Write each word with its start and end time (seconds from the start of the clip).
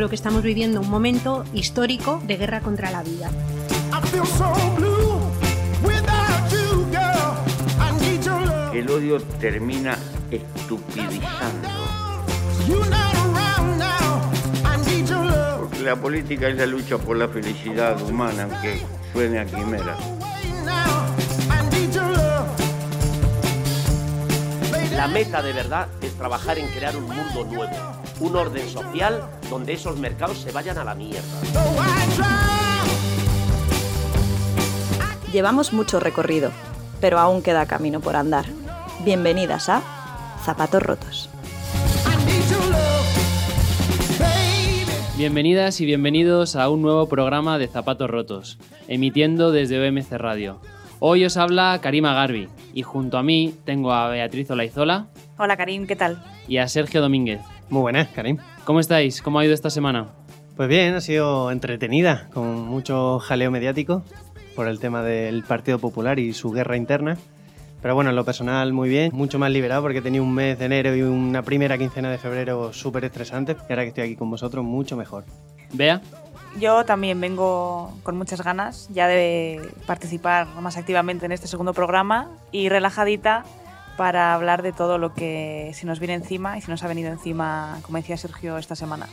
creo 0.00 0.08
que 0.08 0.16
estamos 0.16 0.42
viviendo 0.42 0.80
un 0.80 0.88
momento 0.88 1.44
histórico 1.52 2.22
de 2.26 2.38
guerra 2.38 2.62
contra 2.62 2.90
la 2.90 3.02
vida. 3.02 3.30
El 8.72 8.90
odio 8.90 9.20
termina 9.38 9.98
estupidizando. 10.30 11.68
Porque 15.58 15.80
la 15.80 15.96
política 15.96 16.48
es 16.48 16.56
la 16.56 16.64
lucha 16.64 16.96
por 16.96 17.18
la 17.18 17.28
felicidad 17.28 18.00
humana, 18.00 18.44
aunque 18.44 18.80
suene 19.12 19.40
a 19.40 19.44
quimera. 19.44 19.98
La 24.96 25.08
meta 25.08 25.42
de 25.42 25.52
verdad 25.52 25.88
es 26.00 26.14
trabajar 26.14 26.58
en 26.58 26.68
crear 26.68 26.96
un 26.96 27.04
mundo 27.04 27.44
nuevo, 27.44 27.99
un 28.20 28.36
orden 28.36 28.68
social 28.68 29.22
donde 29.48 29.72
esos 29.72 29.98
mercados 29.98 30.38
se 30.38 30.52
vayan 30.52 30.78
a 30.78 30.84
la 30.84 30.94
mierda. 30.94 31.22
Llevamos 35.32 35.72
mucho 35.72 36.00
recorrido, 36.00 36.50
pero 37.00 37.18
aún 37.18 37.42
queda 37.42 37.66
camino 37.66 38.00
por 38.00 38.16
andar. 38.16 38.44
Bienvenidas 39.04 39.68
a 39.68 39.82
Zapatos 40.44 40.82
Rotos. 40.82 41.30
Bienvenidas 45.16 45.80
y 45.80 45.86
bienvenidos 45.86 46.56
a 46.56 46.68
un 46.70 46.82
nuevo 46.82 47.06
programa 47.08 47.58
de 47.58 47.68
Zapatos 47.68 48.08
Rotos, 48.08 48.58
emitiendo 48.88 49.52
desde 49.52 49.86
OMC 49.86 50.12
Radio. 50.12 50.60
Hoy 50.98 51.24
os 51.24 51.36
habla 51.36 51.78
Karima 51.82 52.14
Garbi 52.14 52.48
y 52.74 52.82
junto 52.82 53.18
a 53.18 53.22
mí 53.22 53.54
tengo 53.64 53.92
a 53.92 54.08
Beatriz 54.08 54.50
Olaizola. 54.50 55.08
Hola 55.38 55.56
Karim, 55.56 55.86
¿qué 55.86 55.96
tal? 55.96 56.22
Y 56.48 56.58
a 56.58 56.68
Sergio 56.68 57.00
Domínguez. 57.00 57.40
Muy 57.70 57.82
buenas, 57.82 58.08
Karim. 58.08 58.36
¿Cómo 58.64 58.80
estáis? 58.80 59.22
¿Cómo 59.22 59.38
ha 59.38 59.44
ido 59.44 59.54
esta 59.54 59.70
semana? 59.70 60.08
Pues 60.56 60.68
bien, 60.68 60.92
ha 60.94 61.00
sido 61.00 61.52
entretenida, 61.52 62.28
con 62.34 62.66
mucho 62.66 63.20
jaleo 63.20 63.52
mediático 63.52 64.02
por 64.56 64.66
el 64.66 64.80
tema 64.80 65.04
del 65.04 65.44
Partido 65.44 65.78
Popular 65.78 66.18
y 66.18 66.32
su 66.32 66.50
guerra 66.50 66.76
interna. 66.76 67.16
Pero 67.80 67.94
bueno, 67.94 68.10
en 68.10 68.16
lo 68.16 68.24
personal 68.24 68.72
muy 68.72 68.88
bien, 68.88 69.12
mucho 69.14 69.38
más 69.38 69.52
liberado 69.52 69.82
porque 69.82 70.02
tenía 70.02 70.20
un 70.20 70.34
mes 70.34 70.58
de 70.58 70.64
enero 70.64 70.96
y 70.96 71.02
una 71.02 71.42
primera 71.42 71.78
quincena 71.78 72.10
de 72.10 72.18
febrero 72.18 72.72
súper 72.72 73.04
estresante. 73.04 73.56
Y 73.68 73.72
ahora 73.72 73.82
que 73.82 73.88
estoy 73.90 74.04
aquí 74.04 74.16
con 74.16 74.28
vosotros, 74.30 74.64
mucho 74.64 74.96
mejor. 74.96 75.24
Bea. 75.72 76.00
Yo 76.58 76.84
también 76.84 77.20
vengo 77.20 77.96
con 78.02 78.18
muchas 78.18 78.42
ganas 78.42 78.88
ya 78.92 79.06
de 79.06 79.60
participar 79.86 80.48
más 80.60 80.76
activamente 80.76 81.24
en 81.24 81.30
este 81.30 81.46
segundo 81.46 81.72
programa 81.72 82.30
y 82.50 82.68
relajadita 82.68 83.44
para 84.00 84.32
hablar 84.32 84.62
de 84.62 84.72
todo 84.72 84.96
lo 84.96 85.12
que 85.12 85.72
se 85.74 85.84
nos 85.84 86.00
viene 86.00 86.14
encima 86.14 86.56
y 86.56 86.62
se 86.62 86.70
nos 86.70 86.82
ha 86.82 86.88
venido 86.88 87.10
encima, 87.10 87.80
como 87.82 87.98
decía 87.98 88.16
Sergio, 88.16 88.56
esta 88.56 88.74
semana. 88.74 89.06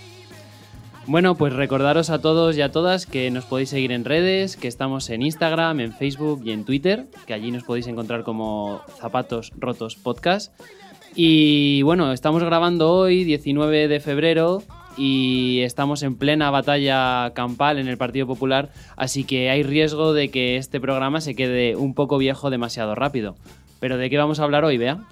Bueno, 1.08 1.36
pues 1.36 1.52
recordaros 1.52 2.10
a 2.10 2.22
todos 2.22 2.56
y 2.56 2.62
a 2.62 2.72
todas 2.72 3.06
que 3.06 3.30
nos 3.30 3.44
podéis 3.44 3.68
seguir 3.68 3.92
en 3.92 4.06
redes, 4.06 4.56
que 4.56 4.70
estamos 4.70 5.10
en 5.10 5.24
Instagram, 5.24 5.82
en 5.82 5.92
Facebook 5.92 6.42
y 6.46 6.52
en 6.52 6.64
Twitter, 6.64 7.08
que 7.26 7.34
allí 7.34 7.52
nos 7.52 7.66
podéis 7.66 7.88
encontrar 7.88 8.24
como 8.24 8.80
Zapatos 8.98 9.52
Rotos 9.58 9.98
Podcast. 9.98 10.58
Y 11.14 11.82
bueno, 11.82 12.14
estamos 12.14 12.42
grabando 12.42 12.94
hoy, 12.94 13.26
19 13.26 13.90
de 13.90 14.00
febrero, 14.00 14.64
y 14.96 15.64
estamos 15.64 16.02
en 16.02 16.16
plena 16.16 16.50
batalla 16.50 17.34
campal 17.34 17.78
en 17.78 17.90
el 17.90 17.98
Partido 17.98 18.26
Popular, 18.26 18.72
así 18.96 19.26
que 19.26 19.50
hay 19.50 19.64
riesgo 19.64 20.14
de 20.14 20.30
que 20.30 20.56
este 20.56 20.80
programa 20.80 21.20
se 21.20 21.36
quede 21.36 21.76
un 21.76 21.94
poco 21.94 22.18
viejo 22.18 22.50
demasiado 22.50 22.96
rápido. 22.96 23.36
Pero 23.80 23.98
¿de 23.98 24.10
qué 24.10 24.18
vamos 24.18 24.40
a 24.40 24.44
hablar 24.44 24.66
hoy, 24.66 24.78
Bea? 24.78 25.04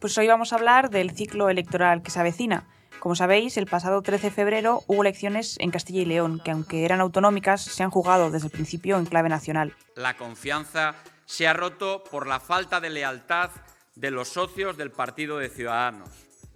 Pues 0.00 0.16
hoy 0.18 0.28
vamos 0.28 0.52
a 0.52 0.56
hablar 0.56 0.90
del 0.90 1.10
ciclo 1.10 1.48
electoral 1.48 2.02
que 2.02 2.10
se 2.10 2.20
avecina. 2.20 2.64
Como 3.00 3.14
sabéis, 3.14 3.56
el 3.56 3.66
pasado 3.66 4.02
13 4.02 4.28
de 4.28 4.30
febrero 4.30 4.82
hubo 4.86 5.02
elecciones 5.02 5.56
en 5.60 5.70
Castilla 5.70 6.02
y 6.02 6.06
León, 6.06 6.40
que 6.44 6.50
aunque 6.50 6.84
eran 6.84 7.00
autonómicas, 7.00 7.62
se 7.62 7.82
han 7.82 7.90
jugado 7.90 8.30
desde 8.30 8.46
el 8.46 8.52
principio 8.52 8.98
en 8.98 9.06
clave 9.06 9.28
nacional. 9.28 9.74
La 9.94 10.16
confianza 10.16 10.94
se 11.24 11.46
ha 11.46 11.52
roto 11.52 12.04
por 12.10 12.26
la 12.26 12.40
falta 12.40 12.80
de 12.80 12.90
lealtad 12.90 13.50
de 13.94 14.10
los 14.10 14.28
socios 14.28 14.76
del 14.76 14.90
Partido 14.90 15.38
de 15.38 15.48
Ciudadanos. 15.48 16.08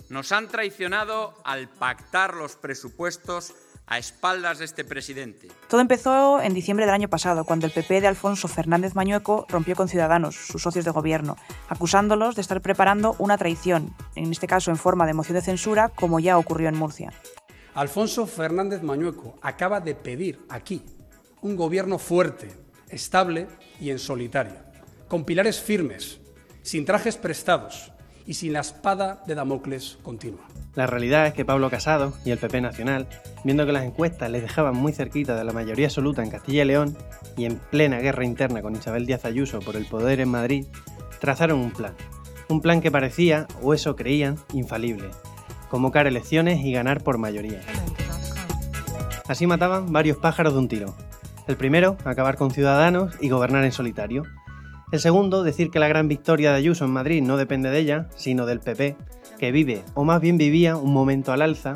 Nos 0.09 0.33
han 0.33 0.49
traicionado 0.49 1.35
al 1.45 1.69
pactar 1.69 2.35
los 2.35 2.57
presupuestos 2.57 3.55
a 3.91 3.99
espaldas 3.99 4.61
de 4.61 4.65
este 4.65 4.85
presidente. 4.85 5.49
Todo 5.69 5.81
empezó 5.81 6.41
en 6.41 6.55
diciembre 6.55 6.87
del 6.87 6.95
año 6.95 7.09
pasado, 7.09 7.45
cuando 7.45 7.67
el 7.67 7.73
PP 7.73 8.01
de 8.01 8.07
Alfonso 8.07 8.47
Fernández 8.47 8.95
Mañueco 8.95 9.47
rompió 9.49 9.75
con 9.75 9.89
Ciudadanos, 9.89 10.37
sus 10.37 10.63
socios 10.63 10.85
de 10.85 10.93
gobierno, 10.93 11.37
acusándolos 11.69 12.37
de 12.37 12.41
estar 12.41 12.63
preparando 12.63 13.17
una 13.19 13.37
traición, 13.37 13.95
en 14.15 14.31
este 14.31 14.47
caso 14.47 14.71
en 14.71 14.77
forma 14.77 15.07
de 15.07 15.15
moción 15.15 15.35
de 15.35 15.43
censura, 15.43 15.89
como 15.89 16.21
ya 16.21 16.39
ocurrió 16.39 16.69
en 16.69 16.79
Murcia. 16.79 17.13
Alfonso 17.75 18.27
Fernández 18.29 18.83
Mañueco 18.83 19.39
acaba 19.43 19.81
de 19.81 19.97
pedir 19.97 20.39
aquí 20.49 20.85
un 21.43 21.57
gobierno 21.57 21.99
fuerte, 21.99 22.49
estable 22.89 23.49
y 23.81 23.91
en 23.91 23.99
solitario, 23.99 24.55
con 25.09 25.25
pilares 25.25 25.61
firmes, 25.61 26.21
sin 26.63 26.85
trajes 26.85 27.17
prestados 27.17 27.90
y 28.31 28.35
sin 28.35 28.53
la 28.53 28.61
espada 28.61 29.25
de 29.27 29.35
Damocles 29.35 29.99
continua. 30.05 30.43
La 30.77 30.87
realidad 30.87 31.27
es 31.27 31.35
que 31.35 31.45
Pablo 31.45 31.69
Casado 31.69 32.13
y 32.25 32.31
el 32.31 32.39
PP 32.39 32.61
Nacional, 32.61 33.09
viendo 33.43 33.67
que 33.67 33.73
las 33.73 33.83
encuestas 33.83 34.31
les 34.31 34.43
dejaban 34.43 34.77
muy 34.77 34.93
cerquita 34.93 35.35
de 35.35 35.43
la 35.43 35.53
mayoría 35.53 35.89
absoluta 35.89 36.23
en 36.23 36.31
Castilla 36.31 36.63
y 36.63 36.67
León 36.67 36.97
y 37.37 37.47
en 37.47 37.57
plena 37.57 37.99
guerra 37.99 38.25
interna 38.25 38.63
con 38.63 38.77
Isabel 38.77 39.05
Díaz 39.05 39.25
Ayuso 39.25 39.59
por 39.59 39.75
el 39.75 39.85
poder 39.85 40.21
en 40.21 40.29
Madrid, 40.29 40.65
trazaron 41.19 41.59
un 41.59 41.73
plan. 41.73 41.93
Un 42.49 42.61
plan 42.61 42.81
que 42.81 42.93
parecía, 42.93 43.49
o 43.63 43.75
eso 43.75 43.97
creían, 43.97 44.37
infalible. 44.53 45.11
Convocar 45.69 46.07
elecciones 46.07 46.65
y 46.65 46.71
ganar 46.71 47.03
por 47.03 47.19
mayoría. 47.19 47.63
Así 49.27 49.49
mataban 49.49 49.93
varios 49.93 50.19
pájaros 50.19 50.53
de 50.53 50.59
un 50.61 50.69
tiro. 50.69 50.95
El 51.49 51.57
primero, 51.57 51.97
acabar 52.05 52.37
con 52.37 52.53
Ciudadanos 52.53 53.13
y 53.21 53.29
gobernar 53.29 53.65
en 53.65 53.73
solitario. 53.73 54.23
El 54.93 54.99
segundo, 54.99 55.45
decir 55.45 55.71
que 55.71 55.79
la 55.79 55.87
gran 55.87 56.09
victoria 56.09 56.51
de 56.51 56.57
Ayuso 56.57 56.85
en 56.85 56.91
Madrid 56.91 57.23
no 57.23 57.37
depende 57.37 57.71
de 57.71 57.79
ella, 57.79 58.09
sino 58.17 58.45
del 58.45 58.59
PP, 58.59 58.97
que 59.39 59.53
vive, 59.53 59.85
o 59.95 60.03
más 60.03 60.21
bien 60.21 60.37
vivía, 60.37 60.77
un 60.77 60.93
momento 60.93 61.33
al 61.33 61.43
alza. 61.43 61.75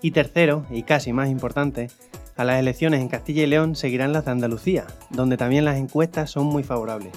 Y 0.00 0.12
tercero, 0.12 0.64
y 0.70 0.84
casi 0.84 1.12
más 1.12 1.30
importante, 1.30 1.90
a 2.36 2.44
las 2.44 2.60
elecciones 2.60 3.00
en 3.00 3.08
Castilla 3.08 3.42
y 3.42 3.46
León 3.46 3.74
seguirán 3.74 4.12
las 4.12 4.26
de 4.26 4.30
Andalucía, 4.30 4.86
donde 5.10 5.36
también 5.36 5.64
las 5.64 5.78
encuestas 5.78 6.30
son 6.30 6.46
muy 6.46 6.62
favorables. 6.62 7.12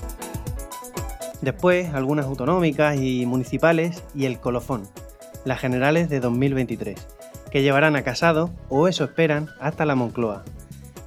Después, 1.42 1.94
algunas 1.94 2.25
autonómicas 2.25 3.00
y 3.00 3.28
municipales 3.28 4.04
y 4.16 4.25
el 4.25 4.40
colofón, 4.40 4.84
las 5.46 5.59
generales 5.59 6.09
de 6.09 6.19
2023, 6.19 7.08
que 7.52 7.62
llevarán 7.62 7.96
a 7.96 8.02
Casado, 8.02 8.50
o 8.69 8.88
eso 8.88 9.04
esperan, 9.04 9.50
hasta 9.59 9.86
la 9.86 9.94
Moncloa. 9.94 10.44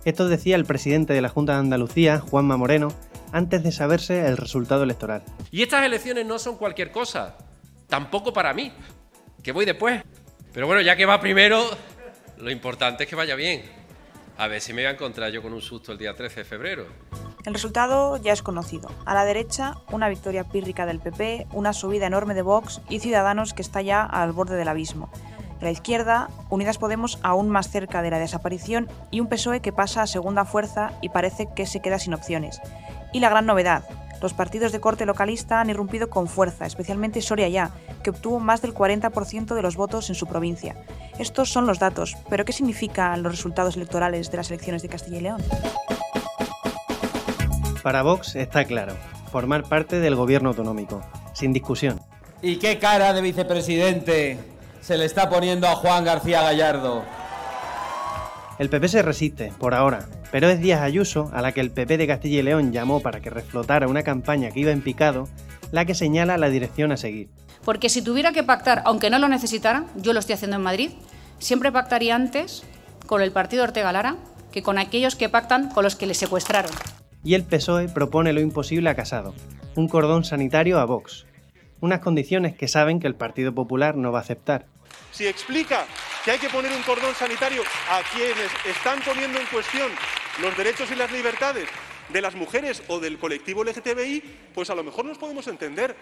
Esto 0.04 0.28
decía 0.28 0.54
el 0.54 0.64
presidente 0.64 1.14
de 1.14 1.20
la 1.20 1.28
Junta 1.28 1.54
de 1.54 1.58
Andalucía, 1.58 2.20
Juanma 2.20 2.56
Moreno, 2.56 2.88
antes 3.32 3.62
de 3.62 3.72
saberse 3.72 4.26
el 4.26 4.36
resultado 4.36 4.82
electoral. 4.82 5.22
Y 5.50 5.62
estas 5.62 5.84
elecciones 5.84 6.26
no 6.26 6.38
son 6.38 6.56
cualquier 6.56 6.91
cosa, 6.91 7.36
tampoco 7.88 8.32
para 8.32 8.52
mí, 8.54 8.72
que 9.42 9.52
voy 9.52 9.64
después. 9.64 10.02
Pero 10.52 10.66
bueno, 10.66 10.82
ya 10.82 10.96
que 10.96 11.06
va 11.06 11.20
primero, 11.20 11.64
lo 12.38 12.50
importante 12.50 13.04
es 13.04 13.10
que 13.10 13.16
vaya 13.16 13.34
bien. 13.34 13.62
A 14.36 14.48
ver 14.48 14.60
si 14.60 14.72
me 14.72 14.82
voy 14.82 14.88
a 14.88 14.92
encontrar 14.92 15.30
yo 15.30 15.42
con 15.42 15.52
un 15.52 15.60
susto 15.60 15.92
el 15.92 15.98
día 15.98 16.14
13 16.14 16.41
de 16.41 16.44
febrero. 16.44 16.86
El 17.44 17.54
resultado 17.54 18.16
ya 18.16 18.32
es 18.32 18.42
conocido. 18.42 18.91
A 19.04 19.14
la 19.14 19.24
derecha, 19.24 19.74
una 19.91 20.08
victoria 20.08 20.44
pírrica 20.44 20.86
del 20.86 20.98
PP, 20.98 21.47
una 21.52 21.72
subida 21.72 22.06
enorme 22.06 22.34
de 22.34 22.42
Vox 22.42 22.80
y 22.88 23.00
Ciudadanos 23.00 23.54
que 23.54 23.62
está 23.62 23.82
ya 23.82 24.02
al 24.02 24.32
borde 24.32 24.56
del 24.56 24.68
abismo. 24.68 25.10
A 25.60 25.64
la 25.64 25.70
izquierda, 25.70 26.28
Unidas 26.48 26.78
Podemos 26.78 27.18
aún 27.22 27.50
más 27.50 27.70
cerca 27.70 28.00
de 28.00 28.10
la 28.10 28.18
desaparición 28.18 28.88
y 29.10 29.20
un 29.20 29.28
PSOE 29.28 29.60
que 29.60 29.72
pasa 29.72 30.02
a 30.02 30.06
segunda 30.06 30.44
fuerza 30.47 30.92
y 31.02 31.10
parece 31.10 31.48
que 31.54 31.66
se 31.66 31.80
queda 31.80 31.98
sin 31.98 32.14
opciones. 32.14 32.60
Y 33.12 33.21
la 33.21 33.28
gran 33.28 33.47
novedad, 33.47 33.84
los 34.21 34.34
partidos 34.34 34.71
de 34.72 34.80
corte 34.80 35.07
localista 35.07 35.60
han 35.60 35.71
irrumpido 35.71 36.10
con 36.10 36.28
fuerza, 36.28 36.66
especialmente 36.66 37.22
Soria 37.22 37.48
Ya, 37.48 37.71
que 38.03 38.10
obtuvo 38.10 38.39
más 38.39 38.62
del 38.62 38.74
40% 38.74 39.54
de 39.54 39.62
los 39.62 39.77
votos 39.77 40.10
en 40.10 40.15
su 40.15 40.27
provincia. 40.27 40.77
Estos 41.18 41.51
son 41.51 41.66
los 41.66 41.78
datos, 41.78 42.16
pero 42.28 42.45
¿qué 42.45 42.53
significan 42.53 43.22
los 43.22 43.33
resultados 43.33 43.77
electorales 43.77 44.30
de 44.30 44.36
las 44.36 44.51
elecciones 44.51 44.83
de 44.83 44.89
Castilla 44.89 45.18
y 45.18 45.22
León? 45.22 45.42
Para 47.83 48.03
Vox 48.03 48.36
está 48.36 48.65
claro, 48.65 48.95
formar 49.33 49.65
parte 49.65 50.01
del 50.01 50.15
gobierno 50.15 50.51
autonómico, 50.51 51.01
sin 51.33 51.53
discusión. 51.53 52.01
¿Y 52.42 52.56
qué 52.56 52.78
cara 52.78 53.13
de 53.13 53.22
vicepresidente 53.22 54.39
se 54.80 54.98
le 54.98 55.06
está 55.06 55.30
poniendo 55.30 55.66
a 55.66 55.77
Juan 55.77 56.04
García 56.04 56.42
Gallardo? 56.42 57.03
El 58.59 58.68
PP 58.68 58.89
se 58.89 59.03
resiste, 59.03 59.53
por 59.59 59.74
ahora, 59.74 60.06
pero 60.30 60.48
es 60.48 60.60
Díaz 60.60 60.80
Ayuso, 60.80 61.30
a 61.32 61.42
la 61.42 61.53
que 61.53 61.60
el 61.60 61.71
PP 61.71 61.98
de 61.98 62.06
Castilla 62.06 62.41
y 62.41 62.42
León 62.42 62.72
llamó 62.72 63.00
para 63.00 63.21
que 63.21 63.30
reflotara 63.30 63.88
una 63.88 64.03
campaña 64.03 64.50
que 64.50 64.60
iba 64.60 64.71
en 64.71 64.82
picado, 64.82 65.28
la 65.72 65.84
que 65.84 65.94
señala 65.94 66.38
la 66.38 66.50
dirección 66.50 66.92
a 66.92 66.97
seguir. 66.97 67.28
Porque 67.65 67.88
si 67.88 68.03
tuviera 68.03 68.32
que 68.32 68.42
pactar, 68.42 68.82
aunque 68.84 69.10
no 69.10 69.18
lo 69.18 69.28
necesitara, 69.28 69.84
yo 69.97 70.12
lo 70.12 70.21
estoy 70.21 70.34
haciendo 70.34 70.56
en 70.56 70.62
Madrid, 70.62 70.91
siempre 71.38 71.72
pactaría 71.72 72.15
antes 72.15 72.62
con 73.06 73.22
el 73.22 73.32
partido 73.32 73.65
Ortega 73.65 73.92
Lara 73.92 74.16
que 74.53 74.62
con 74.62 74.78
aquellos 74.78 75.16
que 75.16 75.28
pactan 75.28 75.68
con 75.71 75.84
los 75.84 75.97
que 75.97 76.06
le 76.06 76.15
secuestraron. 76.15 76.72
Y 77.22 77.34
el 77.34 77.44
PSOE 77.44 77.88
propone 77.88 78.32
lo 78.32 78.41
imposible 78.41 78.91
a 78.91 78.94
Casado, 78.94 79.34
un 79.77 79.88
cordón 79.88 80.24
sanitario 80.24 80.78
a 80.78 80.84
Vox, 80.84 81.27
unas 81.80 82.00
condiciones 82.00 82.56
que 82.56 82.68
saben 82.68 83.00
que 83.00 83.06
el 83.06 83.15
Partido 83.15 83.54
Popular 83.54 83.97
no 83.97 84.12
va 84.12 84.18
a 84.18 84.22
aceptar. 84.22 84.66
Si 85.20 85.26
explica 85.26 85.84
que 86.24 86.30
hay 86.30 86.38
que 86.38 86.48
poner 86.48 86.72
un 86.72 86.80
cordón 86.82 87.14
sanitario 87.14 87.62
a 87.90 88.00
quienes 88.10 88.50
están 88.64 89.02
poniendo 89.02 89.38
en 89.38 89.44
cuestión 89.48 89.92
los 90.40 90.56
derechos 90.56 90.90
y 90.90 90.94
las 90.94 91.12
libertades 91.12 91.68
de 92.08 92.22
las 92.22 92.34
mujeres 92.34 92.82
o 92.88 93.00
del 93.00 93.18
colectivo 93.18 93.62
LGTBI, 93.62 94.22
pues 94.54 94.70
a 94.70 94.74
lo 94.74 94.82
mejor 94.82 95.04
nos 95.04 95.18
podemos 95.18 95.46
entender. 95.46 95.94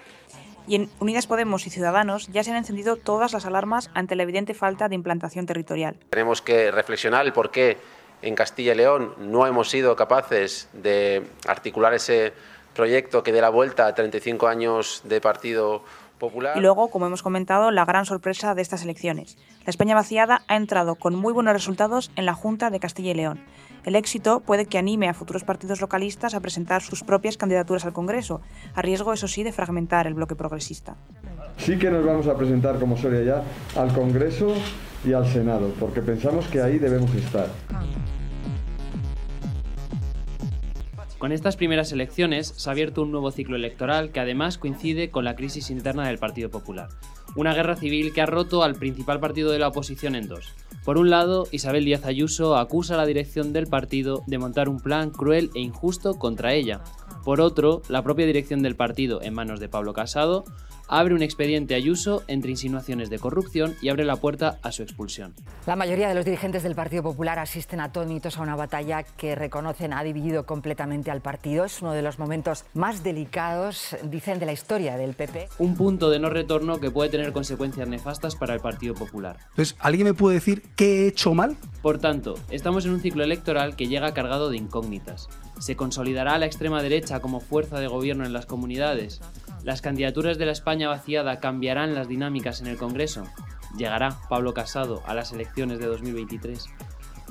Y 0.69 0.77
en 0.77 0.91
Unidas 1.01 1.27
Podemos 1.27 1.67
y 1.67 1.71
Ciudadanos 1.71 2.29
ya 2.29 2.45
se 2.45 2.53
han 2.53 2.59
encendido 2.59 2.95
todas 2.95 3.33
las 3.33 3.45
alarmas 3.45 3.91
ante 3.93 4.15
la 4.15 4.23
evidente 4.23 4.55
falta 4.55 4.89
de 4.89 4.95
implantación 4.95 5.47
territorial. 5.47 5.97
Tenemos 6.11 6.41
que 6.41 6.71
reflexionar 6.71 7.27
el 7.27 7.33
por 7.33 7.51
qué 7.51 7.77
en 8.23 8.37
Castilla 8.37 8.73
y 8.73 8.77
León 8.77 9.15
no 9.19 9.49
hemos 9.49 9.69
sido 9.69 9.97
capaces 9.97 10.69
de 10.75 11.27
articular 11.49 11.93
ese 11.93 12.35
proyecto 12.73 13.25
que 13.25 13.33
dé 13.33 13.41
la 13.41 13.51
vuelta 13.51 13.89
a 13.89 13.95
35 13.97 14.47
años 14.47 15.01
de 15.03 15.21
partido 15.21 15.83
popular. 16.19 16.57
Y 16.57 16.61
luego, 16.61 16.89
como 16.89 17.07
hemos 17.07 17.23
comentado, 17.23 17.71
la 17.71 17.85
gran 17.85 18.05
sorpresa 18.05 18.55
de 18.55 18.63
estas 18.63 18.83
elecciones. 18.83 19.39
La 19.65 19.71
España 19.71 19.95
vaciada 19.95 20.43
ha 20.49 20.57
entrado 20.57 20.97
con 20.97 21.15
muy 21.15 21.33
buenos 21.33 21.55
resultados 21.55 22.11
en 22.17 22.27
la 22.27 22.35
Junta 22.35 22.71
de 22.71 22.81
Castilla 22.81 23.11
y 23.13 23.15
León. 23.15 23.41
El 23.85 23.97
éxito 23.97 24.41
puede 24.41 24.67
que 24.67 24.79
anime 24.79 25.09
a 25.09 25.15
futuros 25.15 25.45
partidos 25.45 25.81
localistas 25.81 26.35
a 26.35 26.41
presentar 26.41 26.83
sus 26.83 27.05
propias 27.05 27.37
candidaturas 27.37 27.85
al 27.85 27.93
Congreso, 27.93 28.41
a 28.75 28.83
riesgo, 28.83 29.13
eso 29.13 29.29
sí, 29.29 29.45
de 29.45 29.53
fragmentar 29.53 30.07
el 30.07 30.15
bloque 30.15 30.35
progresista. 30.35 30.97
Sí 31.57 31.79
que 31.79 31.91
nos 31.91 32.05
vamos 32.05 32.27
a 32.27 32.37
presentar 32.37 32.79
como 32.79 32.97
Soria 32.97 33.23
ya 33.23 33.81
al 33.81 33.93
Congreso 33.93 34.53
y 35.05 35.13
al 35.13 35.27
Senado, 35.27 35.73
porque 35.81 36.03
pensamos 36.03 36.47
que 36.49 36.61
ahí 36.61 36.79
debemos 36.79 37.15
estar. 37.15 37.47
Con 41.19 41.33
estas 41.33 41.57
primeras 41.57 41.91
elecciones 41.91 42.55
se 42.57 42.71
ha 42.71 42.73
abierto 42.73 43.03
un 43.03 43.11
nuevo 43.11 43.33
ciclo 43.33 43.57
electoral 43.57 44.13
que 44.13 44.21
además 44.21 44.57
coincide 44.57 45.11
con 45.11 45.25
la 45.25 45.35
crisis 45.35 45.69
interna 45.69 46.07
del 46.07 46.19
Partido 46.19 46.49
Popular. 46.49 46.91
Una 47.35 47.55
guerra 47.55 47.75
civil 47.75 48.13
que 48.13 48.21
ha 48.21 48.27
roto 48.27 48.63
al 48.63 48.77
principal 48.77 49.19
partido 49.19 49.51
de 49.51 49.59
la 49.59 49.67
oposición 49.67 50.15
en 50.15 50.29
dos. 50.29 50.55
Por 50.85 50.97
un 50.97 51.11
lado, 51.11 51.49
Isabel 51.51 51.85
Díaz 51.85 52.05
Ayuso 52.05 52.57
acusa 52.57 52.95
a 52.95 52.97
la 52.99 53.05
dirección 53.05 53.53
del 53.53 53.67
partido 53.67 54.23
de 54.29 54.39
montar 54.39 54.69
un 54.69 54.79
plan 54.79 55.11
cruel 55.11 55.51
e 55.57 55.61
injusto 55.61 56.15
contra 56.15 56.55
ella. 56.55 56.83
Por 57.29 57.43
otro, 57.43 57.83
la 57.91 58.01
propia 58.01 58.25
dirección 58.25 58.63
del 58.63 58.75
partido, 58.75 59.21
en 59.21 59.35
manos 59.35 59.61
de 59.61 59.69
Pablo 59.69 59.93
Casado, 59.93 60.47
abre 60.89 61.13
un 61.13 61.21
expediente 61.21 61.75
Ayuso 61.75 62.23
entre 62.27 62.53
insinuaciones 62.53 63.11
de 63.11 63.19
corrupción 63.19 63.75
y 63.83 63.91
abre 63.91 64.07
la 64.07 64.17
puerta 64.17 64.59
a 64.63 64.73
su 64.73 64.83
expulsión. 64.83 65.35
La 65.67 65.77
mayoría 65.77 66.09
de 66.09 66.15
los 66.15 66.25
dirigentes 66.25 66.63
del 66.63 66.75
Partido 66.75 67.03
Popular 67.03 67.39
asisten 67.39 67.81
atónitos 67.81 68.39
a 68.39 68.41
una 68.41 68.57
batalla 68.57 69.03
que 69.03 69.35
reconocen 69.35 69.93
ha 69.93 70.03
dividido 70.03 70.47
completamente 70.47 71.11
al 71.11 71.21
partido. 71.21 71.67
Es 71.67 71.83
uno 71.83 71.93
de 71.93 72.01
los 72.01 72.19
momentos 72.19 72.65
más 72.73 73.03
delicados, 73.03 73.95
dicen, 74.05 74.39
de 74.39 74.47
la 74.47 74.53
historia 74.53 74.97
del 74.97 75.13
PP. 75.13 75.51
Un 75.59 75.77
punto 75.77 76.09
de 76.09 76.21
no 76.21 76.31
retorno 76.31 76.81
que 76.81 76.91
puede 76.91 77.11
tener 77.11 77.35
consecuencias 77.35 77.87
nefastas 77.87 78.37
para 78.37 78.55
el 78.55 78.61
Partido 78.61 78.95
Popular. 78.95 79.37
Entonces, 79.51 79.77
¿alguien 79.81 80.07
me 80.07 80.15
puede 80.15 80.37
decir 80.37 80.63
qué 80.77 81.05
he 81.05 81.09
hecho 81.09 81.35
mal? 81.35 81.59
Por 81.83 81.99
tanto, 81.99 82.37
estamos 82.51 82.87
en 82.87 82.93
un 82.93 83.01
ciclo 83.01 83.23
electoral 83.23 83.77
que 83.77 83.87
llega 83.87 84.15
cargado 84.15 84.49
de 84.49 84.57
incógnitas. 84.57 85.29
¿Se 85.59 85.75
consolidará 85.75 86.39
la 86.39 86.47
extrema 86.47 86.83
derecha 86.83 87.21
como 87.21 87.41
fuerza 87.41 87.81
de 87.81 87.89
gobierno 87.89 88.25
en 88.25 88.33
las 88.33 88.47
comunidades? 88.47 89.21
¿Las 89.65 89.83
candidaturas 89.83 90.39
de 90.39 90.47
la 90.47 90.53
España 90.53 90.89
vaciada 90.89 91.41
cambiarán 91.41 91.95
las 91.95 92.07
dinámicas 92.07 92.61
en 92.61 92.69
el 92.69 92.77
Congreso? 92.77 93.25
¿Llegará 93.77 94.21
Pablo 94.29 94.55
Casado 94.55 95.03
a 95.07 95.15
las 95.15 95.33
elecciones 95.33 95.81
de 95.81 95.87
2023? 95.87 96.69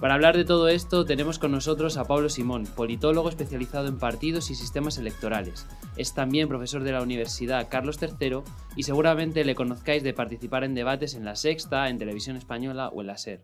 Para 0.01 0.13
hablar 0.13 0.35
de 0.37 0.45
todo 0.45 0.67
esto 0.67 1.05
tenemos 1.05 1.39
con 1.39 1.51
nosotros 1.51 1.97
a 1.97 2.05
Pablo 2.05 2.29
Simón, 2.29 2.67
politólogo 2.75 3.29
especializado 3.29 3.87
en 3.87 3.97
partidos 3.97 4.51
y 4.51 4.55
sistemas 4.55 4.97
electorales. 4.99 5.65
Es 5.95 6.13
también 6.13 6.49
profesor 6.49 6.83
de 6.83 6.91
la 6.91 7.01
Universidad 7.01 7.67
Carlos 7.69 7.97
III 7.99 8.41
y 8.75 8.83
seguramente 8.83 9.43
le 9.45 9.55
conozcáis 9.55 10.03
de 10.03 10.13
participar 10.13 10.65
en 10.65 10.75
debates 10.75 11.15
en 11.15 11.25
La 11.25 11.35
Sexta, 11.35 11.89
en 11.89 11.97
Televisión 11.97 12.35
Española 12.35 12.89
o 12.89 13.01
en 13.01 13.07
la 13.07 13.17
SER. 13.17 13.43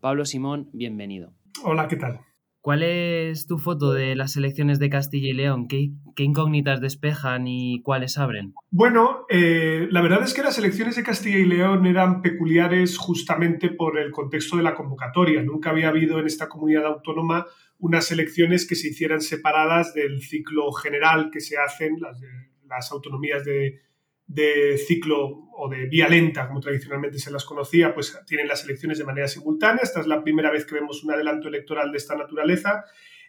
Pablo 0.00 0.26
Simón, 0.26 0.68
bienvenido. 0.72 1.32
Hola, 1.62 1.88
¿qué 1.88 1.96
tal? 1.96 2.20
¿Cuál 2.64 2.82
es 2.82 3.46
tu 3.46 3.58
foto 3.58 3.92
de 3.92 4.16
las 4.16 4.38
elecciones 4.38 4.78
de 4.78 4.88
Castilla 4.88 5.28
y 5.28 5.34
León? 5.34 5.68
¿Qué, 5.68 5.90
incógnitas 6.16 6.80
despejan 6.80 7.46
y 7.46 7.82
cuáles 7.82 8.16
abren? 8.16 8.54
Bueno, 8.70 9.26
eh, 9.28 9.86
la 9.90 10.00
verdad 10.00 10.22
es 10.22 10.32
que 10.32 10.42
las 10.42 10.56
elecciones 10.56 10.96
de 10.96 11.02
Castilla 11.02 11.36
y 11.36 11.44
León 11.44 11.84
eran 11.84 12.22
peculiares 12.22 12.96
justamente 12.96 13.68
por 13.68 13.98
el 13.98 14.10
contexto 14.12 14.56
de 14.56 14.62
la 14.62 14.74
convocatoria. 14.74 15.42
Nunca 15.42 15.68
había 15.68 15.90
habido 15.90 16.18
en 16.18 16.24
esta 16.24 16.48
comunidad 16.48 16.86
autónoma 16.86 17.44
unas 17.80 18.10
elecciones 18.10 18.66
que 18.66 18.76
se 18.76 18.88
hicieran 18.88 19.20
separadas 19.20 19.92
del 19.92 20.22
ciclo 20.22 20.72
general 20.72 21.28
que 21.30 21.40
se 21.40 21.58
hacen 21.58 22.00
las, 22.00 22.18
las 22.66 22.90
autonomías 22.92 23.44
de, 23.44 23.82
de 24.26 24.78
ciclo 24.78 25.50
o 25.56 25.68
de 25.68 25.86
vía 25.86 26.08
lenta, 26.08 26.48
como 26.48 26.60
tradicionalmente 26.60 27.18
se 27.18 27.30
las 27.30 27.44
conocía, 27.44 27.94
pues 27.94 28.18
tienen 28.26 28.48
las 28.48 28.64
elecciones 28.64 28.98
de 28.98 29.04
manera 29.04 29.28
simultánea. 29.28 29.82
Esta 29.82 30.00
es 30.00 30.06
la 30.06 30.22
primera 30.22 30.50
vez 30.50 30.64
que 30.64 30.74
vemos 30.74 31.04
un 31.04 31.12
adelanto 31.12 31.48
electoral 31.48 31.92
de 31.92 31.98
esta 31.98 32.16
naturaleza. 32.16 32.84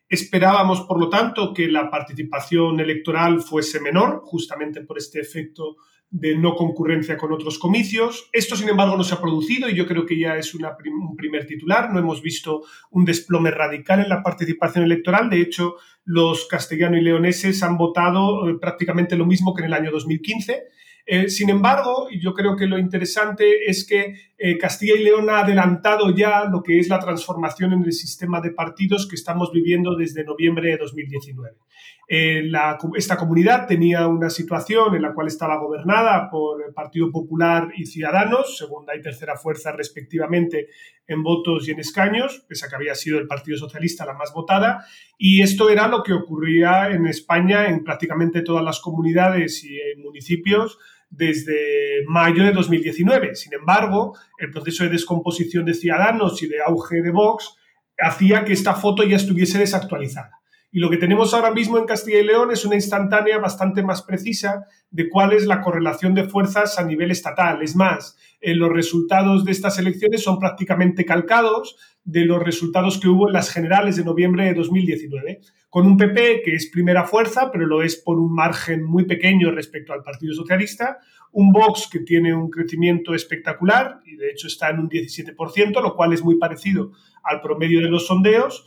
Esperábamos, 0.07 0.81
por 0.81 0.99
lo 0.99 1.09
tanto, 1.09 1.53
que 1.53 1.67
la 1.67 1.89
participación 1.89 2.79
electoral 2.79 3.41
fuese 3.41 3.79
menor, 3.79 4.21
justamente 4.23 4.81
por 4.81 4.97
este 4.97 5.19
efecto 5.19 5.77
de 6.09 6.37
no 6.37 6.55
concurrencia 6.55 7.17
con 7.17 7.33
otros 7.33 7.59
comicios. 7.59 8.29
Esto, 8.31 8.55
sin 8.55 8.69
embargo, 8.69 8.95
no 8.95 9.03
se 9.03 9.15
ha 9.15 9.21
producido 9.21 9.69
y 9.69 9.75
yo 9.75 9.85
creo 9.85 10.05
que 10.05 10.19
ya 10.19 10.37
es 10.37 10.53
un 10.53 11.15
primer 11.17 11.45
titular. 11.45 11.91
No 11.91 11.99
hemos 11.99 12.21
visto 12.21 12.63
un 12.91 13.05
desplome 13.05 13.51
radical 13.51 13.99
en 13.99 14.09
la 14.09 14.23
participación 14.23 14.85
electoral. 14.85 15.29
De 15.29 15.41
hecho, 15.41 15.75
los 16.03 16.47
castellanos 16.47 16.99
y 16.99 17.03
leoneses 17.03 17.63
han 17.63 17.77
votado 17.77 18.49
eh, 18.49 18.57
prácticamente 18.59 19.15
lo 19.15 19.25
mismo 19.25 19.53
que 19.53 19.61
en 19.61 19.67
el 19.67 19.73
año 19.73 19.91
2015 19.91 20.67
eh, 21.07 21.29
sin 21.29 21.51
embargo, 21.51 22.07
yo 22.19 22.33
creo 22.33 22.55
que 22.55 22.65
lo 22.65 22.79
interesante 22.79 23.69
es 23.69 23.85
que 23.85 24.15
eh, 24.39 24.57
Castilla 24.57 24.95
y 24.95 25.03
León 25.03 25.29
ha 25.29 25.39
adelantado 25.39 26.09
ya 26.15 26.45
lo 26.45 26.63
que 26.63 26.79
es 26.79 26.89
la 26.89 26.99
transformación 26.99 27.73
en 27.73 27.83
el 27.83 27.93
sistema 27.93 28.41
de 28.41 28.49
partidos 28.49 29.07
que 29.07 29.15
estamos 29.15 29.51
viviendo 29.51 29.95
desde 29.95 30.23
noviembre 30.23 30.71
de 30.71 30.77
2019. 30.77 31.57
Eh, 32.07 32.51
esta 32.95 33.17
comunidad 33.17 33.67
tenía 33.67 34.07
una 34.07 34.29
situación 34.29 34.95
en 34.95 35.01
la 35.01 35.13
cual 35.13 35.27
estaba 35.27 35.57
gobernada 35.57 36.29
por 36.29 36.63
el 36.63 36.73
Partido 36.73 37.11
Popular 37.11 37.69
y 37.75 37.85
Ciudadanos, 37.85 38.57
segunda 38.57 38.95
y 38.95 39.01
tercera 39.01 39.35
fuerza 39.35 39.71
respectivamente 39.71 40.67
en 41.07 41.23
votos 41.23 41.67
y 41.67 41.71
en 41.71 41.79
escaños, 41.79 42.45
pese 42.47 42.65
a 42.65 42.69
que 42.69 42.75
había 42.75 42.95
sido 42.95 43.17
el 43.17 43.27
Partido 43.27 43.57
Socialista 43.57 44.05
la 44.05 44.13
más 44.13 44.33
votada, 44.33 44.85
y 45.17 45.41
esto 45.41 45.69
era 45.69 45.87
lo 45.87 46.03
que 46.03 46.13
ocurría 46.13 46.91
en 46.91 47.07
España 47.07 47.67
en 47.67 47.83
prácticamente 47.83 48.43
todas 48.43 48.63
las 48.63 48.79
comunidades 48.79 49.63
y 49.63 49.79
municipios 49.97 50.77
desde 51.09 52.03
mayo 52.07 52.43
de 52.43 52.51
2019. 52.51 53.35
Sin 53.35 53.53
embargo, 53.53 54.15
el 54.37 54.51
proceso 54.51 54.83
de 54.83 54.91
descomposición 54.91 55.65
de 55.65 55.73
Ciudadanos 55.73 56.41
y 56.43 56.47
de 56.47 56.61
auge 56.61 57.01
de 57.01 57.11
Vox 57.11 57.55
hacía 57.97 58.43
que 58.43 58.53
esta 58.53 58.73
foto 58.75 59.03
ya 59.03 59.15
estuviese 59.15 59.57
desactualizada. 59.57 60.41
Y 60.75 60.79
lo 60.79 60.89
que 60.89 60.97
tenemos 60.97 61.33
ahora 61.33 61.51
mismo 61.51 61.77
en 61.77 61.85
Castilla 61.85 62.19
y 62.19 62.25
León 62.25 62.51
es 62.51 62.65
una 62.65 62.75
instantánea 62.75 63.37
bastante 63.37 63.81
más 63.81 64.01
precisa 64.01 64.65
de 64.91 65.07
cuál 65.07 65.31
es 65.31 65.45
la 65.45 65.61
correlación 65.61 66.13
de 66.13 66.25
fuerzas 66.25 66.77
a 66.77 66.83
nivel 66.83 67.11
estatal. 67.11 67.61
Es 67.61 67.77
más, 67.77 68.17
eh, 68.41 68.53
los 68.53 68.73
resultados 68.73 69.45
de 69.45 69.53
estas 69.53 69.79
elecciones 69.79 70.21
son 70.21 70.37
prácticamente 70.37 71.05
calcados 71.05 71.77
de 72.03 72.25
los 72.25 72.43
resultados 72.43 72.99
que 72.99 73.07
hubo 73.07 73.29
en 73.29 73.33
las 73.35 73.53
generales 73.53 73.95
de 73.95 74.03
noviembre 74.03 74.47
de 74.47 74.53
2019, 74.53 75.39
con 75.69 75.87
un 75.87 75.95
PP 75.95 76.41
que 76.43 76.55
es 76.55 76.69
primera 76.69 77.05
fuerza, 77.05 77.53
pero 77.53 77.65
lo 77.65 77.81
es 77.81 77.95
por 77.95 78.19
un 78.19 78.35
margen 78.35 78.83
muy 78.83 79.05
pequeño 79.05 79.51
respecto 79.51 79.93
al 79.93 80.03
Partido 80.03 80.33
Socialista, 80.33 80.97
un 81.31 81.53
Vox 81.53 81.87
que 81.89 81.99
tiene 81.99 82.33
un 82.33 82.49
crecimiento 82.49 83.13
espectacular 83.13 84.01
y 84.05 84.17
de 84.17 84.29
hecho 84.29 84.47
está 84.47 84.71
en 84.71 84.79
un 84.79 84.89
17%, 84.89 85.81
lo 85.81 85.95
cual 85.95 86.11
es 86.11 86.21
muy 86.21 86.37
parecido 86.37 86.91
al 87.23 87.39
promedio 87.39 87.79
de 87.79 87.89
los 87.89 88.07
sondeos, 88.07 88.65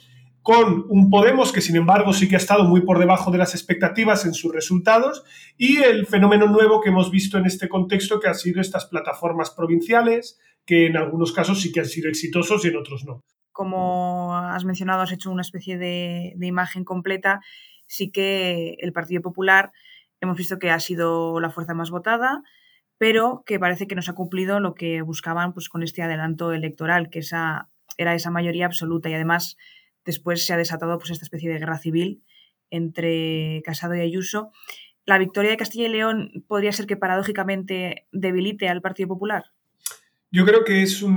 con 0.48 0.86
un 0.88 1.10
Podemos 1.10 1.52
que 1.52 1.60
sin 1.60 1.76
embargo 1.76 2.14
sí 2.14 2.26
que 2.26 2.36
ha 2.36 2.38
estado 2.38 2.64
muy 2.64 2.80
por 2.80 2.98
debajo 2.98 3.30
de 3.30 3.36
las 3.36 3.54
expectativas 3.54 4.24
en 4.24 4.32
sus 4.32 4.50
resultados 4.50 5.22
y 5.58 5.82
el 5.82 6.06
fenómeno 6.06 6.46
nuevo 6.46 6.80
que 6.80 6.88
hemos 6.88 7.10
visto 7.10 7.36
en 7.36 7.44
este 7.44 7.68
contexto 7.68 8.18
que 8.18 8.28
han 8.28 8.34
sido 8.34 8.62
estas 8.62 8.86
plataformas 8.86 9.50
provinciales 9.50 10.40
que 10.64 10.86
en 10.86 10.96
algunos 10.96 11.32
casos 11.32 11.60
sí 11.60 11.70
que 11.70 11.80
han 11.80 11.86
sido 11.86 12.08
exitosos 12.08 12.64
y 12.64 12.68
en 12.68 12.78
otros 12.78 13.04
no. 13.04 13.22
Como 13.52 14.34
has 14.34 14.64
mencionado, 14.64 15.02
has 15.02 15.12
hecho 15.12 15.30
una 15.30 15.42
especie 15.42 15.76
de, 15.76 16.34
imagen 16.40 16.82
completa. 16.82 17.42
Sí 17.86 18.10
que 18.10 18.78
el 18.80 18.94
Partido 18.94 19.20
Popular 19.20 19.70
hemos 20.22 20.38
visto 20.38 20.58
que 20.58 20.70
ha 20.70 20.80
sido 20.80 21.40
la 21.40 21.50
fuerza 21.50 21.74
más 21.74 21.90
votada, 21.90 22.42
pero 22.96 23.42
que 23.44 23.58
parece 23.58 23.86
que 23.86 23.94
no 23.94 24.00
se 24.00 24.12
ha 24.12 24.14
cumplido 24.14 24.60
lo 24.60 24.72
que 24.72 25.02
buscaban 25.02 25.52
pues, 25.52 25.68
con 25.68 25.82
este 25.82 26.02
adelanto 26.02 26.54
electoral, 26.54 27.10
que 27.10 27.18
esa, 27.18 27.68
era 27.98 28.14
esa 28.14 28.30
mayoría 28.30 28.64
absoluta 28.64 29.10
y 29.10 29.14
además 29.14 29.58
Después 30.08 30.46
se 30.46 30.54
ha 30.54 30.56
desatado 30.56 30.98
pues, 30.98 31.10
esta 31.10 31.26
especie 31.26 31.50
de 31.50 31.58
guerra 31.58 31.76
civil 31.76 32.22
entre 32.70 33.60
Casado 33.62 33.94
y 33.94 34.00
Ayuso. 34.00 34.52
¿La 35.04 35.18
victoria 35.18 35.50
de 35.50 35.58
Castilla 35.58 35.84
y 35.84 35.90
León 35.90 36.44
podría 36.48 36.72
ser 36.72 36.86
que 36.86 36.96
paradójicamente 36.96 38.06
debilite 38.10 38.70
al 38.70 38.80
Partido 38.80 39.06
Popular? 39.06 39.44
Yo 40.30 40.46
creo 40.46 40.64
que 40.64 40.82
es 40.82 41.02
un 41.02 41.14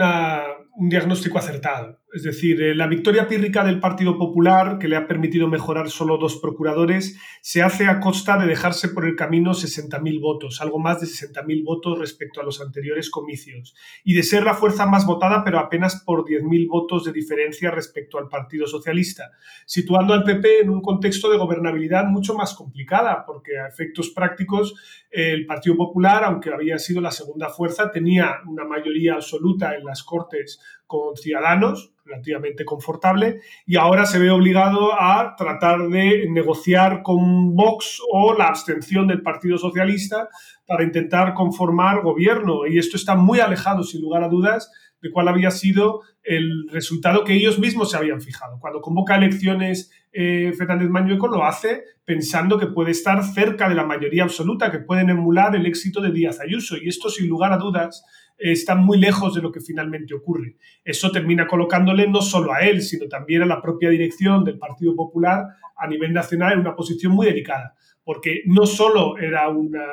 diagnóstico 0.89 1.39
acertado. 1.39 2.00
Es 2.13 2.23
decir, 2.23 2.61
eh, 2.61 2.75
la 2.75 2.87
victoria 2.87 3.29
pírrica 3.29 3.63
del 3.63 3.79
Partido 3.79 4.17
Popular, 4.17 4.79
que 4.79 4.89
le 4.89 4.97
ha 4.97 5.07
permitido 5.07 5.47
mejorar 5.47 5.89
solo 5.89 6.17
dos 6.17 6.37
procuradores, 6.41 7.17
se 7.41 7.61
hace 7.61 7.85
a 7.85 8.01
costa 8.01 8.37
de 8.37 8.47
dejarse 8.47 8.89
por 8.89 9.05
el 9.05 9.15
camino 9.15 9.51
60.000 9.51 10.19
votos, 10.19 10.59
algo 10.59 10.77
más 10.77 10.99
de 10.99 11.07
60.000 11.07 11.63
votos 11.63 11.99
respecto 11.99 12.41
a 12.41 12.43
los 12.43 12.59
anteriores 12.59 13.09
comicios, 13.09 13.75
y 14.03 14.13
de 14.13 14.23
ser 14.23 14.43
la 14.43 14.55
fuerza 14.55 14.85
más 14.85 15.05
votada, 15.05 15.45
pero 15.45 15.59
apenas 15.59 16.03
por 16.03 16.25
10.000 16.25 16.67
votos 16.67 17.05
de 17.05 17.13
diferencia 17.13 17.71
respecto 17.71 18.17
al 18.17 18.27
Partido 18.27 18.67
Socialista, 18.67 19.31
situando 19.65 20.13
al 20.13 20.25
PP 20.25 20.63
en 20.63 20.69
un 20.69 20.81
contexto 20.81 21.31
de 21.31 21.37
gobernabilidad 21.37 22.05
mucho 22.07 22.33
más 22.33 22.53
complicada, 22.53 23.23
porque 23.25 23.57
a 23.57 23.67
efectos 23.67 24.09
prácticos 24.09 24.75
el 25.09 25.45
Partido 25.45 25.77
Popular, 25.77 26.25
aunque 26.25 26.53
había 26.53 26.77
sido 26.77 26.99
la 26.99 27.11
segunda 27.11 27.47
fuerza, 27.47 27.89
tenía 27.89 28.41
una 28.47 28.65
mayoría 28.65 29.13
absoluta 29.13 29.75
en 29.75 29.85
las 29.85 30.03
Cortes 30.03 30.59
con 30.91 31.15
Ciudadanos, 31.15 31.93
relativamente 32.03 32.65
confortable, 32.65 33.39
y 33.65 33.77
ahora 33.77 34.05
se 34.05 34.19
ve 34.19 34.29
obligado 34.29 34.91
a 34.99 35.37
tratar 35.37 35.87
de 35.87 36.27
negociar 36.29 37.01
con 37.01 37.55
Vox 37.55 38.01
o 38.11 38.33
la 38.37 38.47
abstención 38.47 39.07
del 39.07 39.21
Partido 39.21 39.57
Socialista 39.57 40.27
para 40.67 40.83
intentar 40.83 41.33
conformar 41.33 42.01
gobierno. 42.01 42.67
Y 42.67 42.77
esto 42.77 42.97
está 42.97 43.15
muy 43.15 43.39
alejado, 43.39 43.83
sin 43.83 44.01
lugar 44.01 44.21
a 44.25 44.27
dudas, 44.27 44.69
de 45.01 45.11
cuál 45.11 45.29
había 45.29 45.49
sido 45.49 46.01
el 46.23 46.67
resultado 46.69 47.23
que 47.23 47.35
ellos 47.35 47.57
mismos 47.57 47.89
se 47.89 47.97
habían 47.97 48.19
fijado. 48.19 48.59
Cuando 48.59 48.81
convoca 48.81 49.15
elecciones 49.15 49.89
eh, 50.11 50.51
Fernández 50.57 50.89
Mañueco 50.89 51.29
lo 51.29 51.45
hace 51.45 51.85
pensando 52.03 52.59
que 52.59 52.67
puede 52.67 52.91
estar 52.91 53.23
cerca 53.23 53.69
de 53.69 53.75
la 53.75 53.85
mayoría 53.85 54.23
absoluta, 54.23 54.69
que 54.69 54.79
pueden 54.79 55.09
emular 55.09 55.55
el 55.55 55.65
éxito 55.65 56.01
de 56.01 56.11
Díaz 56.11 56.41
Ayuso. 56.41 56.75
Y 56.75 56.89
esto, 56.89 57.09
sin 57.09 57.29
lugar 57.29 57.53
a 57.53 57.57
dudas, 57.57 58.03
está 58.41 58.75
muy 58.75 58.97
lejos 58.97 59.35
de 59.35 59.41
lo 59.41 59.51
que 59.51 59.61
finalmente 59.61 60.13
ocurre. 60.13 60.55
Eso 60.83 61.11
termina 61.11 61.47
colocándole 61.47 62.07
no 62.07 62.21
solo 62.21 62.53
a 62.53 62.61
él, 62.61 62.81
sino 62.81 63.07
también 63.07 63.43
a 63.43 63.45
la 63.45 63.61
propia 63.61 63.89
dirección 63.89 64.43
del 64.43 64.57
Partido 64.57 64.95
Popular 64.95 65.45
a 65.75 65.87
nivel 65.87 66.13
nacional 66.13 66.53
en 66.53 66.59
una 66.59 66.75
posición 66.75 67.13
muy 67.13 67.27
delicada 67.27 67.75
porque 68.03 68.41
no 68.45 68.65
solo 68.65 69.17
era 69.17 69.47
una 69.49 69.83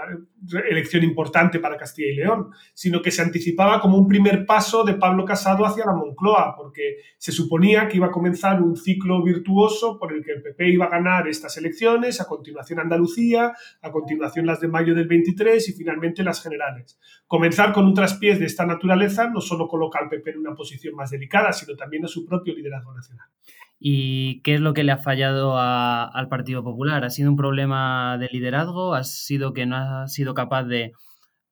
elección 0.69 1.05
importante 1.05 1.59
para 1.59 1.77
Castilla 1.77 2.09
y 2.09 2.17
León, 2.17 2.51
sino 2.73 3.03
que 3.03 3.11
se 3.11 3.23
anticipaba 3.23 3.81
como 3.81 3.99
un 3.99 4.09
primer 4.09 4.47
paso 4.47 4.85
de 4.85 4.95
Pablo 4.95 5.25
Casado 5.25 5.67
hacia 5.67 5.85
la 5.85 5.93
Moncloa, 5.93 6.55
porque 6.57 6.99
se 7.19 7.33
suponía 7.33 7.87
que 7.87 7.99
iba 7.99 8.07
a 8.07 8.11
comenzar 8.11 8.63
un 8.63 8.77
ciclo 8.77 9.23
virtuoso 9.23 9.99
por 9.99 10.13
el 10.13 10.25
que 10.25 10.33
el 10.33 10.43
PP 10.43 10.69
iba 10.69 10.87
a 10.87 10.91
ganar 10.91 11.29
estas 11.29 11.57
elecciones, 11.59 12.21
a 12.21 12.27
continuación 12.27 12.81
Andalucía, 12.81 13.53
a 13.83 13.91
continuación 13.91 14.47
las 14.47 14.61
de 14.61 14.69
mayo 14.69 14.95
del 14.95 15.07
23 15.07 15.69
y 15.69 15.73
finalmente 15.73 16.23
las 16.23 16.43
generales. 16.43 16.99
Comenzar 17.27 17.73
con 17.73 17.85
un 17.85 17.95
traspiés 17.95 18.39
de 18.39 18.47
esta 18.47 18.65
naturaleza 18.65 19.29
no 19.29 19.41
solo 19.41 19.69
coloca 19.69 19.99
al 19.99 20.09
PP 20.09 20.31
en 20.31 20.39
una 20.39 20.55
posición 20.55 20.95
más 20.95 21.11
delicada, 21.11 21.53
sino 21.53 21.77
también 21.77 22.05
a 22.05 22.09
su 22.09 22.25
propio 22.25 22.55
liderazgo 22.55 22.95
nacional. 22.95 23.29
¿Y 23.79 24.41
qué 24.43 24.55
es 24.55 24.61
lo 24.61 24.75
que 24.75 24.83
le 24.83 24.93
ha 24.93 24.99
fallado 24.99 25.57
al 25.57 26.29
Partido 26.29 26.65
Popular? 26.65 27.05
¿Ha 27.05 27.11
sido 27.11 27.31
un 27.31 27.37
problema 27.37 28.19
de 28.19 28.29
liderazgo? 28.33 28.95
¿Ha 28.95 29.05
sido 29.05 29.53
que 29.53 29.67
no 29.67 29.77
ha 29.77 30.09
sido 30.09 30.35
capaz 30.35 30.65
de 30.65 30.93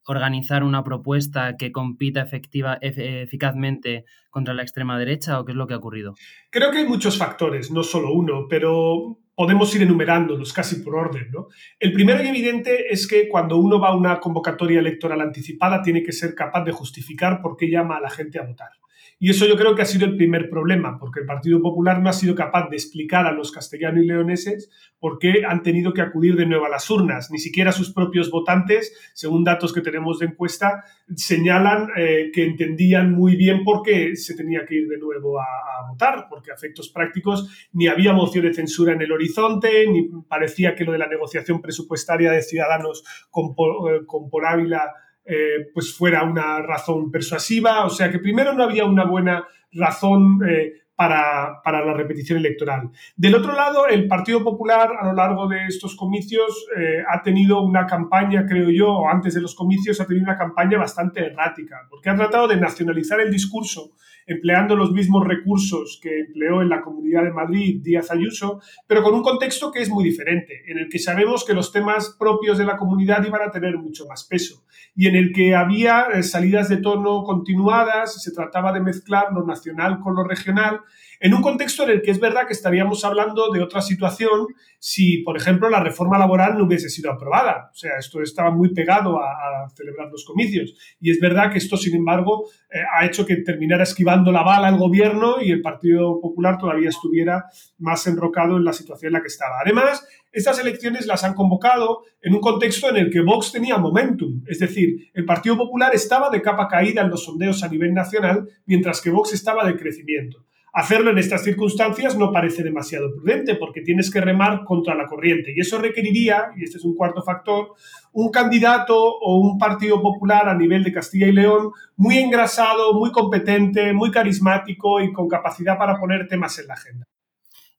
organizar 0.06 0.62
una 0.62 0.85
propuesta 0.85 1.56
que 1.56 1.73
compita 1.73 2.23
efectiva, 2.23 2.78
eficazmente 2.80 4.04
contra 4.30 4.54
la 4.54 4.62
extrema 4.62 4.99
derecha 4.99 5.40
o 5.40 5.45
qué 5.45 5.52
es 5.52 5.56
lo 5.56 5.66
que 5.66 5.75
ha 5.75 5.78
ocurrido? 5.78 6.14
Creo 6.50 6.71
que 6.71 6.78
hay 6.78 6.87
muchos 6.87 7.18
factores, 7.18 7.71
no 7.71 7.83
solo 7.83 8.12
uno, 8.12 8.47
pero 8.49 9.18
podemos 9.35 9.75
ir 9.76 9.83
enumerándolos 9.83 10.52
casi 10.52 10.76
por 10.76 10.97
orden. 10.97 11.30
¿no? 11.33 11.49
El 11.78 11.92
primero 11.92 12.23
y 12.23 12.28
evidente 12.28 12.92
es 12.92 13.06
que 13.06 13.28
cuando 13.28 13.59
uno 13.59 13.78
va 13.78 13.88
a 13.88 13.97
una 13.97 14.18
convocatoria 14.18 14.80
electoral 14.80 15.21
anticipada 15.21 15.83
tiene 15.83 16.02
que 16.02 16.12
ser 16.12 16.35
capaz 16.35 16.64
de 16.64 16.73
justificar 16.73 17.40
por 17.42 17.56
qué 17.56 17.71
llama 17.71 17.99
a 17.99 18.00
la 18.00 18.11
gente 18.11 18.38
a 18.38 18.42
votar. 18.42 18.71
Y 19.19 19.31
eso 19.31 19.47
yo 19.47 19.57
creo 19.57 19.75
que 19.75 19.81
ha 19.81 19.87
sido 19.87 20.05
el 20.05 20.17
primer 20.17 20.51
problema, 20.51 20.99
porque 20.99 21.21
el 21.21 21.27
Partido 21.27 21.63
Popular 21.63 22.03
no 22.03 22.11
ha 22.11 22.13
sido 22.13 22.35
capaz 22.35 22.69
de 22.69 22.77
explicar 22.77 23.27
a 23.27 23.33
los 23.33 23.51
castellanos 23.51 24.05
y 24.05 24.07
leoneses 24.07 24.71
por 24.99 25.19
qué 25.19 25.43
han 25.49 25.63
tenido 25.63 25.95
que 25.95 26.03
acudir 26.03 26.37
de 26.37 26.45
nuevo 26.45 26.67
a 26.67 26.69
las 26.69 26.91
urnas. 26.91 27.31
Ni 27.31 27.39
siquiera 27.39 27.73
sus 27.73 27.95
propios 27.95 28.31
votantes, 28.31 28.95
según 29.15 29.43
datos 29.43 29.73
que 29.73 29.81
tenemos 29.81 30.19
de 30.19 30.27
encuesta, 30.27 30.85
señalan 31.15 31.89
eh, 31.97 32.31
que 32.31 32.45
entendían 32.45 33.13
muy 33.13 33.37
bien 33.37 33.65
por 33.65 33.83
qué 33.83 34.17
se 34.17 34.37
tenía 34.37 34.67
que 34.67 34.75
ir 34.75 34.89
de 34.89 34.99
nuevo 34.99 35.41
a, 35.41 35.47
votar, 35.89 36.27
porque 36.29 36.51
a 36.51 36.55
efectos 36.55 36.91
prácticos 36.91 37.69
ni 37.73 37.87
había 37.87 38.13
moción 38.13 38.45
de 38.45 38.53
censura 38.53 38.93
en 38.93 39.01
el 39.01 39.13
horizonte, 39.13 39.87
ni 39.87 40.09
parecía 40.29 40.75
que 40.75 40.85
lo 40.85 40.93
de 40.93 40.99
la 40.99 41.07
negociación 41.07 41.63
presupuestaria 41.63 42.33
de 42.33 42.43
Ciudadanos 42.43 43.03
con, 43.31 43.53
eh, 43.53 44.05
con 44.05 44.29
por 44.29 44.45
Ávila 44.45 44.93
eh, 45.26 45.71
pues 45.75 45.95
fuera 45.95 46.23
una 46.23 46.62
razón 46.62 47.11
persuasiva. 47.11 47.85
O 47.85 47.90
sea 47.90 48.11
que 48.11 48.18
primero 48.18 48.52
no 48.52 48.64
había 48.64 48.85
una 48.85 49.04
buena 49.04 49.45
razón 49.73 50.40
eh, 50.49 50.73
para, 50.97 51.61
la 51.64 51.92
repetición 51.92 52.38
electoral. 52.38 52.90
Del 53.16 53.35
otro 53.35 53.52
lado, 53.52 53.87
el 53.87 54.09
Partido 54.09 54.42
Popular 54.42 54.90
a 54.99 55.06
lo 55.06 55.12
largo 55.12 55.47
de 55.47 55.66
estos 55.66 55.95
comicios 55.95 56.66
eh, 56.76 57.02
ha 57.09 57.23
tenido 57.23 57.62
una 57.62 57.87
campaña, 57.87 58.47
creo 58.47 58.71
yo, 58.71 58.88
o 58.88 59.09
antes 59.09 59.35
de 59.35 59.42
los 59.42 59.54
comicios 59.54 60.00
ha 60.00 60.06
tenido 60.06 60.25
una 60.25 60.38
campaña 60.38 60.78
bastante 60.78 61.21
errática, 61.21 61.87
porque 61.90 62.09
ha 62.09 62.16
tratado 62.16 62.49
de 62.49 62.56
nacionalizar 62.56 63.21
el 63.21 63.30
discurso 63.30 63.92
empleando 64.26 64.75
los 64.75 64.90
mismos 64.90 65.25
recursos 65.25 66.00
que 66.02 66.18
empleó 66.21 66.61
en 66.61 66.68
la 66.68 66.80
Comunidad 66.80 67.23
de 67.23 67.30
Madrid 67.30 67.80
Díaz 67.83 68.11
Ayuso, 68.11 68.61
pero 68.87 69.02
con 69.02 69.14
un 69.14 69.23
contexto 69.23 69.71
que 69.71 69.83
es 69.83 69.88
muy 69.88 70.02
diferente, 70.02 70.62
en 70.66 70.78
el 70.78 70.88
que 70.88 70.99
sabemos 70.99 71.45
que 71.45 71.54
los 71.54 71.71
temas 71.71 72.16
propios 72.18 72.59
de 72.59 72.64
la 72.64 72.76
comunidad 72.76 73.25
iban 73.25 73.42
a 73.42 73.52
tener 73.52 73.76
mucho 73.76 74.04
más 74.09 74.25
peso 74.25 74.64
y 74.95 75.09
en 75.09 75.16
el 75.16 75.33
que 75.33 75.54
había 75.54 76.06
eh, 76.12 76.23
salidas 76.23 76.68
de 76.68 76.78
tono 76.78 77.23
continuadas, 77.25 78.23
se 78.23 78.33
trataba 78.33 78.73
de 78.73 78.80
mezclar 78.80 79.33
lo 79.33 79.45
nacional 79.45 80.00
con 80.00 80.14
lo 80.14 80.25
regional 80.25 80.80
en 81.21 81.35
un 81.35 81.43
contexto 81.43 81.85
en 81.85 81.91
el 81.91 82.03
que 82.03 82.11
es 82.11 82.21
verdad 82.21 82.47
que 82.47 82.53
estaríamos 82.53 83.05
hablando 83.05 83.51
de 83.51 83.63
otra 83.63 83.81
situación 83.81 84.47
si, 84.79 85.19
por 85.19 85.37
ejemplo, 85.37 85.69
la 85.69 85.81
reforma 85.81 86.19
laboral 86.19 86.57
no 86.57 86.65
hubiese 86.65 86.89
sido 86.89 87.11
aprobada. 87.11 87.71
O 87.73 87.75
sea, 87.75 87.93
esto 87.99 88.21
estaba 88.23 88.51
muy 88.51 88.73
pegado 88.73 89.19
a, 89.19 89.69
celebrar 89.75 90.09
los 90.11 90.25
comicios. 90.25 90.75
Y 91.01 91.11
es 91.11 91.19
verdad 91.21 91.51
que 91.51 91.59
esto, 91.59 91.77
sin 91.77 91.97
embargo, 91.97 92.49
eh, 92.71 92.79
ha 92.95 93.05
hecho 93.05 93.27
que 93.27 93.37
terminara 93.37 93.83
esquivando 93.83 94.31
la 94.31 94.43
bala 94.43 94.69
el 94.69 94.77
gobierno 94.77 95.37
y 95.43 95.51
el 95.51 95.61
Partido 95.61 96.21
Popular 96.21 96.57
todavía 96.59 96.89
estuviera 96.89 97.47
más 97.79 98.07
enrocado 98.07 98.57
en 98.57 98.65
la 98.65 98.73
situación 98.73 99.09
en 99.09 99.13
la 99.15 99.23
que 99.23 99.29
estaba. 99.29 99.57
Además, 99.61 100.07
estas 100.33 100.59
elecciones 100.59 101.07
las 101.07 101.25
han 101.25 101.35
convocado 101.35 102.03
en 102.21 102.35
un 102.35 102.41
contexto 102.41 102.91
en 102.91 102.97
el 102.97 103.11
que 103.11 103.23
Vox 103.23 103.53
tenía 103.53 103.79
momentum. 103.79 104.43
Es 104.47 104.59
decir, 104.59 105.11
el 105.15 105.25
Partido 105.25 105.57
Popular 105.57 105.95
estaba 105.95 106.31
de 106.31 106.43
capa 106.43 106.69
caída 106.69 107.03
en 107.03 107.11
los 107.11 107.25
sondeos 107.25 107.63
a 107.63 107.69
nivel 107.69 107.93
nacional, 107.93 108.49
mientras 108.67 109.01
que 109.01 109.11
Vox 109.11 109.33
estaba 109.33 109.67
de 109.67 109.77
crecimiento. 109.77 110.46
Hacerlo 110.78 111.11
en 111.11 111.16
estas 111.16 111.42
circunstancias 111.42 112.18
no 112.18 112.30
parece 112.30 112.62
demasiado 112.62 113.11
prudente 113.11 113.54
porque 113.54 113.80
tienes 113.80 114.11
que 114.11 114.21
remar 114.21 114.62
contra 114.62 114.95
la 114.95 115.06
corriente 115.06 115.54
y 115.56 115.61
eso 115.61 115.78
requeriría, 115.78 116.50
y 116.54 116.64
este 116.64 116.76
es 116.76 116.85
un 116.85 116.95
cuarto 116.95 117.23
factor, 117.23 117.73
un 118.12 118.30
candidato 118.30 118.95
o 118.95 119.40
un 119.40 119.56
partido 119.56 120.02
popular 120.02 120.50
a 120.50 120.54
nivel 120.54 120.85
de 120.85 120.92
Castilla 120.92 121.28
y 121.28 121.33
León 121.33 121.71
muy 121.97 122.18
engrasado, 122.18 122.92
muy 122.92 123.11
competente, 123.11 123.95
muy 123.95 124.11
carismático 124.11 125.00
y 125.00 125.14
con 125.14 125.28
capacidad 125.28 125.78
para 125.78 125.99
poner 125.99 126.28
temas 126.28 126.59
en 126.59 126.66
la 126.66 126.75
agenda. 126.75 127.06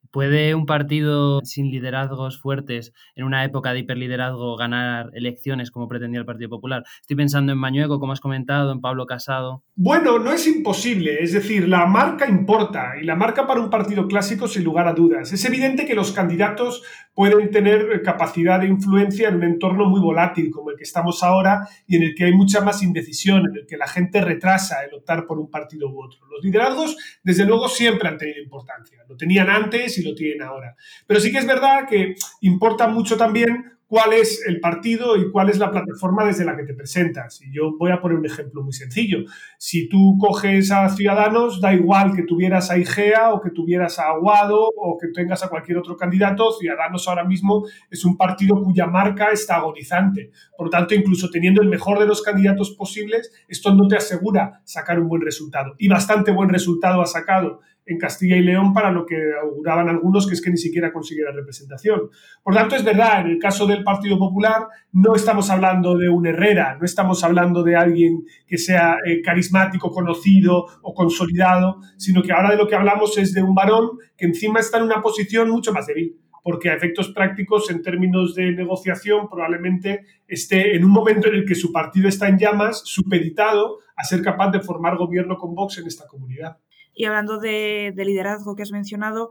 ¿Puede 0.10 0.56
un 0.56 0.66
partido 0.66 1.42
sin 1.44 1.70
liderazgos 1.70 2.42
fuertes 2.42 2.94
en 3.14 3.26
una 3.26 3.46
época 3.46 3.74
de 3.74 3.80
hiperliderazgo 3.82 4.58
ganar 4.58 5.12
elecciones 5.14 5.70
como 5.70 5.88
pretendía 5.88 6.22
el 6.22 6.26
Partido 6.26 6.50
Popular? 6.50 6.84
Estoy 7.02 7.16
pensando 7.16 7.52
en 7.52 7.60
Mañueco, 7.60 8.00
como 8.00 8.14
has 8.14 8.22
comentado, 8.22 8.72
en 8.72 8.82
Pablo 8.82 9.06
Casado. 9.06 9.64
Bueno, 9.80 10.18
no 10.18 10.32
es 10.34 10.48
imposible. 10.48 11.22
Es 11.22 11.34
decir, 11.34 11.70
la 11.70 11.86
marca 11.86 12.28
importa 12.28 12.94
y 13.00 13.06
la 13.06 13.16
marca 13.16 13.46
para 13.46 13.62
un 13.62 13.70
partido 13.70 14.08
clásico 14.08 14.48
sin 14.48 14.64
lugar 14.64 14.88
a 14.88 14.94
dudas. 14.94 15.32
Es 15.32 15.46
evidente 15.46 15.86
que 15.86 15.94
los 15.94 16.14
candidatos 16.14 16.82
pueden 17.14 17.52
tener 17.52 18.02
capacidad 18.02 18.60
de 18.60 18.66
influencia 18.66 19.30
en 19.30 19.36
un 19.36 19.44
entorno 19.44 19.88
muy 19.88 20.00
volátil 20.02 20.50
como 20.50 20.72
el 20.72 20.78
que 20.78 20.84
estamos 20.84 21.22
ahora 21.22 21.70
y 21.86 21.96
en 21.96 22.02
el 22.02 22.16
que 22.16 22.24
hay 22.24 22.34
mucha 22.34 22.62
más 22.62 22.82
indecisión, 22.82 23.46
en 23.52 23.56
el 23.56 23.68
que 23.68 23.78
la 23.78 23.88
gente 23.88 24.20
retrasa 24.20 24.84
el 24.84 24.96
optar 24.96 25.28
por 25.28 25.38
un 25.38 25.52
partido 25.52 25.88
u 25.92 26.04
otro. 26.04 26.26
Los 26.26 26.44
liderazgos, 26.44 26.98
desde 27.22 27.46
luego, 27.46 27.70
siempre 27.70 28.10
han 28.10 28.18
tenido 28.18 28.42
importancia. 28.42 29.06
Lo 29.08 29.16
tenían 29.16 29.48
antes 29.48 29.96
y 30.00 30.04
lo 30.04 30.16
tienen 30.16 30.42
ahora. 30.42 30.76
Pero 31.06 31.20
sí 31.20 31.32
que 31.32 31.38
es 31.38 31.46
verdad 31.46 31.88
que 31.88 32.16
importa 32.42 32.88
mucho 32.88 33.16
también 33.16 33.77
cuál 33.88 34.14
es 34.14 34.46
el 34.46 34.60
partido 34.60 35.16
y 35.16 35.32
cuál 35.32 35.50
es 35.50 35.58
la 35.58 35.72
plataforma 35.72 36.26
desde 36.26 36.46
la 36.46 36.56
que 36.56 36.64
te 36.64 36.74
presentas. 36.74 37.42
Y 37.42 37.54
yo 37.54 37.78
voy 37.78 37.92
a 37.92 38.02
poner 38.02 38.18
un 38.18 38.26
ejemplo 38.26 38.62
muy 38.62 38.74
sencillo. 38.74 39.20
Si 39.58 39.88
tú 39.88 40.18
coges 40.20 40.72
a 40.72 40.90
Ciudadanos, 40.90 41.62
da 41.62 41.74
igual 41.74 42.14
que 42.14 42.24
tuvieras 42.24 42.70
a 42.70 42.78
Igea 42.78 43.34
o 43.34 43.42
que 43.42 43.52
tuvieras 43.52 43.98
a 44.00 44.10
Aguado 44.10 44.70
o 44.76 44.98
que 45.00 45.08
tengas 45.08 45.44
a 45.44 45.50
cualquier 45.50 45.78
otro 45.78 45.96
candidato, 45.96 46.52
Ciudadanos 46.52 47.08
ahora 47.08 47.24
mismo 47.24 47.66
es 47.90 48.04
un 48.04 48.18
partido 48.18 48.62
cuya 48.62 48.88
marca 48.88 49.32
está 49.32 49.56
agonizante. 49.56 50.32
Por 50.58 50.68
lo 50.68 50.72
tanto, 50.72 50.94
incluso 50.94 51.30
teniendo 51.30 51.62
el 51.62 51.70
mejor 51.70 52.00
de 52.00 52.06
los 52.06 52.22
candidatos 52.22 52.72
posibles, 52.72 53.32
esto 53.48 53.74
no 53.74 53.88
te 53.88 53.96
asegura 53.96 54.62
sacar 54.66 55.00
un 55.00 55.08
buen 55.08 55.22
resultado. 55.22 55.76
Y 55.78 55.88
bastante 55.88 56.32
buen 56.32 56.50
resultado 56.50 57.02
ha 57.02 57.06
sacado 57.06 57.62
en 57.88 57.98
Castilla 57.98 58.36
y 58.36 58.44
León 58.44 58.74
para 58.74 58.92
lo 58.92 59.06
que 59.06 59.16
auguraban 59.42 59.90
algunos, 59.90 60.28
que 60.28 60.34
es 60.34 60.42
que 60.42 60.50
ni 60.50 60.58
siquiera 60.58 60.92
consiguiera 60.92 61.32
representación. 61.32 62.10
Por 62.44 62.54
tanto, 62.54 62.76
es 62.76 62.84
verdad, 62.84 63.22
en 63.22 63.28
el 63.28 63.40
caso 63.40 63.66
del 63.66 63.84
Partido 63.84 64.20
Popular 64.20 64.68
no 64.92 65.16
estamos 65.16 65.50
hablando 65.50 65.98
de 65.98 66.10
un 66.10 66.28
Herrera, 66.28 66.78
no 66.80 66.86
estamos 66.86 67.24
hablando 67.24 67.64
de 67.64 67.76
alguien 67.76 68.24
que 68.46 68.58
sea 68.58 68.98
eh, 69.06 69.22
carismático, 69.22 69.92
conocido 69.92 70.66
o 70.82 70.94
consolidado, 70.94 71.78
sino 71.98 72.22
que 72.22 72.32
ahora 72.32 72.52
de 72.52 72.58
lo 72.58 72.68
que 72.68 72.76
hablamos 72.76 73.18
es 73.18 73.34
de 73.34 73.42
un 73.42 73.56
varón 73.56 73.92
que 74.18 74.26
encima 74.26 74.60
está 74.60 74.78
en 74.78 74.84
una 74.84 75.02
posición 75.02 75.50
mucho 75.50 75.74
más 75.74 75.88
débil 75.88 76.18
porque 76.48 76.70
a 76.70 76.76
efectos 76.76 77.10
prácticos, 77.10 77.70
en 77.70 77.82
términos 77.82 78.34
de 78.34 78.54
negociación, 78.54 79.28
probablemente 79.30 80.06
esté 80.26 80.78
en 80.78 80.86
un 80.86 80.92
momento 80.92 81.28
en 81.28 81.36
el 81.36 81.46
que 81.46 81.56
su 81.56 81.74
partido 81.74 82.08
está 82.08 82.30
en 82.30 82.38
llamas, 82.38 82.84
supeditado 82.86 83.80
a 83.98 84.06
ser 84.06 84.22
capaz 84.22 84.52
de 84.52 84.62
formar 84.62 84.96
gobierno 84.96 85.36
con 85.36 85.54
Vox 85.54 85.80
en 85.80 85.88
esta 85.88 86.08
comunidad. 86.08 86.58
Y 86.98 87.06
hablando 87.06 87.38
de, 87.38 87.94
liderazgo 87.96 88.56
que 88.56 88.64
has 88.64 88.72
mencionado, 88.72 89.30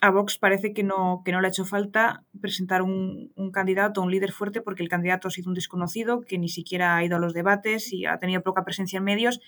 a 0.00 0.10
Vox 0.10 0.38
parece 0.38 0.72
que 0.72 0.82
no, 0.82 1.20
que 1.24 1.30
no 1.30 1.42
le 1.42 1.46
ha 1.46 1.50
hecho 1.50 1.66
falta 1.66 2.24
presentar 2.40 2.80
un, 2.80 3.30
un, 3.36 3.52
candidato, 3.52 4.00
un 4.00 4.10
líder 4.10 4.32
fuerte, 4.32 4.62
porque 4.62 4.82
el 4.82 4.88
candidato 4.88 5.28
ha 5.28 5.30
sido 5.30 5.50
un 5.50 5.54
desconocido 5.54 6.22
que 6.22 6.38
ni 6.38 6.48
siquiera 6.48 6.96
ha 6.96 7.04
ido 7.04 7.16
a 7.16 7.20
los 7.20 7.34
debates 7.34 7.92
y 7.92 8.06
ha 8.06 8.18
tenido 8.18 8.42
poca 8.42 8.64
presencia 8.64 8.96
en 8.96 9.04
medios 9.04 9.40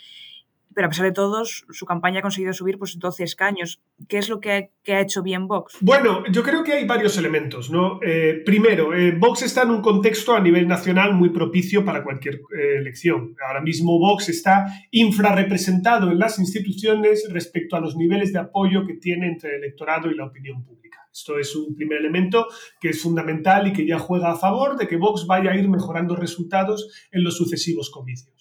pero 0.74 0.86
a 0.86 0.90
pesar 0.90 1.06
de 1.06 1.12
todo, 1.12 1.44
su 1.44 1.86
campaña 1.86 2.18
ha 2.18 2.22
conseguido 2.22 2.52
subir 2.52 2.78
pues, 2.78 2.98
12 2.98 3.24
escaños. 3.24 3.80
¿Qué 4.08 4.18
es 4.18 4.28
lo 4.28 4.40
que, 4.40 4.70
ha 4.88 5.00
hecho 5.00 5.22
bien 5.22 5.46
Vox? 5.46 5.76
Bueno, 5.80 6.24
yo 6.30 6.42
creo 6.42 6.62
que 6.64 6.72
hay 6.72 6.86
varios 6.86 7.16
elementos. 7.16 7.70
¿no? 7.70 8.00
Eh, 8.02 8.42
primero, 8.44 8.94
eh, 8.94 9.12
Vox 9.12 9.42
está 9.42 9.62
en 9.62 9.70
un 9.70 9.82
contexto 9.82 10.34
a 10.34 10.40
nivel 10.40 10.66
nacional 10.66 11.14
muy 11.14 11.30
propicio 11.30 11.84
para 11.84 12.02
cualquier 12.02 12.34
eh, 12.34 12.76
elección. 12.78 13.34
Ahora 13.46 13.60
mismo 13.60 13.98
Vox 13.98 14.28
está 14.28 14.66
infrarrepresentado 14.90 16.10
en 16.10 16.18
las 16.18 16.38
instituciones 16.38 17.28
respecto 17.30 17.76
a 17.76 17.80
los 17.80 17.96
niveles 17.96 18.32
de 18.32 18.40
apoyo 18.40 18.86
que 18.86 18.94
tiene 18.94 19.28
entre 19.28 19.50
el 19.50 19.64
electorado 19.64 20.10
y 20.10 20.14
la 20.14 20.26
opinión 20.26 20.64
pública. 20.64 20.84
Esto 21.14 21.38
es 21.38 21.54
un 21.54 21.76
primer 21.76 22.00
elemento 22.00 22.48
que 22.80 22.88
es 22.88 23.00
fundamental 23.00 23.68
y 23.68 23.72
que 23.72 23.86
ya 23.86 24.00
juega 24.00 24.32
a 24.32 24.36
favor 24.36 24.76
de 24.76 24.88
que 24.88 24.96
Vox 24.96 25.26
vaya 25.26 25.52
a 25.52 25.56
ir 25.56 25.68
mejorando 25.68 26.16
resultados 26.16 26.90
en 27.12 27.22
los 27.22 27.36
sucesivos 27.36 27.90
comicios. 27.90 28.33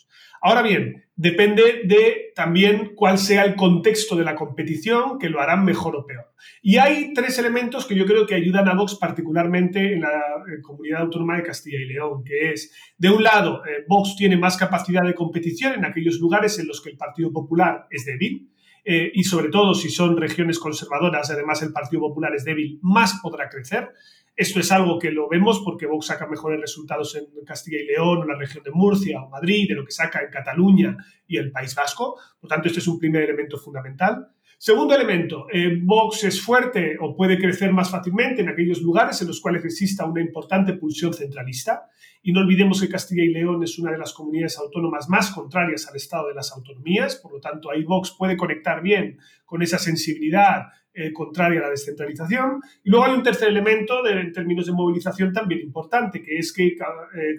Ahora 0.45 0.62
bien, 0.62 1.05
depende 1.15 1.83
de 1.85 2.33
también 2.35 2.95
cuál 2.95 3.17
sea 3.17 3.45
el 3.45 3.55
contexto 3.55 4.17
de 4.17 4.25
la 4.25 4.35
competición, 4.35 5.17
que 5.17 5.29
lo 5.29 5.39
harán 5.39 5.63
mejor 5.63 5.95
o 5.95 6.05
peor. 6.05 6.33
Y 6.62 6.75
hay 6.75 7.13
tres 7.13 7.39
elementos 7.39 7.85
que 7.85 7.95
yo 7.95 8.05
creo 8.05 8.27
que 8.27 8.35
ayudan 8.35 8.67
a 8.67 8.73
Vox 8.73 8.95
particularmente 8.95 9.93
en 9.93 10.01
la 10.01 10.21
comunidad 10.62 11.03
autónoma 11.03 11.38
de 11.38 11.43
Castilla 11.43 11.79
y 11.79 11.85
León, 11.85 12.25
que 12.25 12.51
es, 12.51 12.75
de 12.97 13.09
un 13.09 13.23
lado, 13.23 13.63
eh, 13.65 13.85
Vox 13.88 14.17
tiene 14.17 14.35
más 14.35 14.57
capacidad 14.57 15.03
de 15.03 15.15
competición 15.15 15.75
en 15.75 15.85
aquellos 15.85 16.19
lugares 16.19 16.59
en 16.59 16.67
los 16.67 16.81
que 16.81 16.89
el 16.89 16.97
Partido 16.97 17.31
Popular 17.31 17.88
es 17.89 18.05
débil. 18.05 18.50
Eh, 18.83 19.13
y 19.13 19.23
sobre 19.23 19.47
todo 19.47 19.73
si 19.73 19.89
son 19.89 20.17
regiones 20.17 20.59
conservadoras, 20.59 21.31
además 21.31 21.62
el 21.62 21.71
Partido 21.71 22.01
Popular 22.01 22.35
es 22.35 22.43
débil, 22.43 22.79
más 22.81 23.17
podrá 23.23 23.47
crecer. 23.47 23.91
Esto 24.35 24.59
es 24.59 24.71
algo 24.71 24.97
que 24.97 25.11
lo 25.11 25.29
vemos 25.29 25.61
porque 25.63 25.85
Vox 25.85 26.07
saca 26.07 26.25
mejores 26.25 26.59
resultados 26.59 27.15
en 27.15 27.45
Castilla 27.45 27.79
y 27.79 27.85
León, 27.85 28.23
en 28.23 28.29
la 28.29 28.37
región 28.37 28.63
de 28.63 28.71
Murcia 28.71 29.21
o 29.21 29.29
Madrid, 29.29 29.67
de 29.69 29.75
lo 29.75 29.85
que 29.85 29.91
saca 29.91 30.21
en 30.21 30.31
Cataluña 30.31 30.97
y 31.27 31.37
el 31.37 31.51
País 31.51 31.75
Vasco. 31.75 32.17
Por 32.39 32.49
tanto, 32.49 32.67
este 32.67 32.79
es 32.79 32.87
un 32.87 32.97
primer 32.97 33.23
elemento 33.23 33.59
fundamental. 33.59 34.29
Segundo 34.57 34.95
elemento, 34.95 35.47
eh, 35.51 35.77
Vox 35.83 36.23
es 36.23 36.41
fuerte 36.41 36.95
o 36.99 37.15
puede 37.15 37.37
crecer 37.37 37.73
más 37.73 37.91
fácilmente 37.91 38.41
en 38.41 38.49
aquellos 38.49 38.81
lugares 38.81 39.21
en 39.21 39.27
los 39.27 39.41
cuales 39.41 39.65
exista 39.65 40.05
una 40.05 40.21
importante 40.21 40.73
pulsión 40.73 41.13
centralista. 41.13 41.89
Y 42.21 42.31
no 42.31 42.39
olvidemos 42.39 42.79
que 42.79 42.87
Castilla 42.87 43.23
y 43.23 43.33
León 43.33 43.61
es 43.61 43.77
una 43.77 43.91
de 43.91 43.97
las 43.97 44.13
comunidades 44.13 44.57
autónomas 44.57 45.09
más 45.09 45.31
contrarias 45.31 45.87
al 45.89 45.97
Estado 45.97 46.29
de 46.29 46.35
las 46.35 46.53
autonomías, 46.53 47.17
por 47.17 47.33
lo 47.33 47.39
tanto 47.41 47.69
ahí 47.69 47.83
Vox 47.83 48.15
puede 48.17 48.37
conectar 48.37 48.81
bien 48.81 49.19
con 49.45 49.61
esa 49.61 49.77
sensibilidad 49.77 50.67
eh, 50.95 51.12
contraria 51.12 51.59
a 51.59 51.63
la 51.63 51.69
descentralización. 51.69 52.62
Y 52.83 52.89
luego 52.91 53.05
hay 53.05 53.13
un 53.13 53.23
tercer 53.23 53.50
elemento 53.50 54.05
en 54.05 54.31
términos 54.31 54.67
de 54.67 54.73
movilización 54.73 55.33
también 55.33 55.62
importante, 55.62 56.21
que 56.21 56.38
es 56.38 56.53
que 56.53 56.67
eh, 56.67 56.75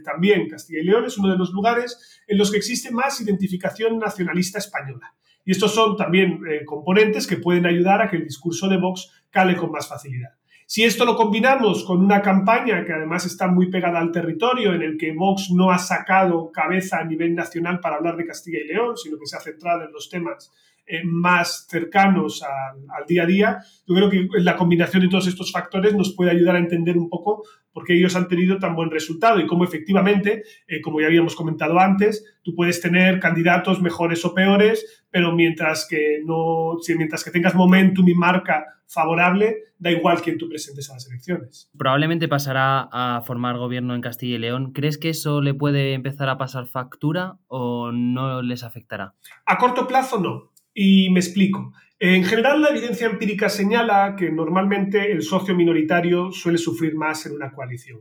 también 0.02 0.48
Castilla 0.48 0.80
y 0.80 0.84
León 0.84 1.04
es 1.04 1.16
uno 1.18 1.30
de 1.30 1.38
los 1.38 1.52
lugares 1.52 2.20
en 2.26 2.36
los 2.36 2.50
que 2.50 2.56
existe 2.56 2.90
más 2.90 3.20
identificación 3.20 3.98
nacionalista 3.98 4.58
española. 4.58 5.14
Y 5.44 5.52
estos 5.52 5.74
son 5.74 5.96
también 5.96 6.40
eh, 6.50 6.64
componentes 6.64 7.26
que 7.26 7.36
pueden 7.36 7.66
ayudar 7.66 8.02
a 8.02 8.10
que 8.10 8.16
el 8.16 8.24
discurso 8.24 8.68
de 8.68 8.78
Vox 8.78 9.24
cale 9.30 9.56
con 9.56 9.70
más 9.70 9.88
facilidad. 9.88 10.30
Si 10.66 10.82
esto 10.82 11.04
lo 11.04 11.14
combinamos 11.14 11.84
con 11.84 12.02
una 12.02 12.22
campaña 12.22 12.84
que 12.84 12.92
además 12.92 13.26
está 13.26 13.48
muy 13.48 13.70
pegada 13.70 14.00
al 14.00 14.10
territorio, 14.10 14.72
en 14.72 14.82
el 14.82 14.96
que 14.96 15.12
Vox 15.12 15.50
no 15.50 15.70
ha 15.70 15.78
sacado 15.78 16.50
cabeza 16.50 16.98
a 16.98 17.04
nivel 17.04 17.34
nacional 17.34 17.80
para 17.80 17.96
hablar 17.96 18.16
de 18.16 18.26
Castilla 18.26 18.58
y 18.64 18.68
León, 18.68 18.96
sino 18.96 19.18
que 19.18 19.26
se 19.26 19.36
ha 19.36 19.40
centrado 19.40 19.84
en 19.84 19.92
los 19.92 20.08
temas 20.08 20.50
eh, 20.86 21.02
más 21.04 21.66
cercanos 21.68 22.42
al, 22.42 23.06
día 23.06 23.22
a 23.22 23.26
día, 23.26 23.58
yo 23.86 23.94
creo 23.94 24.10
que 24.10 24.28
la 24.40 24.56
combinación 24.56 25.02
de 25.02 25.08
todos 25.08 25.26
estos 25.26 25.50
factores 25.50 25.94
nos 25.94 26.14
puede 26.14 26.30
ayudar 26.30 26.56
a 26.56 26.58
entender 26.58 26.98
un 26.98 27.08
poco 27.08 27.42
por 27.72 27.84
qué 27.84 27.96
ellos 27.96 28.14
han 28.16 28.28
tenido 28.28 28.58
tan 28.58 28.74
buen 28.74 28.90
resultado 28.90 29.40
y 29.40 29.46
cómo 29.46 29.64
efectivamente, 29.64 30.42
eh, 30.68 30.80
como 30.80 31.00
ya 31.00 31.06
habíamos 31.06 31.34
comentado 31.34 31.78
antes, 31.78 32.24
tú 32.42 32.54
puedes 32.54 32.80
tener 32.80 33.18
candidatos 33.18 33.80
mejores 33.80 34.24
o 34.24 34.34
peores, 34.34 35.04
pero 35.10 35.34
mientras 35.34 35.86
que, 35.88 36.20
no, 36.24 36.76
mientras 36.96 37.24
que 37.24 37.30
tengas 37.30 37.54
momentum 37.54 38.06
y 38.08 38.14
marca 38.14 38.64
favorable, 38.86 39.56
da 39.78 39.90
igual 39.90 40.20
quién 40.22 40.38
tú 40.38 40.48
presentes 40.48 40.88
a 40.90 40.94
las 40.94 41.08
elecciones. 41.08 41.70
Probablemente 41.76 42.28
pasará 42.28 42.88
a 42.92 43.22
formar 43.22 43.58
gobierno 43.58 43.94
en 43.94 44.00
Castilla 44.00 44.36
y 44.36 44.38
León. 44.38 44.72
¿Crees 44.72 44.98
que 44.98 45.10
eso 45.10 45.40
le 45.40 45.54
puede 45.54 45.94
empezar 45.94 46.28
a 46.28 46.38
pasar 46.38 46.66
factura 46.66 47.38
o 47.48 47.90
no 47.92 48.42
les 48.42 48.62
afectará? 48.62 49.14
A 49.46 49.58
corto 49.58 49.86
plazo 49.86 50.20
no. 50.20 50.53
Y 50.74 51.08
me 51.10 51.20
explico. 51.20 51.72
En 52.00 52.24
general, 52.24 52.60
la 52.60 52.68
evidencia 52.68 53.06
empírica 53.06 53.48
señala 53.48 54.16
que 54.18 54.30
normalmente 54.30 55.12
el 55.12 55.22
socio 55.22 55.54
minoritario 55.54 56.32
suele 56.32 56.58
sufrir 56.58 56.96
más 56.96 57.24
en 57.24 57.32
una 57.32 57.52
coalición. 57.52 58.00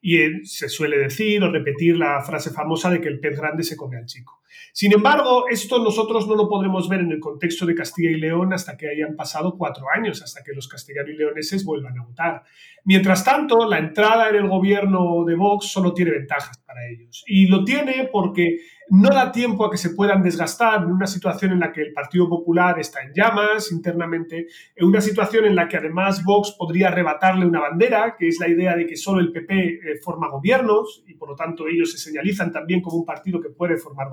Y 0.00 0.44
se 0.44 0.68
suele 0.68 0.98
decir 0.98 1.42
o 1.44 1.52
repetir 1.52 1.96
la 1.96 2.20
frase 2.22 2.50
famosa 2.50 2.90
de 2.90 3.00
que 3.00 3.08
el 3.08 3.20
pez 3.20 3.38
grande 3.38 3.62
se 3.62 3.76
come 3.76 3.98
al 3.98 4.06
chico. 4.06 4.40
Sin 4.72 4.92
embargo, 4.92 5.44
esto 5.50 5.78
nosotros 5.82 6.26
no 6.26 6.34
lo 6.34 6.48
podremos 6.48 6.88
ver 6.88 7.00
en 7.00 7.12
el 7.12 7.20
contexto 7.20 7.66
de 7.66 7.74
Castilla 7.74 8.10
y 8.10 8.20
León 8.20 8.52
hasta 8.52 8.76
que 8.76 8.88
hayan 8.88 9.16
pasado 9.16 9.56
cuatro 9.56 9.86
años, 9.94 10.22
hasta 10.22 10.42
que 10.42 10.52
los 10.52 10.68
castellanos 10.68 11.10
y 11.10 11.16
leoneses 11.16 11.64
vuelvan 11.64 11.98
a 11.98 12.04
votar. 12.04 12.42
Mientras 12.84 13.24
tanto, 13.24 13.66
la 13.68 13.78
entrada 13.78 14.28
en 14.28 14.36
el 14.36 14.48
gobierno 14.48 15.24
de 15.24 15.34
Vox 15.34 15.66
solo 15.66 15.94
tiene 15.94 16.10
ventajas 16.10 16.58
para 16.66 16.86
ellos. 16.86 17.24
Y 17.26 17.46
lo 17.46 17.64
tiene 17.64 18.08
porque 18.12 18.58
no 18.90 19.08
da 19.08 19.32
tiempo 19.32 19.64
a 19.64 19.70
que 19.70 19.78
se 19.78 19.90
puedan 19.90 20.22
desgastar 20.22 20.82
en 20.82 20.90
una 20.90 21.06
situación 21.06 21.52
en 21.52 21.60
la 21.60 21.72
que 21.72 21.80
el 21.80 21.92
Partido 21.92 22.28
Popular 22.28 22.78
está 22.78 23.00
en 23.00 23.12
llamas 23.14 23.72
internamente, 23.72 24.46
en 24.76 24.86
una 24.86 25.00
situación 25.00 25.46
en 25.46 25.56
la 25.56 25.68
que 25.68 25.78
además 25.78 26.22
Vox 26.22 26.54
podría 26.58 26.88
arrebatarle 26.88 27.46
una 27.46 27.60
bandera, 27.60 28.16
que 28.18 28.28
es 28.28 28.38
la 28.38 28.48
idea 28.48 28.76
de 28.76 28.86
que 28.86 28.96
solo 28.96 29.20
el 29.20 29.32
PP 29.32 29.54
eh, 29.54 29.80
forma 30.02 30.28
gobiernos 30.28 31.02
y 31.06 31.14
por 31.14 31.30
lo 31.30 31.36
tanto 31.36 31.66
ellos 31.66 31.92
se 31.92 31.98
señalizan 31.98 32.52
también 32.52 32.82
como 32.82 32.98
un 32.98 33.06
partido 33.06 33.40
que 33.40 33.48
puede 33.48 33.78
formar 33.78 34.10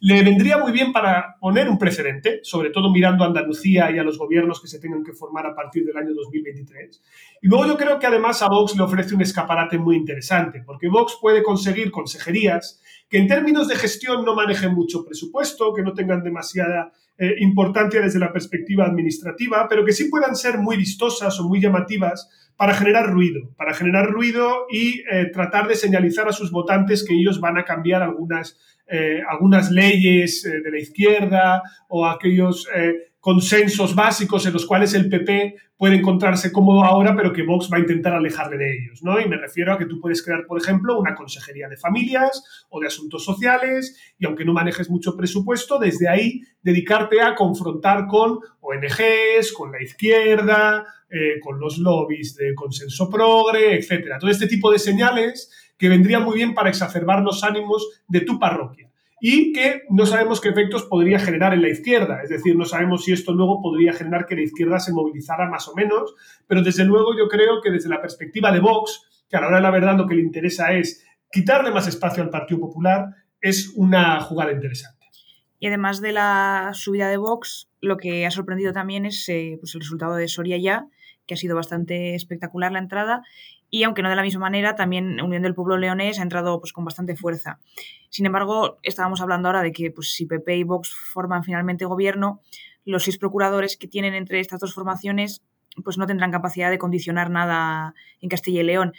Le 0.00 0.22
vendría 0.22 0.58
muy 0.58 0.72
bien 0.72 0.92
para 0.92 1.36
poner 1.40 1.68
un 1.68 1.78
precedente, 1.78 2.40
sobre 2.42 2.70
todo 2.70 2.90
mirando 2.90 3.24
a 3.24 3.28
Andalucía 3.28 3.90
y 3.90 3.98
a 3.98 4.02
los 4.02 4.18
gobiernos 4.18 4.60
que 4.60 4.68
se 4.68 4.78
tengan 4.78 5.02
que 5.02 5.12
formar 5.12 5.46
a 5.46 5.54
partir 5.54 5.84
del 5.84 5.96
año 5.96 6.14
2023. 6.14 7.02
Y 7.42 7.48
luego 7.48 7.66
yo 7.66 7.76
creo 7.76 7.98
que 7.98 8.06
además 8.06 8.42
a 8.42 8.48
Vox 8.48 8.76
le 8.76 8.82
ofrece 8.82 9.14
un 9.14 9.22
escaparate 9.22 9.78
muy 9.78 9.96
interesante, 9.96 10.62
porque 10.64 10.88
Vox 10.88 11.18
puede 11.20 11.42
conseguir 11.42 11.90
consejerías 11.90 12.80
que 13.08 13.18
en 13.18 13.28
términos 13.28 13.68
de 13.68 13.76
gestión 13.76 14.24
no 14.24 14.34
manejen 14.34 14.74
mucho 14.74 15.04
presupuesto, 15.04 15.72
que 15.72 15.82
no 15.82 15.94
tengan 15.94 16.22
demasiada 16.22 16.92
eh, 17.16 17.36
importancia 17.38 18.00
desde 18.00 18.18
la 18.18 18.32
perspectiva 18.32 18.84
administrativa, 18.84 19.68
pero 19.68 19.84
que 19.84 19.92
sí 19.92 20.08
puedan 20.10 20.34
ser 20.34 20.58
muy 20.58 20.76
vistosas 20.76 21.38
o 21.38 21.48
muy 21.48 21.60
llamativas 21.60 22.28
para 22.56 22.74
generar 22.74 23.10
ruido, 23.10 23.54
para 23.56 23.72
generar 23.72 24.10
ruido 24.10 24.66
y 24.68 25.02
eh, 25.10 25.30
tratar 25.32 25.68
de 25.68 25.76
señalizar 25.76 26.28
a 26.28 26.32
sus 26.32 26.50
votantes 26.50 27.04
que 27.06 27.14
ellos 27.14 27.40
van 27.40 27.56
a 27.56 27.64
cambiar 27.64 28.02
algunas, 28.02 28.58
eh, 28.88 29.20
algunas 29.28 29.70
leyes 29.70 30.42
de 30.42 30.70
la 30.70 30.78
izquierda 30.78 31.62
o 31.88 32.06
aquellos 32.06 32.68
consensos 33.24 33.94
básicos 33.94 34.44
en 34.44 34.52
los 34.52 34.66
cuales 34.66 34.92
el 34.92 35.08
PP 35.08 35.56
puede 35.78 35.96
encontrarse 35.96 36.52
cómodo 36.52 36.84
ahora, 36.84 37.16
pero 37.16 37.32
que 37.32 37.42
Vox 37.42 37.70
va 37.72 37.78
a 37.78 37.80
intentar 37.80 38.12
alejarle 38.12 38.58
de 38.58 38.76
ellos, 38.76 39.02
¿no? 39.02 39.18
Y 39.18 39.26
me 39.26 39.38
refiero 39.38 39.72
a 39.72 39.78
que 39.78 39.86
tú 39.86 39.98
puedes 39.98 40.22
crear, 40.22 40.44
por 40.46 40.60
ejemplo, 40.60 40.98
una 40.98 41.14
consejería 41.14 41.66
de 41.70 41.78
familias 41.78 42.66
o 42.68 42.80
de 42.80 42.88
asuntos 42.88 43.24
sociales 43.24 44.14
y 44.18 44.26
aunque 44.26 44.44
no 44.44 44.52
manejes 44.52 44.90
mucho 44.90 45.16
presupuesto, 45.16 45.78
desde 45.78 46.06
ahí 46.06 46.42
dedicarte 46.60 47.22
a 47.22 47.34
confrontar 47.34 48.06
con 48.08 48.40
ONGs, 48.60 49.54
con 49.54 49.72
la 49.72 49.82
izquierda, 49.82 50.84
eh, 51.08 51.40
con 51.40 51.58
los 51.58 51.78
lobbies 51.78 52.36
de 52.36 52.54
consenso 52.54 53.08
progre, 53.08 53.74
etcétera. 53.74 54.18
Todo 54.18 54.30
este 54.30 54.48
tipo 54.48 54.70
de 54.70 54.78
señales 54.78 55.50
que 55.78 55.88
vendrían 55.88 56.24
muy 56.24 56.34
bien 56.34 56.52
para 56.52 56.68
exacerbar 56.68 57.22
los 57.22 57.42
ánimos 57.42 58.02
de 58.06 58.20
tu 58.20 58.38
parroquia 58.38 58.90
y 59.26 59.54
que 59.54 59.84
no 59.88 60.04
sabemos 60.04 60.38
qué 60.38 60.50
efectos 60.50 60.82
podría 60.82 61.18
generar 61.18 61.54
en 61.54 61.62
la 61.62 61.70
izquierda. 61.70 62.20
Es 62.22 62.28
decir, 62.28 62.54
no 62.56 62.66
sabemos 62.66 63.04
si 63.04 63.12
esto 63.14 63.32
luego 63.32 63.62
podría 63.62 63.94
generar 63.94 64.26
que 64.26 64.34
la 64.34 64.42
izquierda 64.42 64.78
se 64.78 64.92
movilizara 64.92 65.48
más 65.48 65.66
o 65.66 65.74
menos, 65.74 66.14
pero 66.46 66.60
desde 66.60 66.84
luego 66.84 67.16
yo 67.16 67.26
creo 67.28 67.62
que 67.62 67.70
desde 67.70 67.88
la 67.88 68.02
perspectiva 68.02 68.52
de 68.52 68.60
Vox, 68.60 69.24
que 69.30 69.38
a 69.38 69.40
la 69.40 69.46
hora 69.46 69.56
de 69.56 69.62
la 69.62 69.70
verdad 69.70 69.96
lo 69.96 70.06
que 70.06 70.16
le 70.16 70.20
interesa 70.20 70.74
es 70.74 71.06
quitarle 71.32 71.70
más 71.70 71.88
espacio 71.88 72.22
al 72.22 72.28
Partido 72.28 72.60
Popular, 72.60 73.14
es 73.40 73.72
una 73.76 74.20
jugada 74.20 74.52
interesante. 74.52 75.06
Y 75.58 75.68
además 75.68 76.02
de 76.02 76.12
la 76.12 76.72
subida 76.74 77.08
de 77.08 77.16
Vox, 77.16 77.70
lo 77.80 77.96
que 77.96 78.26
ha 78.26 78.30
sorprendido 78.30 78.74
también 78.74 79.06
es 79.06 79.26
eh, 79.30 79.56
pues 79.58 79.74
el 79.74 79.80
resultado 79.80 80.16
de 80.16 80.28
Soria 80.28 80.58
ya, 80.58 80.86
que 81.26 81.32
ha 81.32 81.38
sido 81.38 81.56
bastante 81.56 82.14
espectacular 82.14 82.72
la 82.72 82.78
entrada. 82.78 83.22
Y 83.74 83.82
aunque 83.82 84.02
no 84.02 84.08
de 84.08 84.14
la 84.14 84.22
misma 84.22 84.38
manera, 84.38 84.76
también 84.76 85.20
Unión 85.20 85.42
del 85.42 85.52
Pueblo 85.52 85.76
Leonés 85.76 86.20
ha 86.20 86.22
entrado 86.22 86.60
pues, 86.60 86.72
con 86.72 86.84
bastante 86.84 87.16
fuerza. 87.16 87.58
Sin 88.08 88.24
embargo, 88.24 88.78
estábamos 88.84 89.20
hablando 89.20 89.48
ahora 89.48 89.62
de 89.62 89.72
que 89.72 89.90
pues, 89.90 90.12
si 90.12 90.26
PP 90.26 90.58
y 90.58 90.62
Vox 90.62 90.94
forman 90.94 91.42
finalmente 91.42 91.84
gobierno, 91.84 92.40
los 92.84 93.02
seis 93.02 93.18
procuradores 93.18 93.76
que 93.76 93.88
tienen 93.88 94.14
entre 94.14 94.38
estas 94.38 94.60
dos 94.60 94.74
formaciones 94.74 95.42
pues 95.82 95.98
no 95.98 96.06
tendrán 96.06 96.30
capacidad 96.30 96.70
de 96.70 96.78
condicionar 96.78 97.30
nada 97.30 97.96
en 98.20 98.28
Castilla 98.28 98.60
y 98.60 98.62
León. 98.62 98.92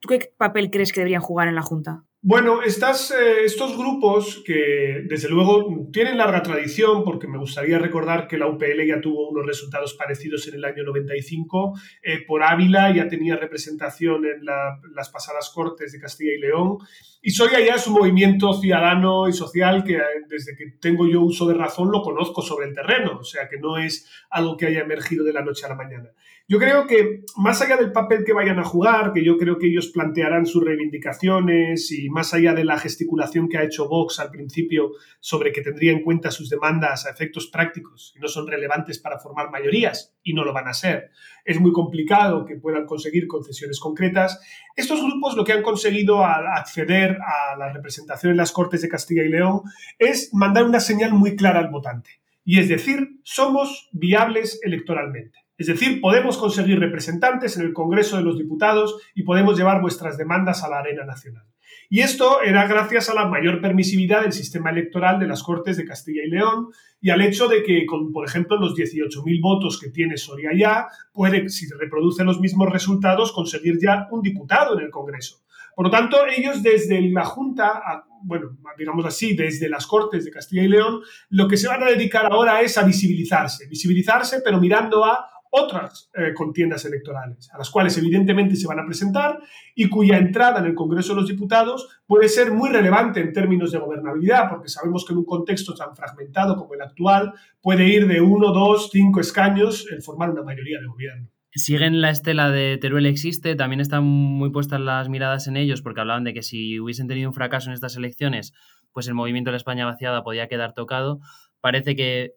¿Tú 0.00 0.08
qué 0.08 0.32
papel 0.38 0.70
crees 0.70 0.94
que 0.94 1.00
deberían 1.00 1.20
jugar 1.20 1.48
en 1.48 1.54
la 1.54 1.60
Junta? 1.60 2.04
Bueno, 2.24 2.62
estas, 2.62 3.10
eh, 3.10 3.42
estos 3.44 3.76
grupos 3.76 4.44
que 4.46 5.02
desde 5.08 5.28
luego 5.28 5.88
tienen 5.92 6.18
larga 6.18 6.40
tradición, 6.40 7.02
porque 7.02 7.26
me 7.26 7.36
gustaría 7.36 7.80
recordar 7.80 8.28
que 8.28 8.38
la 8.38 8.46
UPL 8.46 8.86
ya 8.86 9.00
tuvo 9.00 9.28
unos 9.28 9.44
resultados 9.44 9.94
parecidos 9.94 10.46
en 10.46 10.54
el 10.54 10.64
año 10.64 10.84
95, 10.84 11.76
eh, 12.00 12.24
por 12.24 12.44
Ávila 12.44 12.94
ya 12.94 13.08
tenía 13.08 13.34
representación 13.34 14.24
en 14.24 14.44
las 14.44 15.10
pasadas 15.10 15.50
Cortes 15.52 15.90
de 15.90 15.98
Castilla 15.98 16.34
y 16.36 16.38
León, 16.38 16.78
y 17.20 17.32
Soria 17.32 17.58
ya 17.58 17.74
es 17.74 17.88
un 17.88 17.94
movimiento 17.94 18.52
ciudadano 18.52 19.28
y 19.28 19.32
social 19.32 19.82
que 19.82 19.96
eh, 19.96 20.02
desde 20.28 20.56
que 20.56 20.74
tengo 20.80 21.08
yo 21.08 21.22
uso 21.22 21.48
de 21.48 21.54
razón 21.54 21.90
lo 21.90 22.02
conozco 22.02 22.40
sobre 22.40 22.68
el 22.68 22.74
terreno, 22.74 23.18
o 23.18 23.24
sea 23.24 23.48
que 23.48 23.58
no 23.58 23.78
es 23.78 24.08
algo 24.30 24.56
que 24.56 24.66
haya 24.66 24.82
emergido 24.82 25.24
de 25.24 25.32
la 25.32 25.42
noche 25.42 25.66
a 25.66 25.70
la 25.70 25.74
mañana. 25.74 26.10
Yo 26.48 26.58
creo 26.58 26.86
que 26.86 27.22
más 27.36 27.62
allá 27.62 27.76
del 27.76 27.92
papel 27.92 28.24
que 28.24 28.32
vayan 28.32 28.58
a 28.58 28.64
jugar, 28.64 29.12
que 29.12 29.24
yo 29.24 29.38
creo 29.38 29.58
que 29.58 29.68
ellos 29.68 29.88
plantearán 29.88 30.44
sus 30.44 30.64
reivindicaciones 30.64 31.90
y 31.92 32.10
más 32.10 32.34
allá 32.34 32.52
de 32.52 32.64
la 32.64 32.78
gesticulación 32.78 33.48
que 33.48 33.58
ha 33.58 33.64
hecho 33.64 33.88
Vox 33.88 34.18
al 34.18 34.30
principio 34.30 34.90
sobre 35.20 35.52
que 35.52 35.62
tendría 35.62 35.92
en 35.92 36.02
cuenta 36.02 36.30
sus 36.30 36.50
demandas 36.50 37.06
a 37.06 37.10
efectos 37.10 37.46
prácticos 37.46 38.12
y 38.16 38.20
no 38.20 38.28
son 38.28 38.46
relevantes 38.46 38.98
para 38.98 39.18
formar 39.18 39.50
mayorías 39.50 40.16
y 40.22 40.34
no 40.34 40.44
lo 40.44 40.52
van 40.52 40.68
a 40.68 40.74
ser, 40.74 41.10
es 41.44 41.60
muy 41.60 41.72
complicado 41.72 42.44
que 42.44 42.56
puedan 42.56 42.86
conseguir 42.86 43.26
concesiones 43.26 43.80
concretas. 43.80 44.40
Estos 44.76 45.02
grupos 45.02 45.36
lo 45.36 45.44
que 45.44 45.52
han 45.52 45.62
conseguido 45.62 46.24
al 46.24 46.46
acceder 46.46 47.18
a 47.20 47.56
la 47.56 47.72
representación 47.72 48.32
en 48.32 48.36
las 48.36 48.52
Cortes 48.52 48.82
de 48.82 48.88
Castilla 48.88 49.24
y 49.24 49.28
León 49.28 49.62
es 49.98 50.30
mandar 50.32 50.64
una 50.64 50.80
señal 50.80 51.12
muy 51.12 51.36
clara 51.36 51.60
al 51.60 51.70
votante 51.70 52.22
y 52.44 52.58
es 52.58 52.68
decir, 52.68 53.20
somos 53.22 53.88
viables 53.92 54.60
electoralmente. 54.62 55.38
Es 55.62 55.68
decir, 55.68 56.00
podemos 56.00 56.38
conseguir 56.38 56.80
representantes 56.80 57.56
en 57.56 57.64
el 57.64 57.72
Congreso 57.72 58.16
de 58.16 58.24
los 58.24 58.36
Diputados 58.36 58.96
y 59.14 59.22
podemos 59.22 59.56
llevar 59.56 59.80
vuestras 59.80 60.18
demandas 60.18 60.64
a 60.64 60.68
la 60.68 60.80
arena 60.80 61.04
nacional. 61.04 61.44
Y 61.88 62.00
esto 62.00 62.42
era 62.42 62.66
gracias 62.66 63.08
a 63.08 63.14
la 63.14 63.26
mayor 63.26 63.60
permisividad 63.60 64.22
del 64.22 64.32
sistema 64.32 64.70
electoral 64.70 65.20
de 65.20 65.28
las 65.28 65.44
Cortes 65.44 65.76
de 65.76 65.84
Castilla 65.84 66.22
y 66.26 66.30
León 66.30 66.70
y 67.00 67.10
al 67.10 67.20
hecho 67.20 67.46
de 67.46 67.62
que, 67.62 67.86
con, 67.86 68.10
por 68.10 68.26
ejemplo, 68.26 68.58
los 68.58 68.74
18.000 68.74 69.40
votos 69.40 69.78
que 69.78 69.90
tiene 69.90 70.16
Soria 70.16 70.50
ya, 70.52 70.88
puede, 71.12 71.48
si 71.48 71.68
reproduce 71.78 72.24
los 72.24 72.40
mismos 72.40 72.68
resultados, 72.68 73.30
conseguir 73.30 73.78
ya 73.80 74.08
un 74.10 74.20
diputado 74.20 74.76
en 74.76 74.86
el 74.86 74.90
Congreso. 74.90 75.44
Por 75.76 75.86
lo 75.86 75.90
tanto, 75.92 76.26
ellos 76.26 76.60
desde 76.60 77.00
la 77.02 77.24
Junta, 77.24 78.04
bueno, 78.24 78.58
digamos 78.76 79.06
así, 79.06 79.36
desde 79.36 79.68
las 79.68 79.86
Cortes 79.86 80.24
de 80.24 80.32
Castilla 80.32 80.64
y 80.64 80.68
León, 80.68 81.02
lo 81.30 81.46
que 81.46 81.56
se 81.56 81.68
van 81.68 81.84
a 81.84 81.86
dedicar 81.86 82.26
ahora 82.26 82.60
es 82.62 82.76
a 82.78 82.82
visibilizarse, 82.82 83.68
visibilizarse, 83.68 84.40
pero 84.44 84.60
mirando 84.60 85.04
a 85.04 85.24
otras 85.54 86.10
eh, 86.14 86.32
contiendas 86.34 86.84
electorales, 86.86 87.50
a 87.52 87.58
las 87.58 87.68
cuales 87.68 87.96
evidentemente 87.98 88.56
se 88.56 88.66
van 88.66 88.80
a 88.80 88.86
presentar 88.86 89.38
y 89.74 89.88
cuya 89.90 90.16
entrada 90.16 90.60
en 90.60 90.66
el 90.66 90.74
Congreso 90.74 91.14
de 91.14 91.20
los 91.20 91.28
Diputados 91.28 92.00
puede 92.06 92.28
ser 92.30 92.52
muy 92.52 92.70
relevante 92.70 93.20
en 93.20 93.34
términos 93.34 93.70
de 93.70 93.78
gobernabilidad, 93.78 94.48
porque 94.48 94.68
sabemos 94.68 95.04
que 95.04 95.12
en 95.12 95.18
un 95.18 95.26
contexto 95.26 95.74
tan 95.74 95.94
fragmentado 95.94 96.56
como 96.56 96.72
el 96.72 96.80
actual 96.80 97.34
puede 97.60 97.86
ir 97.86 98.06
de 98.06 98.22
uno, 98.22 98.50
dos, 98.52 98.88
cinco 98.90 99.20
escaños 99.20 99.86
el 99.92 100.02
formar 100.02 100.30
una 100.30 100.42
mayoría 100.42 100.80
de 100.80 100.86
gobierno. 100.86 101.28
Siguen 101.54 102.00
la 102.00 102.08
estela 102.08 102.50
de 102.50 102.78
Teruel 102.78 103.04
existe, 103.04 103.54
también 103.54 103.80
están 103.80 104.04
muy 104.04 104.50
puestas 104.50 104.80
las 104.80 105.10
miradas 105.10 105.48
en 105.48 105.58
ellos, 105.58 105.82
porque 105.82 106.00
hablaban 106.00 106.24
de 106.24 106.32
que 106.32 106.42
si 106.42 106.80
hubiesen 106.80 107.08
tenido 107.08 107.28
un 107.28 107.34
fracaso 107.34 107.68
en 107.68 107.74
estas 107.74 107.94
elecciones, 107.94 108.54
pues 108.92 109.06
el 109.06 109.12
movimiento 109.12 109.50
de 109.50 109.52
la 109.52 109.58
España 109.58 109.84
vaciada 109.84 110.22
podía 110.22 110.48
quedar 110.48 110.72
tocado. 110.72 111.18
Parece 111.60 111.94
que 111.94 112.30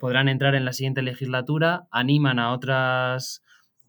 podrán 0.00 0.28
entrar 0.28 0.54
en 0.54 0.64
la 0.64 0.72
siguiente 0.72 1.02
legislatura, 1.02 1.86
animan 1.90 2.38
a 2.38 2.52
otras 2.52 3.42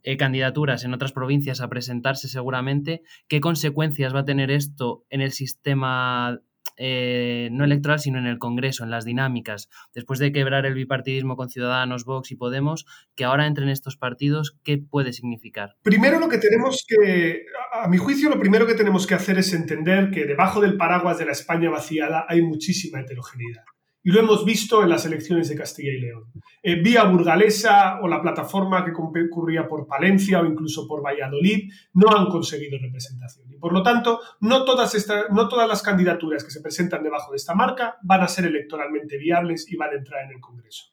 eh, 0.09 0.15
candidaturas 0.15 0.85
en 0.85 0.93
otras 0.93 1.11
provincias 1.11 1.59
a 1.59 1.67
presentarse 1.67 2.29
seguramente. 2.29 3.01
¿Qué 3.27 3.41
consecuencias 3.41 4.15
va 4.15 4.21
a 4.21 4.25
tener 4.25 4.51
esto 4.51 5.03
en 5.09 5.19
el 5.19 5.33
sistema 5.33 6.39
eh, 6.77 7.49
no 7.51 7.65
electoral, 7.65 7.99
sino 7.99 8.17
en 8.17 8.25
el 8.25 8.37
Congreso, 8.37 8.85
en 8.85 8.89
las 8.89 9.03
dinámicas? 9.03 9.67
Después 9.93 10.19
de 10.19 10.31
quebrar 10.31 10.65
el 10.65 10.75
bipartidismo 10.75 11.35
con 11.35 11.49
Ciudadanos, 11.49 12.05
Vox 12.05 12.31
y 12.31 12.37
Podemos, 12.37 12.85
que 13.17 13.25
ahora 13.25 13.47
entren 13.47 13.67
estos 13.67 13.97
partidos, 13.97 14.57
¿qué 14.63 14.77
puede 14.77 15.11
significar? 15.11 15.75
Primero 15.83 16.21
lo 16.21 16.29
que 16.29 16.37
tenemos 16.37 16.85
que, 16.87 17.41
a 17.73 17.89
mi 17.89 17.97
juicio, 17.97 18.29
lo 18.29 18.39
primero 18.39 18.65
que 18.65 18.75
tenemos 18.75 19.07
que 19.07 19.15
hacer 19.15 19.37
es 19.39 19.53
entender 19.53 20.09
que 20.11 20.25
debajo 20.25 20.61
del 20.61 20.77
paraguas 20.77 21.17
de 21.17 21.25
la 21.25 21.33
España 21.33 21.69
vaciada 21.69 22.25
hay 22.29 22.41
muchísima 22.41 23.01
heterogeneidad. 23.01 23.65
Y 24.07 24.11
lo 24.13 24.21
hemos 24.21 24.45
visto 24.45 24.81
en 24.81 24.87
las 24.87 25.05
elecciones 25.05 25.49
de 25.49 25.55
Castilla 25.57 25.91
y 25.91 25.99
León. 25.99 26.31
Eh, 26.63 26.81
vía 26.81 27.03
Burgalesa 27.03 27.99
o 28.01 28.07
la 28.07 28.21
plataforma 28.21 28.85
que 28.85 28.93
concurría 28.93 29.67
por 29.67 29.85
Palencia 29.85 30.39
o 30.39 30.45
incluso 30.45 30.87
por 30.87 31.03
Valladolid 31.03 31.69
no 31.91 32.15
han 32.15 32.27
conseguido 32.27 32.79
representación. 32.79 33.51
Y 33.51 33.57
por 33.57 33.73
lo 33.73 33.83
tanto, 33.83 34.21
no 34.39 34.63
todas, 34.63 34.95
no 35.31 35.49
todas 35.49 35.67
las 35.67 35.81
candidaturas 35.81 36.45
que 36.45 36.51
se 36.51 36.61
presentan 36.61 37.03
debajo 37.03 37.31
de 37.31 37.35
esta 37.35 37.53
marca 37.53 37.97
van 38.01 38.21
a 38.21 38.29
ser 38.29 38.45
electoralmente 38.45 39.17
viables 39.17 39.69
y 39.69 39.75
van 39.75 39.89
a 39.89 39.97
entrar 39.97 40.23
en 40.23 40.37
el 40.37 40.39
Congreso. 40.39 40.85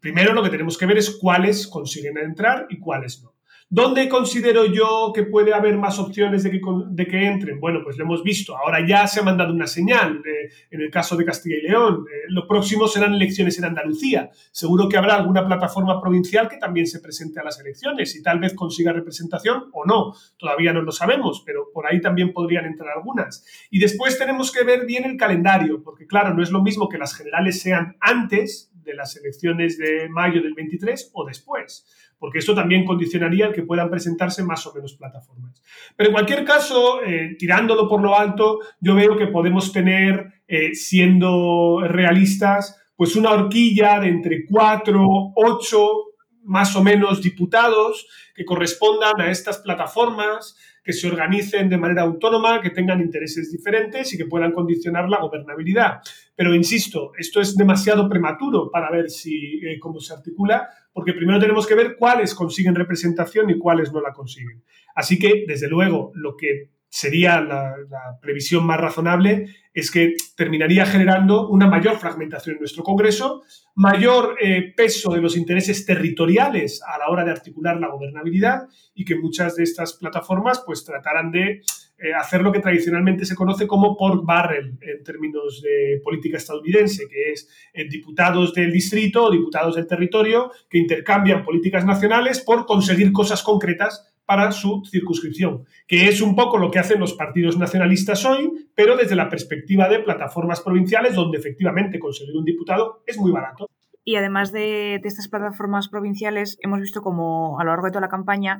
Primero 0.00 0.32
lo 0.32 0.42
que 0.42 0.48
tenemos 0.48 0.78
que 0.78 0.86
ver 0.86 0.96
es 0.96 1.10
cuáles 1.10 1.68
consiguen 1.68 2.16
entrar 2.16 2.68
y 2.70 2.78
cuáles 2.78 3.22
no. 3.22 3.31
¿Dónde 3.74 4.06
considero 4.06 4.66
yo 4.66 5.12
que 5.14 5.22
puede 5.22 5.54
haber 5.54 5.78
más 5.78 5.98
opciones 5.98 6.42
de 6.42 6.50
que, 6.50 7.26
entren? 7.26 7.58
Bueno, 7.58 7.80
pues 7.82 7.96
lo 7.96 8.04
hemos 8.04 8.22
visto. 8.22 8.54
Ahora 8.54 8.86
ya 8.86 9.06
se 9.06 9.20
ha 9.20 9.22
mandado 9.22 9.54
una 9.54 9.66
señal. 9.66 10.22
en 10.70 10.80
el 10.82 10.90
caso 10.90 11.16
de 11.16 11.24
Castilla 11.24 11.56
y 11.56 11.62
León, 11.62 12.04
eh, 12.06 12.26
lo 12.28 12.46
próximo 12.46 12.86
serán 12.86 13.14
elecciones 13.14 13.56
en 13.56 13.64
Andalucía. 13.64 14.28
Seguro 14.50 14.90
que 14.90 14.98
habrá 14.98 15.14
alguna 15.14 15.46
plataforma 15.46 15.98
provincial 16.02 16.50
que 16.50 16.58
también 16.58 16.86
se 16.86 17.00
presente 17.00 17.40
a 17.40 17.44
las 17.44 17.58
elecciones 17.60 18.14
y 18.14 18.22
tal 18.22 18.40
vez 18.40 18.52
consiga 18.52 18.92
representación 18.92 19.70
o 19.72 19.86
no. 19.86 20.12
Todavía 20.36 20.74
no 20.74 20.82
lo 20.82 20.92
sabemos, 20.92 21.42
pero 21.46 21.70
por 21.72 21.86
ahí 21.86 21.98
también 21.98 22.34
podrían 22.34 22.66
entrar 22.66 22.90
algunas. 22.94 23.42
Y 23.70 23.78
después 23.78 24.18
tenemos 24.18 24.52
que 24.52 24.64
ver 24.64 24.84
bien 24.84 25.06
el 25.06 25.16
calendario, 25.16 25.82
porque 25.82 26.06
claro, 26.06 26.34
no 26.34 26.42
es 26.42 26.50
lo 26.50 26.62
mismo 26.62 26.90
que 26.90 26.98
las 26.98 27.14
generales 27.14 27.62
sean 27.62 27.96
antes 28.00 28.70
de 28.84 28.94
las 28.94 29.16
elecciones 29.16 29.78
de 29.78 30.10
mayo 30.10 30.42
del 30.42 30.52
23 30.52 31.10
o 31.14 31.24
después 31.24 31.86
porque 32.22 32.38
esto 32.38 32.54
también 32.54 32.84
condicionaría 32.84 33.46
el 33.46 33.52
que 33.52 33.64
puedan 33.64 33.90
presentarse 33.90 34.44
más 34.44 34.64
o 34.68 34.72
menos 34.72 34.94
plataformas. 34.94 35.60
Pero 35.96 36.10
en 36.10 36.12
cualquier 36.12 36.44
caso, 36.44 37.02
eh, 37.02 37.34
tirándolo 37.36 37.88
por 37.88 38.00
lo 38.00 38.16
alto, 38.16 38.60
yo 38.78 38.94
veo 38.94 39.16
que 39.16 39.26
podemos 39.26 39.72
tener, 39.72 40.44
eh, 40.46 40.72
siendo 40.72 41.80
realistas, 41.80 42.80
pues 42.94 43.16
una 43.16 43.32
horquilla 43.32 43.98
de 43.98 44.10
entre 44.10 44.46
cuatro, 44.46 45.04
ocho, 45.34 46.12
más 46.44 46.76
o 46.76 46.84
menos 46.84 47.20
diputados 47.22 48.06
que 48.36 48.44
correspondan 48.44 49.20
a 49.20 49.28
estas 49.28 49.58
plataformas, 49.58 50.56
que 50.84 50.92
se 50.92 51.08
organicen 51.08 51.68
de 51.68 51.78
manera 51.78 52.02
autónoma, 52.02 52.60
que 52.60 52.70
tengan 52.70 53.00
intereses 53.00 53.50
diferentes 53.50 54.12
y 54.14 54.16
que 54.16 54.26
puedan 54.26 54.52
condicionar 54.52 55.08
la 55.08 55.20
gobernabilidad. 55.20 56.00
Pero 56.36 56.54
insisto, 56.54 57.12
esto 57.18 57.40
es 57.40 57.56
demasiado 57.56 58.08
prematuro 58.08 58.70
para 58.70 58.90
ver 58.90 59.10
si 59.10 59.60
eh, 59.64 59.78
cómo 59.80 60.00
se 60.00 60.14
articula, 60.14 60.68
porque 60.92 61.14
primero 61.14 61.40
tenemos 61.40 61.66
que 61.66 61.74
ver 61.74 61.96
cuáles 61.96 62.34
consiguen 62.34 62.74
representación 62.74 63.50
y 63.50 63.58
cuáles 63.58 63.92
no 63.92 64.00
la 64.00 64.12
consiguen. 64.12 64.62
Así 64.94 65.18
que, 65.18 65.44
desde 65.46 65.68
luego, 65.68 66.12
lo 66.14 66.36
que 66.36 66.70
sería 66.92 67.40
la, 67.40 67.74
previsión 68.20 68.66
más 68.66 68.78
razonable 68.78 69.46
es 69.72 69.90
que 69.90 70.14
terminaría 70.36 70.84
generando 70.84 71.48
una 71.48 71.66
mayor 71.66 71.96
fragmentación 71.96 72.56
en 72.56 72.60
nuestro 72.60 72.82
Congreso, 72.82 73.42
mayor 73.74 74.36
eh, 74.42 74.74
peso 74.76 75.10
de 75.10 75.22
los 75.22 75.34
intereses 75.38 75.86
territoriales 75.86 76.82
a 76.86 76.98
la 76.98 77.08
hora 77.08 77.24
de 77.24 77.30
articular 77.30 77.80
la 77.80 77.88
gobernabilidad 77.88 78.68
y 78.94 79.06
que 79.06 79.16
muchas 79.16 79.56
de 79.56 79.62
estas 79.62 79.94
plataformas 79.94 80.62
pues 80.66 80.84
trataran 80.84 81.32
de 81.32 81.62
eh, 82.02 82.12
hacer 82.14 82.42
lo 82.42 82.50
que 82.50 82.58
tradicionalmente 82.58 83.24
se 83.24 83.36
conoce 83.36 83.66
como 83.68 83.96
pork 83.96 84.24
barrel 84.24 84.76
en 84.80 85.04
términos 85.04 85.62
de 85.62 86.00
política 86.02 86.36
estadounidense, 86.36 87.06
que 87.08 87.30
es 87.30 87.48
eh, 87.72 87.88
diputados 87.88 88.52
del 88.54 88.72
distrito 88.72 89.24
o 89.24 89.30
diputados 89.30 89.76
del 89.76 89.86
territorio 89.86 90.50
que 90.68 90.78
intercambian 90.78 91.44
políticas 91.44 91.84
nacionales 91.84 92.40
por 92.40 92.66
conseguir 92.66 93.12
cosas 93.12 93.44
concretas 93.44 94.12
para 94.24 94.50
su 94.50 94.82
circunscripción, 94.84 95.64
que 95.86 96.08
es 96.08 96.20
un 96.20 96.34
poco 96.34 96.58
lo 96.58 96.70
que 96.70 96.80
hacen 96.80 96.98
los 96.98 97.14
partidos 97.14 97.56
nacionalistas 97.56 98.24
hoy, 98.24 98.50
pero 98.74 98.96
desde 98.96 99.14
la 99.14 99.28
perspectiva 99.28 99.88
de 99.88 100.00
plataformas 100.00 100.60
provinciales, 100.60 101.14
donde 101.14 101.38
efectivamente 101.38 102.00
conseguir 102.00 102.36
un 102.36 102.44
diputado 102.44 103.02
es 103.06 103.16
muy 103.16 103.30
barato. 103.30 103.68
Y 104.04 104.16
además 104.16 104.50
de, 104.50 104.96
estas 105.04 105.28
plataformas 105.28 105.88
provinciales, 105.88 106.58
hemos 106.60 106.80
visto 106.80 107.02
como 107.02 107.60
a 107.60 107.64
lo 107.64 107.70
largo 107.70 107.86
de 107.86 107.92
toda 107.92 108.00
la 108.00 108.08
campaña 108.08 108.58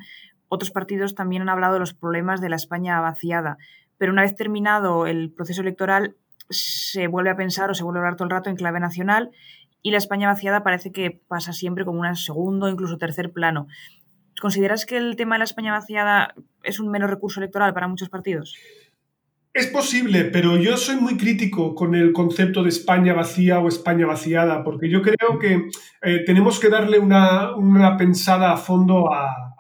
otros 0.55 0.71
partidos 0.71 1.15
también 1.15 1.41
han 1.41 1.49
hablado 1.49 1.73
de 1.73 1.81
los 1.81 1.95
problemas 1.95 2.43
de 2.43 2.51
la 2.51 2.57
España 2.57 3.01
vaciada. 3.01 3.57
Pero 3.97 4.13
una 4.13 4.21
vez 4.21 4.37
terminado 4.37 5.07
el 5.07 5.31
proceso 5.31 5.63
electoral, 5.63 6.15
se 6.51 7.07
vuelve 7.07 7.31
a 7.31 7.37
pensar 7.37 7.71
o 7.71 7.75
se 7.75 7.83
vuelve 7.85 8.01
a 8.01 8.03
hablar 8.03 8.17
todo 8.17 8.27
el 8.27 8.33
rato 8.33 8.51
en 8.51 8.57
clave 8.57 8.79
nacional 8.79 9.31
y 9.81 9.93
la 9.93 9.97
España 9.97 10.29
vaciada 10.29 10.63
parece 10.63 10.93
que 10.93 11.23
pasa 11.27 11.55
siempre 11.55 11.87
como 11.87 12.01
un 12.01 12.17
segundo, 12.17 12.69
incluso 12.69 12.99
tercer 12.99 13.33
plano. 13.33 13.67
¿Consideras 14.43 14.85
que 14.85 14.99
el 14.99 15.17
tema 15.17 15.37
de 15.37 15.39
la 15.39 15.45
España 15.45 15.73
vaciada 15.73 16.35
es 16.63 16.81
un 16.81 16.91
menos 16.91 17.09
recurso 17.09 17.41
electoral 17.41 17.73
para 17.73 17.89
muchos 17.89 18.11
partidos? 18.11 18.55
Es 19.55 19.67
posible, 19.67 20.25
pero 20.25 20.57
yo 20.57 20.79
soy 20.79 20.97
muy 20.97 21.19
crítico 21.19 21.75
con 21.75 21.95
el 21.95 22.15
concepto 22.15 22.63
de 22.63 22.71
España 22.71 23.13
vacía 23.13 23.59
o 23.59 23.69
España 23.69 24.07
vaciada, 24.07 24.65
porque 24.65 24.89
yo 24.89 25.03
creo 25.03 25.39
que 25.39 25.69
eh, 26.03 26.23
tenemos 26.25 26.59
que 26.59 26.71
darle 26.71 26.99
una, 26.99 27.55
pensada 27.99 28.53
a 28.53 28.57
fondo 28.57 29.13
a, 29.13 29.51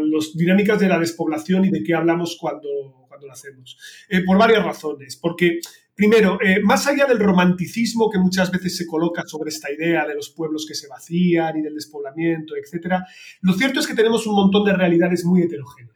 las 0.00 0.34
dinámicas 0.34 0.80
de 0.80 0.88
la 0.88 0.98
despoblación 0.98 1.66
y 1.66 1.70
de 1.70 1.82
qué 1.82 1.94
hablamos 1.94 2.38
cuando, 2.40 3.06
cuando 3.08 3.26
lo 3.26 3.32
hacemos. 3.34 3.78
Eh, 4.08 4.24
por 4.24 4.38
varias 4.38 4.64
razones. 4.64 5.16
Porque 5.20 5.60
Primero, 5.96 6.38
eh, 6.42 6.60
más 6.62 6.86
allá 6.86 7.06
del 7.06 7.18
romanticismo 7.18 8.10
que 8.10 8.18
muchas 8.18 8.50
veces 8.50 8.76
se 8.76 8.86
coloca 8.86 9.22
sobre 9.26 9.48
esta 9.48 9.72
idea 9.72 10.06
de 10.06 10.14
los 10.14 10.28
pueblos 10.28 10.66
que 10.68 10.74
se 10.74 10.88
vacían 10.88 11.56
y 11.56 11.62
del 11.62 11.74
despoblamiento, 11.74 12.52
etc., 12.54 12.96
lo 13.40 13.54
cierto 13.54 13.80
es 13.80 13.86
que 13.86 13.94
tenemos 13.94 14.26
un 14.26 14.34
montón 14.34 14.62
de 14.66 14.74
realidades 14.74 15.24
muy 15.24 15.40
heterogéneas. 15.40 15.95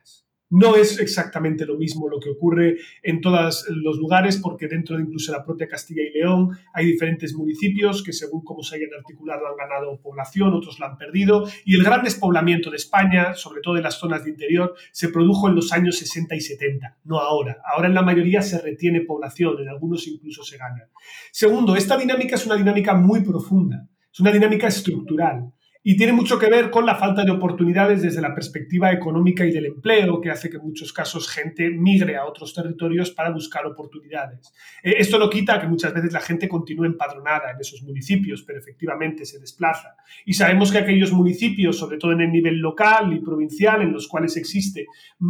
No 0.51 0.75
es 0.75 0.99
exactamente 0.99 1.65
lo 1.65 1.77
mismo 1.77 2.09
lo 2.09 2.19
que 2.19 2.31
ocurre 2.31 2.77
en 3.05 3.21
todos 3.21 3.67
los 3.71 3.99
lugares, 3.99 4.37
porque 4.37 4.67
dentro 4.67 4.97
de 4.97 5.05
incluso 5.05 5.31
la 5.31 5.45
propia 5.45 5.69
Castilla 5.69 6.03
y 6.03 6.19
León 6.19 6.51
hay 6.75 6.87
diferentes 6.87 7.35
municipios 7.35 8.03
que 8.03 8.13
según 8.13 8.43
cómo 8.43 8.65
se 8.65 8.75
hayan 8.75 8.91
articulado 8.99 9.47
han 9.47 9.57
ganado 9.57 10.01
población, 10.03 10.53
otros 10.53 10.81
la 10.81 10.87
han 10.87 10.99
perdido, 10.99 11.49
y 11.65 11.77
el 11.77 11.85
gran 11.85 12.03
despoblamiento 12.03 12.69
de 12.69 12.79
España, 12.79 13.35
sobre 13.35 13.61
todo 13.61 13.77
en 13.77 13.85
las 13.85 14.01
zonas 14.01 14.25
de 14.25 14.31
interior, 14.31 14.75
se 14.91 15.09
produjo 15.09 15.49
en 15.49 15.55
los 15.55 15.73
años 15.73 15.99
60 15.99 16.35
y 16.35 16.41
70, 16.41 16.99
no 17.05 17.21
ahora. 17.21 17.63
Ahora 17.65 17.87
en 17.87 17.95
la 17.95 18.03
mayoría 18.03 18.43
se 18.43 18.61
retiene 18.61 19.03
población, 19.03 19.61
en 19.61 19.69
algunos 19.69 20.09
incluso 20.09 20.43
se 20.43 20.57
gana. 20.57 20.89
Segundo, 21.31 21.77
esta 21.77 21.97
dinámica 21.97 22.35
es 22.35 22.45
una 22.45 22.57
dinámica 22.57 22.95
muy 22.95 23.21
profunda, 23.21 23.89
es 24.13 24.19
una 24.19 24.33
dinámica 24.33 24.67
estructural. 24.67 25.53
Y 25.83 25.97
tiene 25.97 26.13
mucho 26.13 26.39
que 26.39 26.51
ver 26.51 26.71
con 26.71 26.85
la 26.85 26.97
falta 26.97 27.25
de 27.25 27.31
oportunidades 27.31 28.03
desde 28.03 28.21
la 28.21 28.35
perspectiva 28.35 28.93
económica 28.93 29.47
y 29.47 29.51
del 29.51 29.65
empleo, 29.65 30.21
que 30.21 30.29
hace 30.29 30.51
que 30.51 30.59
en 30.59 30.65
muchos 30.65 30.93
casos 30.93 31.27
gente 31.27 31.71
migre 31.71 32.19
a 32.19 32.27
otros 32.27 32.53
territorios 32.53 33.11
para 33.13 33.31
buscar 33.31 33.65
oportunidades. 33.65 34.53
Eh, 34.83 34.97
esto 34.99 35.19
no 35.19 35.31
quita 35.31 35.59
que 35.59 35.67
muchas 35.67 35.95
veces 35.95 36.13
la 36.13 36.21
gente 36.21 36.51
continúe 36.51 36.85
empadronada 36.85 37.53
en 37.53 37.61
esos 37.61 37.83
municipios, 37.83 38.43
pero 38.43 38.59
efectivamente 38.59 39.25
se 39.25 39.41
desplaza. 39.41 39.97
Y 40.27 40.35
sabemos 40.35 40.71
que 40.71 40.79
aquellos 40.79 41.13
municipios, 41.13 41.79
sobre 41.79 41.97
todo 41.97 42.13
en 42.13 42.21
el 42.21 42.31
nivel 42.31 42.59
local 42.59 43.15
y 43.15 43.21
provincial, 43.21 43.81
en 43.81 43.93
los 43.93 44.07
cuales 44.07 44.37
existen 44.37 44.85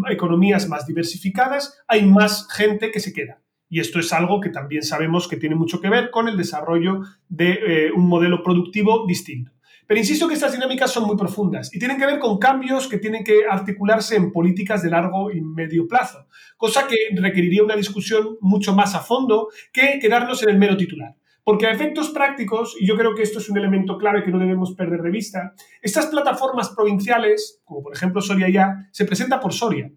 economías 0.09 0.69
más 0.69 0.85
diversificadas, 0.85 1.81
hay 1.87 2.05
más 2.05 2.49
gente 2.51 2.91
que 2.91 2.99
se 2.99 3.13
queda. 3.13 3.41
Y 3.69 3.79
esto 3.79 4.01
es 4.01 4.13
algo 4.13 4.41
que 4.41 4.51
también 4.51 4.83
sabemos 4.83 5.29
que 5.29 5.37
tiene 5.37 5.55
mucho 5.55 5.81
que 5.81 5.89
ver 5.89 6.11
con 6.11 6.27
el 6.27 6.37
desarrollo 6.37 7.03
de 7.29 7.53
eh, 7.53 7.93
un 7.93 8.09
modelo 8.09 8.43
productivo 8.43 9.07
distinto. 9.07 9.53
Pero 9.91 9.99
insisto 9.99 10.29
que 10.29 10.35
estas 10.35 10.53
dinámicas 10.53 10.93
son 10.93 11.03
muy 11.03 11.17
profundas 11.17 11.75
y 11.75 11.81
tienen 11.81 11.99
que 11.99 12.07
ver 12.07 12.21
con 12.21 12.39
cambios 12.39 12.87
que 12.87 12.99
tienen 12.99 13.25
que 13.25 13.41
articularse 13.51 14.15
en 14.15 14.31
políticas 14.31 14.85
de 14.85 14.91
largo 14.91 15.33
y 15.33 15.41
medio 15.41 15.89
plazo, 15.89 16.29
cosa 16.57 16.87
que 16.87 16.95
requeriría 17.21 17.65
una 17.65 17.75
discusión 17.75 18.37
mucho 18.41 18.73
más 18.73 18.95
a 18.95 19.01
fondo 19.01 19.49
que 19.73 19.99
quedarnos 20.01 20.45
en 20.45 20.51
el 20.51 20.59
mero 20.59 20.77
titular. 20.77 21.17
Porque 21.43 21.67
a 21.67 21.73
efectos 21.73 22.11
prácticos, 22.11 22.77
y 22.79 22.87
yo 22.87 22.97
creo 22.97 23.17
que 23.17 23.23
esto 23.23 23.41
es 23.41 23.51
un 23.51 23.59
elemento 23.59 23.99
clave 23.99 24.23
que 24.23 24.31
no 24.31 24.39
debemos 24.39 24.77
perder 24.77 25.03
de 25.03 25.11
vista, 25.11 25.55
estas 25.83 26.07
plataformas 26.07 26.69
provinciales, 26.69 27.61
como 27.65 27.83
por 27.83 27.93
ejemplo 27.93 28.21
Soria 28.21 28.49
Ya, 28.49 28.89
se 28.93 29.07
presenta 29.07 29.41
por 29.41 29.53
Soria. 29.53 29.91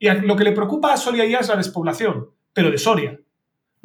Y 0.00 0.10
lo 0.10 0.34
que 0.34 0.42
le 0.42 0.50
preocupa 0.50 0.92
a 0.92 0.96
Soria 0.96 1.24
Ya 1.26 1.38
es 1.38 1.48
la 1.48 1.54
despoblación, 1.54 2.26
pero 2.52 2.72
de 2.72 2.78
Soria. 2.78 3.20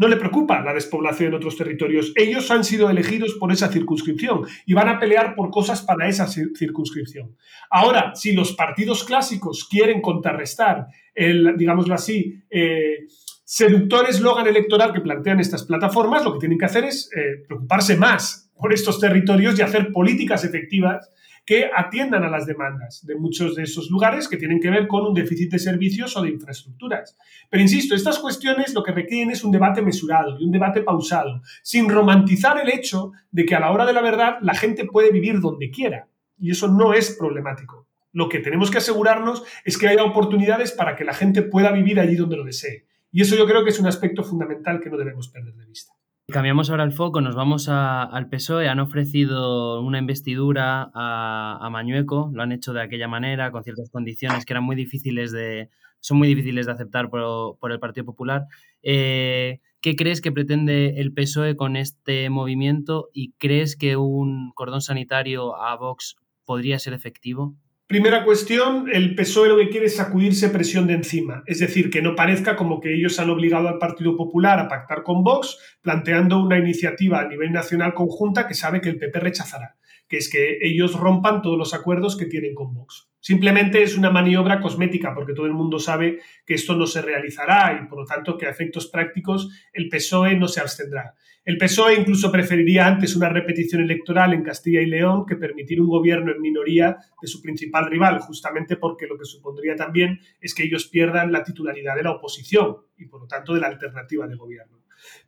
No 0.03 0.09
le 0.09 0.17
preocupa 0.17 0.59
la 0.59 0.73
despoblación 0.73 1.29
en 1.29 1.35
otros 1.35 1.55
territorios. 1.55 2.11
Ellos 2.17 2.51
han 2.51 2.65
sido 2.65 2.89
elegidos 2.89 3.35
por 3.39 3.53
esa 3.53 3.69
circunscripción 3.69 4.41
y 4.65 4.73
van 4.73 4.89
a 4.89 4.99
pelear 4.99 5.33
por 5.33 5.49
cosas 5.49 5.81
para 5.81 6.09
esa 6.09 6.27
circunscripción. 6.27 7.37
Ahora, 7.69 8.13
si 8.13 8.33
los 8.33 8.51
partidos 8.51 9.05
clásicos 9.05 9.65
quieren 9.65 10.01
contrarrestar 10.01 10.87
el, 11.15 11.55
digámoslo 11.55 11.95
así, 11.95 12.35
eh, 12.49 13.05
seductor 13.45 14.09
eslogan 14.09 14.45
electoral 14.45 14.91
que 14.91 14.99
plantean 14.99 15.39
estas 15.39 15.63
plataformas, 15.63 16.25
lo 16.25 16.33
que 16.33 16.39
tienen 16.39 16.57
que 16.57 16.65
hacer 16.65 16.83
es 16.83 17.09
eh, 17.15 17.41
preocuparse 17.47 17.95
más 17.95 18.51
por 18.57 18.73
estos 18.73 18.99
territorios 18.99 19.57
y 19.57 19.61
hacer 19.61 19.93
políticas 19.93 20.43
efectivas 20.43 21.09
que 21.45 21.69
atiendan 21.75 22.23
a 22.23 22.29
las 22.29 22.45
demandas 22.45 23.05
de 23.05 23.15
muchos 23.15 23.55
de 23.55 23.63
esos 23.63 23.89
lugares 23.89 24.27
que 24.27 24.37
tienen 24.37 24.59
que 24.59 24.69
ver 24.69 24.87
con 24.87 25.05
un 25.05 25.13
déficit 25.13 25.51
de 25.51 25.59
servicios 25.59 26.15
o 26.15 26.21
de 26.21 26.29
infraestructuras. 26.29 27.17
Pero 27.49 27.61
insisto, 27.61 27.95
estas 27.95 28.19
cuestiones 28.19 28.73
lo 28.73 28.83
que 28.83 28.93
requieren 28.93 29.31
es 29.31 29.43
un 29.43 29.51
debate 29.51 29.81
mesurado 29.81 30.39
y 30.39 30.45
un 30.45 30.51
debate 30.51 30.81
pausado, 30.81 31.41
sin 31.61 31.89
romantizar 31.89 32.59
el 32.59 32.69
hecho 32.69 33.11
de 33.31 33.45
que 33.45 33.55
a 33.55 33.59
la 33.59 33.71
hora 33.71 33.85
de 33.85 33.93
la 33.93 34.01
verdad 34.01 34.37
la 34.41 34.53
gente 34.53 34.85
puede 34.85 35.11
vivir 35.11 35.41
donde 35.41 35.69
quiera. 35.69 36.07
Y 36.39 36.51
eso 36.51 36.67
no 36.67 36.93
es 36.93 37.15
problemático. 37.17 37.87
Lo 38.13 38.29
que 38.29 38.39
tenemos 38.39 38.69
que 38.69 38.77
asegurarnos 38.77 39.43
es 39.65 39.77
que 39.77 39.87
haya 39.87 40.03
oportunidades 40.03 40.71
para 40.71 40.95
que 40.95 41.03
la 41.03 41.13
gente 41.13 41.41
pueda 41.41 41.71
vivir 41.71 41.99
allí 41.99 42.15
donde 42.15 42.37
lo 42.37 42.43
desee. 42.43 42.85
Y 43.11 43.21
eso 43.21 43.35
yo 43.35 43.45
creo 43.45 43.63
que 43.63 43.71
es 43.71 43.79
un 43.79 43.87
aspecto 43.87 44.23
fundamental 44.23 44.79
que 44.79 44.89
no 44.89 44.97
debemos 44.97 45.29
perder 45.29 45.55
de 45.55 45.65
vista. 45.65 45.93
Cambiamos 46.27 46.69
ahora 46.69 46.85
el 46.85 46.93
foco, 46.93 47.19
nos 47.19 47.35
vamos 47.35 47.67
al 47.67 48.29
PSOE. 48.29 48.69
Han 48.69 48.79
ofrecido 48.79 49.81
una 49.81 49.99
investidura 49.99 50.89
a, 50.93 51.69
Mañueco, 51.69 52.31
lo 52.33 52.41
han 52.41 52.53
hecho 52.53 52.71
de 52.71 52.81
aquella 52.81 53.09
manera, 53.09 53.51
con 53.51 53.63
ciertas 53.63 53.89
condiciones 53.89 54.45
que 54.45 54.53
eran 54.53 54.63
muy 54.63 54.77
difíciles 54.77 55.33
de, 55.33 55.69
son 55.99 56.17
muy 56.17 56.29
difíciles 56.29 56.65
de 56.65 56.71
aceptar 56.71 57.09
por, 57.09 57.71
el 57.71 57.79
Partido 57.79 58.05
Popular. 58.05 58.45
Eh, 58.83 59.59
¿Qué 59.81 59.97
crees 59.97 60.21
que 60.21 60.31
pretende 60.31 61.01
el 61.01 61.13
PSOE 61.13 61.57
con 61.57 61.75
este 61.75 62.29
movimiento 62.29 63.09
y 63.13 63.33
crees 63.33 63.75
que 63.75 63.97
un 63.97 64.53
cordón 64.55 64.79
sanitario 64.79 65.57
a 65.61 65.75
Vox 65.75 66.15
podría 66.45 66.79
ser 66.79 66.93
efectivo? 66.93 67.57
Primera 67.93 68.25
cuestión, 68.25 68.89
el 68.91 69.13
PSOE 69.13 69.49
lo 69.49 69.57
que 69.57 69.69
quiere 69.69 69.85
es 69.85 69.97
sacudirse 69.97 70.49
presión 70.49 70.87
de 70.87 70.95
encima, 70.95 71.43
es 71.45 71.59
decir, 71.59 71.91
que 71.91 72.01
no 72.01 72.15
parezca 72.15 72.55
como 72.55 72.79
que 72.81 72.91
ellos 72.91 73.19
han 73.19 73.29
obligado 73.29 73.67
al 73.67 73.77
Partido 73.77 74.17
Popular 74.17 74.57
a 74.57 74.67
pactar 74.67 75.03
con 75.03 75.23
Vox, 75.23 75.59
planteando 75.79 76.41
una 76.41 76.57
iniciativa 76.57 77.19
a 77.19 77.27
nivel 77.27 77.51
nacional 77.51 77.93
conjunta 77.93 78.47
que 78.47 78.55
sabe 78.55 78.81
que 78.81 78.89
el 78.89 78.97
PP 78.97 79.19
rechazará, 79.19 79.75
que 80.07 80.17
es 80.17 80.27
que 80.27 80.57
ellos 80.63 80.99
rompan 80.99 81.43
todos 81.43 81.55
los 81.55 81.75
acuerdos 81.75 82.17
que 82.17 82.25
tienen 82.25 82.55
con 82.55 82.73
Vox. 82.73 83.11
Simplemente 83.19 83.83
es 83.83 83.95
una 83.95 84.09
maniobra 84.09 84.59
cosmética, 84.59 85.13
porque 85.13 85.35
todo 85.35 85.45
el 85.45 85.53
mundo 85.53 85.77
sabe 85.77 86.17
que 86.47 86.55
esto 86.55 86.75
no 86.75 86.87
se 86.87 87.03
realizará 87.03 87.79
y 87.79 87.87
por 87.87 87.99
lo 87.99 88.05
tanto 88.05 88.39
que 88.39 88.47
a 88.47 88.49
efectos 88.49 88.87
prácticos 88.87 89.49
el 89.71 89.87
PSOE 89.89 90.35
no 90.35 90.47
se 90.47 90.61
abstendrá. 90.61 91.13
El 91.45 91.57
PSOE 91.57 91.95
incluso 91.95 92.31
preferiría 92.31 92.87
antes 92.87 93.17
una 93.17 93.27
repetición 93.27 93.81
electoral 93.81 94.33
en 94.33 94.43
Castilla 94.43 94.79
y 94.79 94.85
León 94.85 95.25
que 95.25 95.35
permitir 95.35 95.81
un 95.81 95.89
gobierno 95.89 96.31
en 96.31 96.39
minoría 96.39 96.95
de 97.21 97.27
su 97.27 97.41
principal 97.41 97.87
rival, 97.87 98.19
justamente 98.19 98.77
porque 98.77 99.07
lo 99.07 99.17
que 99.17 99.25
supondría 99.25 99.75
también 99.75 100.21
es 100.39 100.55
que 100.55 100.63
ellos 100.63 100.87
pierdan 100.87 101.33
la 101.33 101.43
titularidad 101.43 101.97
de 101.97 102.03
la 102.03 102.11
oposición 102.11 102.77
y 102.97 103.07
por 103.07 103.19
lo 103.19 103.27
tanto 103.27 103.53
de 103.53 103.59
la 103.59 103.67
alternativa 103.67 104.25
de 104.25 104.35
gobierno. 104.35 104.79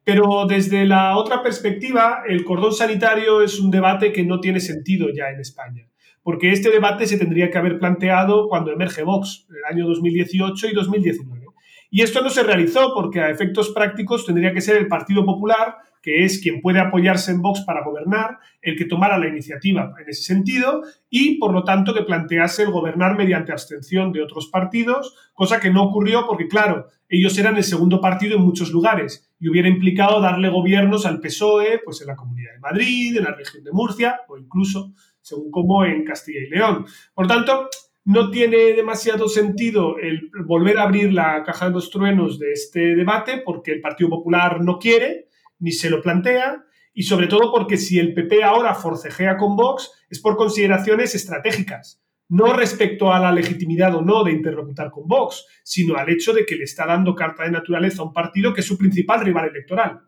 Pero 0.06 0.46
desde 0.48 0.86
la 0.86 1.18
otra 1.18 1.44
perspectiva, 1.44 2.24
el 2.26 2.46
cordón 2.46 2.72
sanitario 2.72 3.42
es 3.42 3.60
un 3.60 3.70
debate 3.70 4.14
que 4.14 4.24
no 4.24 4.40
tiene 4.40 4.62
sentido 4.62 5.10
ya 5.14 5.32
en 5.32 5.42
España, 5.42 5.90
porque 6.24 6.54
este 6.54 6.70
debate 6.70 7.08
se 7.08 7.18
tendría 7.18 7.50
que 7.50 7.58
haber 7.58 7.78
planteado 7.78 8.48
cuando 8.48 8.72
emerge 8.72 9.04
Vox, 9.04 9.48
en 9.50 9.58
el 9.58 9.66
año 9.66 9.88
2018 9.88 10.70
y 10.70 10.74
2019. 10.74 11.46
Y 11.92 12.02
esto 12.02 12.22
no 12.22 12.30
se 12.30 12.44
realizó 12.44 12.94
porque 12.94 13.20
a 13.20 13.30
efectos 13.30 13.72
prácticos 13.72 14.26
tendría 14.26 14.54
que 14.54 14.62
ser 14.62 14.78
el 14.78 14.88
Partido 14.88 15.26
Popular 15.26 15.76
que 16.06 16.24
es 16.24 16.40
quien 16.40 16.62
puede 16.62 16.80
apoyarse 16.80 17.32
en 17.32 17.42
Vox 17.42 17.62
para 17.62 17.84
gobernar, 17.84 18.38
el 18.62 18.78
que 18.78 18.86
tomara 18.86 19.18
la 19.18 19.28
iniciativa 19.28 19.92
en 20.00 20.08
ese 20.08 20.22
sentido 20.22 20.84
y, 21.10 21.40
por 21.40 21.52
lo 21.52 21.64
tanto, 21.64 21.96
que 21.96 22.04
plantease 22.04 22.62
el 22.62 22.70
gobernar 22.70 23.18
mediante 23.18 23.52
abstención 23.52 24.12
de 24.12 24.22
otros 24.22 24.50
partidos, 24.50 25.16
cosa 25.34 25.60
que 25.60 25.72
no 25.72 25.82
ocurrió 25.82 26.28
porque, 26.28 26.48
claro, 26.48 26.90
ellos 27.10 27.36
eran 27.40 27.58
el 27.58 27.64
segundo 27.64 28.00
partido 28.02 28.36
en 28.36 28.44
muchos 28.44 28.70
lugares 28.70 29.34
y 29.40 29.50
hubiera 29.50 29.68
implicado 29.68 30.22
darle 30.22 30.50
gobiernos 30.50 31.08
al 31.08 31.20
PSOE, 31.22 31.82
pues 31.84 32.02
en 32.02 32.08
la 32.08 32.16
Comunidad 32.16 32.54
de 32.54 32.60
Madrid, 32.60 33.18
en 33.18 33.24
la 33.24 33.34
región 33.34 33.64
de 33.64 33.72
Murcia 33.72 34.22
o 34.28 34.38
incluso, 34.38 34.94
según 35.22 35.50
como, 35.50 35.86
en 35.86 36.06
Castilla 36.06 36.42
y 36.46 36.52
León. 36.52 36.86
Por 37.16 37.26
tanto, 37.26 37.68
no 38.04 38.30
tiene 38.30 38.74
demasiado 38.74 39.28
sentido 39.28 39.98
el 39.98 40.30
volver 40.46 40.78
a 40.78 40.84
abrir 40.84 41.12
la 41.12 41.42
caja 41.42 41.66
de 41.66 41.72
los 41.72 41.90
truenos 41.90 42.38
de 42.38 42.52
este 42.52 42.96
debate 42.96 43.42
porque 43.44 43.72
el 43.72 43.82
Partido 43.82 44.12
Popular 44.12 44.62
no 44.62 44.78
quiere, 44.78 45.30
ni 45.60 45.72
se 45.72 45.90
lo 45.90 46.02
plantea, 46.02 46.66
y 46.94 47.04
sobre 47.04 47.28
todo 47.28 47.52
porque 47.52 47.78
si 47.78 48.00
el 48.00 48.14
PP 48.14 48.44
ahora 48.44 48.74
forcejea 48.74 49.38
con 49.38 49.56
Vox 49.56 49.92
es 50.10 50.20
por 50.22 50.38
consideraciones 50.38 51.14
estratégicas, 51.14 52.02
no 52.30 52.54
respecto 52.54 53.14
a 53.14 53.20
la 53.20 53.32
legitimidad 53.32 53.96
o 53.96 54.02
no 54.02 54.24
de 54.24 54.32
interlocutar 54.32 54.90
con 54.90 55.08
Vox, 55.08 55.46
sino 55.64 55.96
al 55.96 56.10
hecho 56.10 56.34
de 56.34 56.46
que 56.46 56.56
le 56.56 56.64
está 56.64 56.86
dando 56.86 57.14
carta 57.14 57.44
de 57.44 57.52
naturaleza 57.52 58.02
a 58.02 58.06
un 58.06 58.14
partido 58.14 58.54
que 58.54 58.62
es 58.62 58.68
su 58.68 58.78
principal 58.78 59.22
rival 59.22 59.50
electoral, 59.50 60.00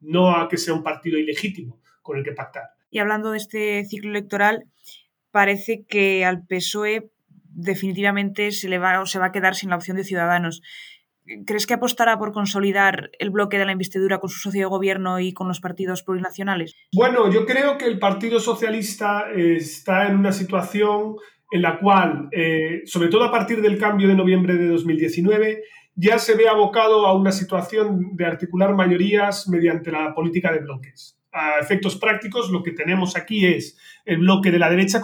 no 0.00 0.36
a 0.36 0.48
que 0.48 0.58
sea 0.58 0.74
un 0.74 0.82
partido 0.82 1.18
ilegítimo 1.18 1.80
con 2.02 2.18
el 2.18 2.24
que 2.24 2.32
pactar. 2.32 2.64
Y 2.90 2.98
hablando 2.98 3.32
de 3.32 3.38
este 3.38 3.84
ciclo 3.84 4.10
electoral, 4.10 4.66
parece 5.30 5.84
que 5.88 6.24
al 6.24 6.46
PSOE 6.46 7.10
definitivamente 7.56 8.52
se 8.52 8.68
le 8.68 8.78
va, 8.78 9.00
o 9.00 9.06
se 9.06 9.18
va 9.18 9.26
a 9.26 9.32
quedar 9.32 9.56
sin 9.56 9.70
la 9.70 9.76
opción 9.76 9.96
de 9.96 10.04
Ciudadanos. 10.04 10.62
¿Crees 11.46 11.66
que 11.66 11.74
apostará 11.74 12.18
por 12.18 12.32
consolidar 12.32 13.10
el 13.18 13.30
bloque 13.30 13.58
de 13.58 13.64
la 13.64 13.72
investidura 13.72 14.18
con 14.18 14.30
su 14.30 14.38
socio 14.38 14.62
de 14.62 14.66
gobierno 14.66 15.20
y 15.20 15.32
con 15.32 15.48
los 15.48 15.60
partidos 15.60 16.02
plurinacionales? 16.02 16.74
Bueno, 16.92 17.30
yo 17.30 17.46
creo 17.46 17.78
que 17.78 17.86
el 17.86 17.98
Partido 17.98 18.40
Socialista 18.40 19.26
está 19.34 20.08
en 20.08 20.16
una 20.16 20.32
situación 20.32 21.16
en 21.50 21.62
la 21.62 21.78
cual, 21.78 22.28
eh, 22.32 22.82
sobre 22.86 23.08
todo 23.08 23.24
a 23.24 23.30
partir 23.30 23.62
del 23.62 23.78
cambio 23.78 24.08
de 24.08 24.14
noviembre 24.14 24.56
de 24.56 24.68
2019, 24.68 25.62
ya 25.94 26.18
se 26.18 26.36
ve 26.36 26.48
abocado 26.48 27.06
a 27.06 27.14
una 27.14 27.32
situación 27.32 28.16
de 28.16 28.26
articular 28.26 28.74
mayorías 28.74 29.48
mediante 29.48 29.90
la 29.90 30.14
política 30.14 30.52
de 30.52 30.58
bloques. 30.58 31.18
A 31.32 31.58
efectos 31.60 31.96
prácticos, 31.96 32.50
lo 32.50 32.62
que 32.62 32.72
tenemos 32.72 33.16
aquí 33.16 33.46
es 33.46 33.78
el 34.04 34.18
bloque 34.18 34.50
de 34.50 34.58
la 34.58 34.70
derecha 34.70 35.00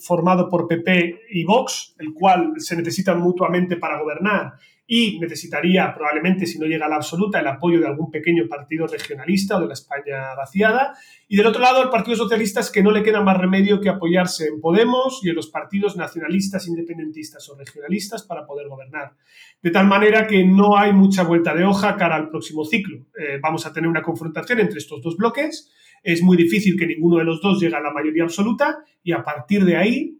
formado 0.00 0.48
por 0.48 0.66
PP 0.66 1.20
y 1.30 1.44
Vox, 1.44 1.94
el 1.98 2.12
cual 2.14 2.52
se 2.56 2.76
necesitan 2.76 3.20
mutuamente 3.20 3.76
para 3.76 4.00
gobernar 4.00 4.54
y 4.86 5.18
necesitaría 5.18 5.94
probablemente, 5.94 6.46
si 6.46 6.58
no 6.58 6.66
llega 6.66 6.86
a 6.86 6.88
la 6.90 6.96
absoluta, 6.96 7.40
el 7.40 7.46
apoyo 7.46 7.80
de 7.80 7.86
algún 7.86 8.10
pequeño 8.10 8.46
partido 8.48 8.86
regionalista 8.86 9.56
o 9.56 9.60
de 9.60 9.68
la 9.68 9.72
España 9.72 10.34
vaciada. 10.36 10.94
Y 11.26 11.36
del 11.36 11.46
otro 11.46 11.62
lado, 11.62 11.82
el 11.82 11.88
Partido 11.88 12.16
Socialista 12.16 12.60
es 12.60 12.70
que 12.70 12.82
no 12.82 12.90
le 12.90 13.02
queda 13.02 13.22
más 13.22 13.38
remedio 13.38 13.80
que 13.80 13.88
apoyarse 13.88 14.46
en 14.46 14.60
Podemos 14.60 15.20
y 15.22 15.30
en 15.30 15.36
los 15.36 15.48
partidos 15.48 15.96
nacionalistas, 15.96 16.68
independentistas 16.68 17.48
o 17.48 17.56
regionalistas 17.56 18.24
para 18.24 18.46
poder 18.46 18.68
gobernar. 18.68 19.14
De 19.62 19.70
tal 19.70 19.86
manera 19.86 20.26
que 20.26 20.44
no 20.44 20.76
hay 20.76 20.92
mucha 20.92 21.22
vuelta 21.22 21.54
de 21.54 21.64
hoja 21.64 21.96
cara 21.96 22.16
al 22.16 22.28
próximo 22.28 22.64
ciclo. 22.64 23.06
Eh, 23.18 23.38
vamos 23.40 23.64
a 23.64 23.72
tener 23.72 23.88
una 23.88 24.02
confrontación 24.02 24.60
entre 24.60 24.78
estos 24.78 25.00
dos 25.00 25.16
bloques. 25.16 25.72
Es 26.02 26.22
muy 26.22 26.36
difícil 26.36 26.76
que 26.78 26.86
ninguno 26.86 27.16
de 27.16 27.24
los 27.24 27.40
dos 27.40 27.58
llegue 27.58 27.76
a 27.76 27.80
la 27.80 27.90
mayoría 27.90 28.24
absoluta 28.24 28.84
y 29.02 29.12
a 29.12 29.22
partir 29.22 29.64
de 29.64 29.78
ahí 29.78 30.18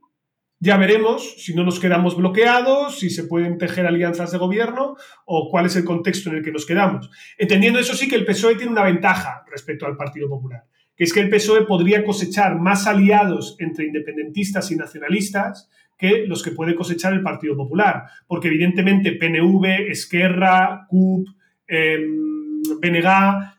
ya 0.61 0.77
veremos 0.77 1.43
si 1.45 1.55
no 1.55 1.65
nos 1.65 1.81
quedamos 1.81 2.17
bloqueados, 2.17 2.99
si 2.99 3.11
se 3.11 3.25
pueden 3.25 3.59
tejer 3.59 3.87
alianzas 3.87 4.33
de 4.33 4.39
gobierno 4.39 4.97
o 5.27 5.51
cuál 5.51 5.67
es 5.67 5.77
el 5.77 5.85
contexto 5.85 6.31
en 6.31 6.37
el 6.37 6.45
que 6.45 6.53
nos 6.53 6.67
quedamos. 6.67 7.11
Entendiendo 7.37 7.79
eso 7.79 7.95
sí 7.95 8.09
que 8.09 8.17
el 8.17 8.25
PSOE 8.25 8.57
tiene 8.57 8.73
una 8.73 8.85
ventaja 8.85 9.45
respecto 9.51 9.87
al 9.87 9.97
Partido 9.97 10.29
Popular, 10.29 10.65
que 10.97 11.05
es 11.05 11.13
que 11.13 11.21
el 11.21 11.29
PSOE 11.29 11.67
podría 11.67 12.05
cosechar 12.05 12.59
más 12.59 12.87
aliados 12.87 13.57
entre 13.59 13.87
independentistas 13.87 14.71
y 14.71 14.77
nacionalistas 14.77 15.69
que 15.99 16.27
los 16.27 16.43
que 16.43 16.53
puede 16.53 16.75
cosechar 16.75 17.13
el 17.13 17.23
Partido 17.23 17.57
Popular, 17.57 18.05
porque 18.27 18.49
evidentemente 18.49 19.13
PNV, 19.13 19.91
Esquerra, 19.91 20.87
CUP, 20.89 21.29
eh, 21.69 22.07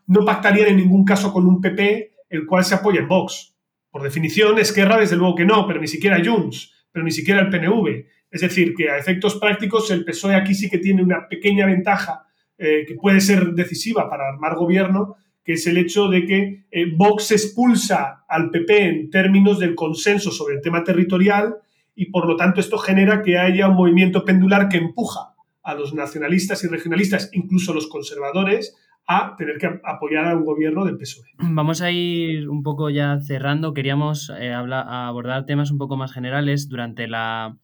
no 0.08 0.24
pactarían 0.24 0.68
en 0.68 0.76
ningún 0.76 1.04
caso 1.04 1.32
con 1.32 1.46
un 1.46 1.60
PP 1.60 2.14
el 2.30 2.46
cual 2.46 2.64
se 2.64 2.74
apoya 2.74 3.00
en 3.00 3.08
Vox. 3.08 3.54
Por 3.90 4.02
definición, 4.02 4.58
Esquerra 4.58 4.98
desde 4.98 5.16
luego 5.16 5.36
que 5.36 5.44
no, 5.44 5.66
pero 5.66 5.80
ni 5.80 5.86
siquiera 5.86 6.20
Junts 6.22 6.75
pero 6.96 7.04
ni 7.04 7.12
siquiera 7.12 7.42
el 7.42 7.50
PNV. 7.50 8.06
Es 8.30 8.40
decir, 8.40 8.74
que 8.74 8.88
a 8.88 8.96
efectos 8.96 9.34
prácticos 9.34 9.90
el 9.90 10.02
PSOE 10.02 10.34
aquí 10.34 10.54
sí 10.54 10.70
que 10.70 10.78
tiene 10.78 11.02
una 11.02 11.28
pequeña 11.28 11.66
ventaja 11.66 12.24
eh, 12.56 12.86
que 12.88 12.94
puede 12.94 13.20
ser 13.20 13.52
decisiva 13.52 14.08
para 14.08 14.30
armar 14.30 14.54
gobierno, 14.54 15.16
que 15.44 15.52
es 15.52 15.66
el 15.66 15.76
hecho 15.76 16.08
de 16.08 16.24
que 16.24 16.64
eh, 16.70 16.86
Vox 16.96 17.32
expulsa 17.32 18.24
al 18.26 18.48
PP 18.48 18.82
en 18.82 19.10
términos 19.10 19.58
del 19.58 19.74
consenso 19.74 20.30
sobre 20.30 20.54
el 20.54 20.62
tema 20.62 20.84
territorial 20.84 21.56
y 21.94 22.06
por 22.06 22.26
lo 22.26 22.34
tanto 22.34 22.60
esto 22.60 22.78
genera 22.78 23.20
que 23.20 23.36
haya 23.36 23.68
un 23.68 23.76
movimiento 23.76 24.24
pendular 24.24 24.70
que 24.70 24.78
empuja 24.78 25.34
a 25.62 25.74
los 25.74 25.92
nacionalistas 25.92 26.64
y 26.64 26.68
regionalistas, 26.68 27.28
incluso 27.34 27.74
los 27.74 27.88
conservadores, 27.88 28.74
a 29.06 29.36
tener 29.36 29.58
que 29.58 29.80
apoyar 29.84 30.26
a 30.26 30.36
un 30.36 30.44
gobierno 30.44 30.84
del 30.84 30.98
PSOE. 30.98 31.28
Vamos 31.38 31.80
a 31.80 31.90
ir 31.90 32.48
un 32.48 32.62
poco 32.62 32.90
ya 32.90 33.20
cerrando. 33.20 33.72
Queríamos 33.72 34.32
eh, 34.38 34.52
abordar 34.52 35.46
temas 35.46 35.70
un 35.70 35.78
poco 35.78 35.96
más 35.96 36.12
generales. 36.12 36.68
Durante 36.68 37.06
la 37.06 37.56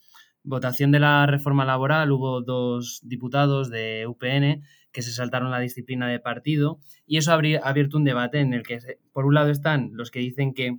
votación 0.44 0.92
de 0.92 1.00
la 1.00 1.26
reforma 1.26 1.64
laboral 1.64 2.12
hubo 2.12 2.42
dos 2.42 3.00
diputados 3.04 3.70
de 3.70 4.06
UPN 4.06 4.62
que 4.92 5.02
se 5.02 5.12
saltaron 5.12 5.50
la 5.50 5.60
disciplina 5.60 6.06
de 6.06 6.20
partido 6.20 6.78
y 7.06 7.16
eso 7.16 7.32
ha 7.32 7.34
abierto 7.34 7.96
un 7.96 8.04
debate 8.04 8.40
en 8.40 8.52
el 8.52 8.62
que, 8.62 8.78
por 9.12 9.24
un 9.24 9.34
lado, 9.34 9.50
están 9.50 9.90
los 9.94 10.10
que 10.10 10.20
dicen 10.20 10.52
que, 10.52 10.78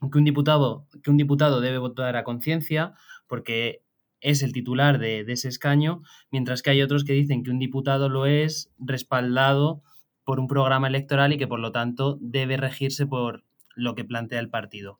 que, 0.00 0.18
un, 0.18 0.24
diputado, 0.24 0.86
que 1.02 1.10
un 1.10 1.16
diputado 1.16 1.60
debe 1.60 1.78
votar 1.78 2.16
a 2.16 2.24
conciencia 2.24 2.94
porque 3.26 3.81
es 4.22 4.42
el 4.42 4.52
titular 4.52 4.98
de, 4.98 5.24
ese 5.28 5.48
escaño, 5.48 6.02
mientras 6.30 6.62
que 6.62 6.70
hay 6.70 6.80
otros 6.80 7.04
que 7.04 7.12
dicen 7.12 7.42
que 7.42 7.50
un 7.50 7.58
diputado 7.58 8.08
lo 8.08 8.26
es 8.26 8.70
respaldado 8.78 9.82
por 10.24 10.40
un 10.40 10.46
programa 10.46 10.86
electoral 10.86 11.32
y 11.32 11.38
que 11.38 11.48
por 11.48 11.58
lo 11.58 11.72
tanto 11.72 12.18
debe 12.20 12.56
regirse 12.56 13.06
por 13.06 13.44
lo 13.74 13.94
que 13.94 14.04
plantea 14.04 14.40
el 14.40 14.48
partido. 14.48 14.98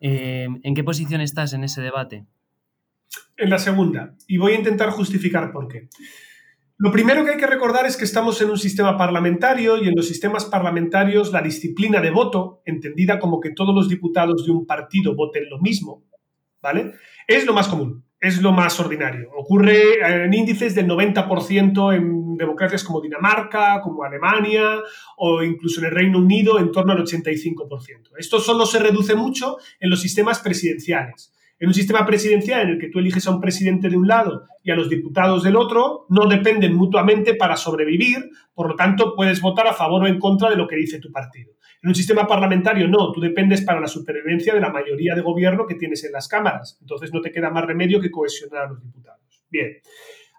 Eh, 0.00 0.48
¿En 0.62 0.74
qué 0.74 0.82
posición 0.82 1.20
estás 1.20 1.52
en 1.52 1.64
ese 1.64 1.82
debate? 1.82 2.26
En 3.36 3.50
la 3.50 3.58
segunda, 3.58 4.14
y 4.26 4.38
voy 4.38 4.52
a 4.52 4.58
intentar 4.58 4.90
justificar 4.90 5.52
por 5.52 5.68
qué. 5.68 5.88
Lo 6.78 6.90
primero 6.92 7.24
que 7.24 7.32
hay 7.32 7.38
que 7.38 7.46
recordar 7.46 7.86
es 7.86 7.96
que 7.96 8.04
estamos 8.04 8.40
en 8.42 8.50
un 8.50 8.58
sistema 8.58 8.98
parlamentario 8.98 9.82
y 9.82 9.88
en 9.88 9.94
los 9.94 10.08
sistemas 10.08 10.44
parlamentarios 10.44 11.32
la 11.32 11.40
disciplina 11.40 12.00
de 12.00 12.10
voto, 12.10 12.62
entendida 12.66 13.18
como 13.18 13.40
que 13.40 13.50
todos 13.50 13.74
los 13.74 13.88
diputados 13.88 14.44
de 14.44 14.52
un 14.52 14.66
partido 14.66 15.14
voten 15.14 15.48
lo 15.48 15.58
mismo, 15.58 16.04
¿vale? 16.60 16.92
Es 17.26 17.46
lo 17.46 17.54
más 17.54 17.68
común 17.68 18.05
es 18.26 18.42
lo 18.42 18.52
más 18.52 18.78
ordinario. 18.80 19.30
Ocurre 19.36 20.24
en 20.24 20.34
índices 20.34 20.74
del 20.74 20.86
90% 20.86 21.94
en 21.94 22.36
democracias 22.36 22.84
como 22.84 23.00
Dinamarca, 23.00 23.80
como 23.82 24.04
Alemania 24.04 24.80
o 25.16 25.42
incluso 25.42 25.80
en 25.80 25.86
el 25.86 25.92
Reino 25.92 26.18
Unido 26.18 26.58
en 26.58 26.72
torno 26.72 26.92
al 26.92 27.04
85%. 27.04 28.10
Esto 28.18 28.40
solo 28.40 28.66
se 28.66 28.78
reduce 28.78 29.14
mucho 29.14 29.58
en 29.80 29.90
los 29.90 30.00
sistemas 30.00 30.40
presidenciales. 30.40 31.32
En 31.58 31.68
un 31.68 31.74
sistema 31.74 32.04
presidencial 32.04 32.62
en 32.62 32.68
el 32.70 32.78
que 32.78 32.90
tú 32.90 32.98
eliges 32.98 33.26
a 33.26 33.30
un 33.30 33.40
presidente 33.40 33.88
de 33.88 33.96
un 33.96 34.06
lado 34.06 34.44
y 34.62 34.70
a 34.70 34.76
los 34.76 34.90
diputados 34.90 35.42
del 35.42 35.56
otro, 35.56 36.04
no 36.10 36.26
dependen 36.26 36.74
mutuamente 36.74 37.34
para 37.34 37.56
sobrevivir, 37.56 38.30
por 38.52 38.68
lo 38.68 38.76
tanto 38.76 39.14
puedes 39.16 39.40
votar 39.40 39.66
a 39.66 39.72
favor 39.72 40.02
o 40.02 40.06
en 40.06 40.18
contra 40.18 40.50
de 40.50 40.56
lo 40.56 40.68
que 40.68 40.76
dice 40.76 40.98
tu 40.98 41.10
partido. 41.10 41.52
En 41.82 41.88
un 41.88 41.94
sistema 41.94 42.26
parlamentario 42.26 42.88
no, 42.88 43.12
tú 43.12 43.20
dependes 43.20 43.62
para 43.62 43.80
la 43.80 43.86
supervivencia 43.86 44.54
de 44.54 44.60
la 44.60 44.70
mayoría 44.70 45.14
de 45.14 45.22
gobierno 45.22 45.66
que 45.66 45.74
tienes 45.74 46.04
en 46.04 46.12
las 46.12 46.28
cámaras, 46.28 46.78
entonces 46.80 47.12
no 47.12 47.20
te 47.20 47.30
queda 47.30 47.50
más 47.50 47.64
remedio 47.64 48.00
que 48.00 48.10
cohesionar 48.10 48.64
a 48.64 48.68
los 48.68 48.82
diputados. 48.82 49.20
Bien. 49.50 49.78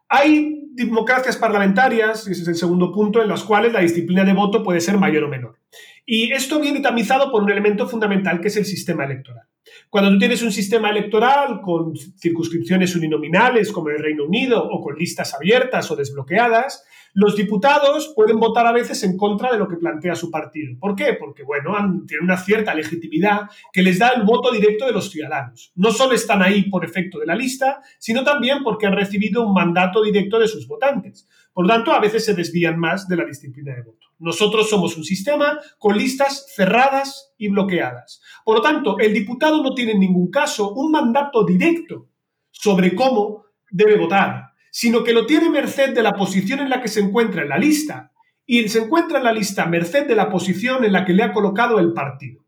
Hay 0.09 0.69
democracias 0.73 1.35
parlamentarias, 1.37 2.27
ese 2.27 2.41
es 2.41 2.47
el 2.47 2.55
segundo 2.55 2.91
punto, 2.91 3.21
en 3.21 3.27
las 3.27 3.43
cuales 3.43 3.73
la 3.73 3.81
disciplina 3.81 4.23
de 4.23 4.33
voto 4.33 4.63
puede 4.63 4.79
ser 4.79 4.97
mayor 4.97 5.25
o 5.25 5.27
menor. 5.27 5.56
Y 6.05 6.31
esto 6.31 6.59
viene 6.59 6.79
tamizado 6.79 7.31
por 7.31 7.43
un 7.43 7.51
elemento 7.51 7.87
fundamental 7.87 8.39
que 8.39 8.47
es 8.47 8.57
el 8.57 8.65
sistema 8.65 9.05
electoral. 9.05 9.43
Cuando 9.89 10.11
tú 10.11 10.19
tienes 10.19 10.41
un 10.41 10.51
sistema 10.51 10.89
electoral 10.89 11.61
con 11.61 11.93
circunscripciones 11.95 12.95
uninominales 12.95 13.71
como 13.71 13.89
el 13.89 13.99
Reino 13.99 14.25
Unido 14.25 14.63
o 14.63 14.81
con 14.81 14.95
listas 14.95 15.33
abiertas 15.33 15.89
o 15.91 15.95
desbloqueadas, 15.95 16.85
los 17.13 17.35
diputados 17.35 18.13
pueden 18.15 18.39
votar 18.39 18.67
a 18.67 18.71
veces 18.71 19.01
en 19.03 19.17
contra 19.17 19.51
de 19.51 19.57
lo 19.57 19.67
que 19.67 19.77
plantea 19.77 20.15
su 20.15 20.29
partido. 20.29 20.77
¿Por 20.79 20.95
qué? 20.95 21.17
Porque, 21.19 21.41
bueno, 21.43 21.71
tienen 22.05 22.25
una 22.25 22.37
cierta 22.37 22.75
legitimidad 22.75 23.49
que 23.73 23.81
les 23.81 23.97
da 23.97 24.09
el 24.09 24.23
voto 24.23 24.51
directo 24.51 24.85
de 24.85 24.91
los 24.91 25.09
ciudadanos. 25.09 25.71
No 25.75 25.91
solo 25.91 26.13
están 26.13 26.43
ahí 26.43 26.69
por 26.69 26.85
efecto 26.85 27.17
de 27.17 27.25
la 27.25 27.33
lista, 27.33 27.81
sino 27.97 28.23
también 28.23 28.59
porque 28.63 28.85
han 28.85 28.93
recibido 28.93 29.47
un 29.47 29.53
mandato 29.53 30.03
directo 30.03 30.37
de 30.37 30.47
sus 30.47 30.67
votantes. 30.67 31.27
Por 31.57 31.65
lo 31.65 31.73
tanto, 31.73 31.91
a 31.91 31.99
veces 31.99 32.23
se 32.23 32.35
desvían 32.35 32.77
más 32.77 33.07
de 33.07 33.15
la 33.15 33.25
disciplina 33.25 33.73
de 33.73 33.81
voto. 33.81 34.05
Nosotros 34.19 34.69
somos 34.69 34.95
un 34.95 35.03
sistema 35.03 35.59
con 35.79 35.97
listas 35.97 36.45
cerradas 36.55 37.33
y 37.35 37.47
bloqueadas. 37.47 38.21
Por 38.45 38.57
lo 38.57 38.61
tanto, 38.61 38.99
el 38.99 39.11
diputado 39.11 39.63
no 39.63 39.73
tiene 39.73 39.93
en 39.93 40.01
ningún 40.01 40.29
caso 40.29 40.73
un 40.73 40.91
mandato 40.91 41.43
directo 41.43 42.09
sobre 42.51 42.93
cómo 42.93 43.45
debe 43.71 43.97
votar 43.97 44.53
sino 44.79 45.03
que 45.03 45.11
lo 45.11 45.25
tiene 45.25 45.49
merced 45.49 45.95
de 45.95 46.03
la 46.03 46.13
posición 46.13 46.59
en 46.59 46.69
la 46.69 46.79
que 46.79 46.87
se 46.87 46.99
encuentra 46.99 47.41
en 47.41 47.49
la 47.49 47.57
lista 47.57 48.11
y 48.45 48.69
se 48.69 48.83
encuentra 48.83 49.17
en 49.17 49.23
la 49.23 49.33
lista 49.33 49.65
merced 49.65 50.05
de 50.05 50.15
la 50.15 50.29
posición 50.29 50.85
en 50.85 50.93
la 50.93 51.03
que 51.03 51.13
le 51.13 51.23
ha 51.23 51.33
colocado 51.33 51.79
el 51.79 51.93
partido. 51.93 52.43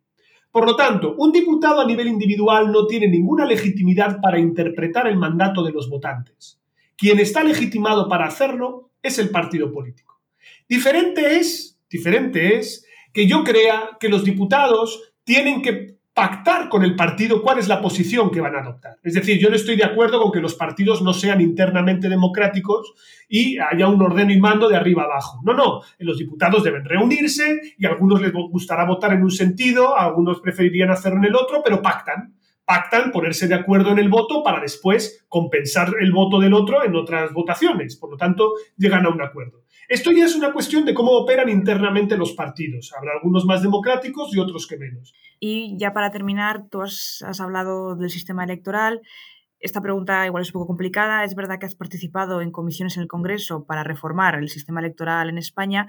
Por 0.51 0.67
lo 0.67 0.75
tanto, 0.75 1.15
un 1.17 1.31
diputado 1.31 1.81
a 1.81 1.85
nivel 1.85 2.07
individual 2.07 2.71
no 2.71 2.85
tiene 2.85 3.07
ninguna 3.07 3.45
legitimidad 3.45 4.21
para 4.21 4.37
interpretar 4.37 5.07
el 5.07 5.17
mandato 5.17 5.63
de 5.63 5.71
los 5.71 5.89
votantes. 5.89 6.61
Quien 6.95 7.17
está 7.17 7.43
legitimado 7.43 8.07
para 8.07 8.27
hacerlo 8.27 8.88
es 9.01 9.19
el 9.19 9.29
partido 9.29 9.71
político. 9.71 10.21
Diferente 10.67 11.37
es, 11.37 11.79
diferente 11.89 12.57
es 12.57 12.85
que 13.13 13.27
yo 13.27 13.43
crea 13.43 13.97
que 13.99 14.09
los 14.09 14.23
diputados 14.23 15.13
tienen 15.23 15.61
que 15.61 15.99
pactar 16.19 16.67
con 16.67 16.83
el 16.83 16.97
partido 16.97 17.41
cuál 17.41 17.59
es 17.59 17.69
la 17.69 17.81
posición 17.81 18.29
que 18.29 18.41
van 18.41 18.53
a 18.53 18.59
adoptar. 18.59 18.97
Es 19.03 19.13
decir, 19.13 19.39
yo 19.39 19.49
no 19.49 19.55
estoy 19.55 19.77
de 19.77 19.85
acuerdo 19.85 20.21
con 20.21 20.33
que 20.33 20.41
los 20.41 20.53
partidos 20.53 21.01
no 21.01 21.13
sean 21.13 21.39
internamente 21.39 22.09
democráticos 22.09 22.93
y 23.29 23.57
haya 23.57 23.87
un 23.87 24.01
orden 24.01 24.29
y 24.29 24.37
mando 24.37 24.67
de 24.67 24.75
arriba 24.75 25.03
abajo. 25.03 25.39
No, 25.45 25.53
no, 25.53 25.81
los 25.99 26.17
diputados 26.17 26.63
deben 26.63 26.83
reunirse 26.83 27.61
y 27.77 27.85
a 27.85 27.89
algunos 27.89 28.21
les 28.21 28.33
gustará 28.33 28.83
votar 28.85 29.13
en 29.13 29.23
un 29.23 29.31
sentido, 29.31 29.97
a 29.97 30.03
algunos 30.03 30.41
preferirían 30.41 30.89
hacerlo 30.89 31.19
en 31.19 31.25
el 31.25 31.35
otro, 31.35 31.61
pero 31.63 31.81
pactan. 31.81 32.35
Pactan 32.69 33.11
ponerse 33.11 33.47
de 33.47 33.55
acuerdo 33.55 33.89
en 33.89 33.97
el 33.97 34.09
voto 34.09 34.43
para 34.43 34.61
después 34.61 35.25
compensar 35.27 35.91
el 35.99 36.11
voto 36.11 36.39
del 36.39 36.53
otro 36.53 36.83
en 36.83 36.95
otras 36.95 37.33
votaciones. 37.33 37.95
Por 37.95 38.11
lo 38.11 38.17
tanto, 38.17 38.53
llegan 38.77 39.07
a 39.07 39.09
un 39.09 39.19
acuerdo. 39.23 39.63
Esto 39.87 40.11
ya 40.11 40.25
es 40.25 40.35
una 40.35 40.53
cuestión 40.53 40.85
de 40.85 40.93
cómo 40.93 41.13
operan 41.13 41.49
internamente 41.49 42.15
los 42.15 42.33
partidos. 42.33 42.93
Habrá 42.95 43.13
algunos 43.13 43.45
más 43.45 43.63
democráticos 43.63 44.35
y 44.35 44.39
otros 44.39 44.67
que 44.67 44.77
menos. 44.77 45.15
Y 45.39 45.79
ya 45.79 45.93
para 45.93 46.11
terminar, 46.11 46.69
tú 46.69 46.83
has, 46.83 47.23
hablado 47.39 47.95
del 47.95 48.11
sistema 48.11 48.43
electoral. 48.43 49.01
Esta 49.59 49.81
pregunta 49.81 50.27
igual 50.27 50.43
es 50.43 50.49
un 50.49 50.53
poco 50.53 50.67
complicada. 50.67 51.23
Es 51.23 51.33
verdad 51.33 51.57
que 51.57 51.65
has 51.65 51.73
participado 51.73 52.41
en 52.41 52.51
comisiones 52.51 52.97
en 52.97 53.01
el 53.01 53.07
Congreso 53.07 53.65
para 53.65 53.83
reformar 53.83 54.35
el 54.35 54.47
sistema 54.47 54.79
electoral 54.79 55.29
en 55.29 55.39
España. 55.39 55.87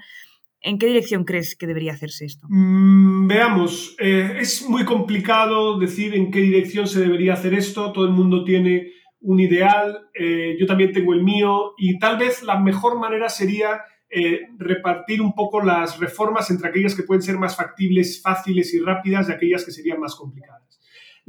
¿En 0.63 0.77
qué 0.77 0.87
dirección 0.87 1.23
crees 1.23 1.55
que 1.55 1.65
debería 1.65 1.93
hacerse 1.93 2.25
esto? 2.25 2.45
Mm, 2.49 3.27
veamos, 3.27 3.95
eh, 3.99 4.37
es 4.39 4.67
muy 4.69 4.85
complicado 4.85 5.79
decir 5.79 6.13
en 6.13 6.29
qué 6.29 6.39
dirección 6.39 6.87
se 6.87 6.99
debería 6.99 7.33
hacer 7.33 7.55
esto. 7.55 7.91
Todo 7.91 8.05
el 8.05 8.11
mundo 8.11 8.43
tiene 8.43 8.91
un 9.21 9.39
ideal, 9.39 10.09
eh, 10.13 10.55
yo 10.59 10.65
también 10.67 10.91
tengo 10.91 11.13
el 11.13 11.23
mío 11.23 11.73
y 11.77 11.97
tal 11.97 12.17
vez 12.17 12.43
la 12.43 12.59
mejor 12.59 12.99
manera 12.99 13.29
sería 13.29 13.81
eh, 14.09 14.41
repartir 14.57 15.21
un 15.21 15.33
poco 15.33 15.61
las 15.61 15.99
reformas 15.99 16.51
entre 16.51 16.69
aquellas 16.69 16.95
que 16.95 17.03
pueden 17.03 17.21
ser 17.21 17.37
más 17.37 17.55
factibles, 17.55 18.21
fáciles 18.21 18.73
y 18.73 18.79
rápidas 18.79 19.29
y 19.29 19.31
aquellas 19.31 19.65
que 19.65 19.71
serían 19.71 19.99
más 19.99 20.15
complicadas. 20.15 20.70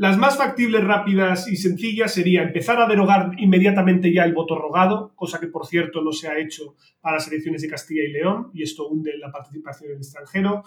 Las 0.02 0.18
más 0.18 0.36
factibles, 0.36 0.82
rápidas 0.82 1.46
y 1.46 1.54
sencillas 1.54 2.12
sería 2.12 2.42
empezar 2.42 2.80
a 2.80 2.88
derogar 2.88 3.30
inmediatamente 3.38 4.12
ya 4.12 4.24
el 4.24 4.34
voto 4.34 4.58
rogado, 4.58 5.12
cosa 5.14 5.38
que 5.38 5.46
por 5.46 5.64
cierto 5.64 6.02
no 6.02 6.10
se 6.10 6.26
ha 6.26 6.40
hecho 6.40 6.74
para 7.00 7.18
las 7.18 7.28
elecciones 7.28 7.62
de 7.62 7.68
Castilla 7.68 8.02
y 8.02 8.10
León, 8.10 8.50
y 8.52 8.64
esto 8.64 8.88
hunde 8.88 9.16
la 9.16 9.30
participación 9.30 9.90
del 9.90 9.98
extranjero. 9.98 10.64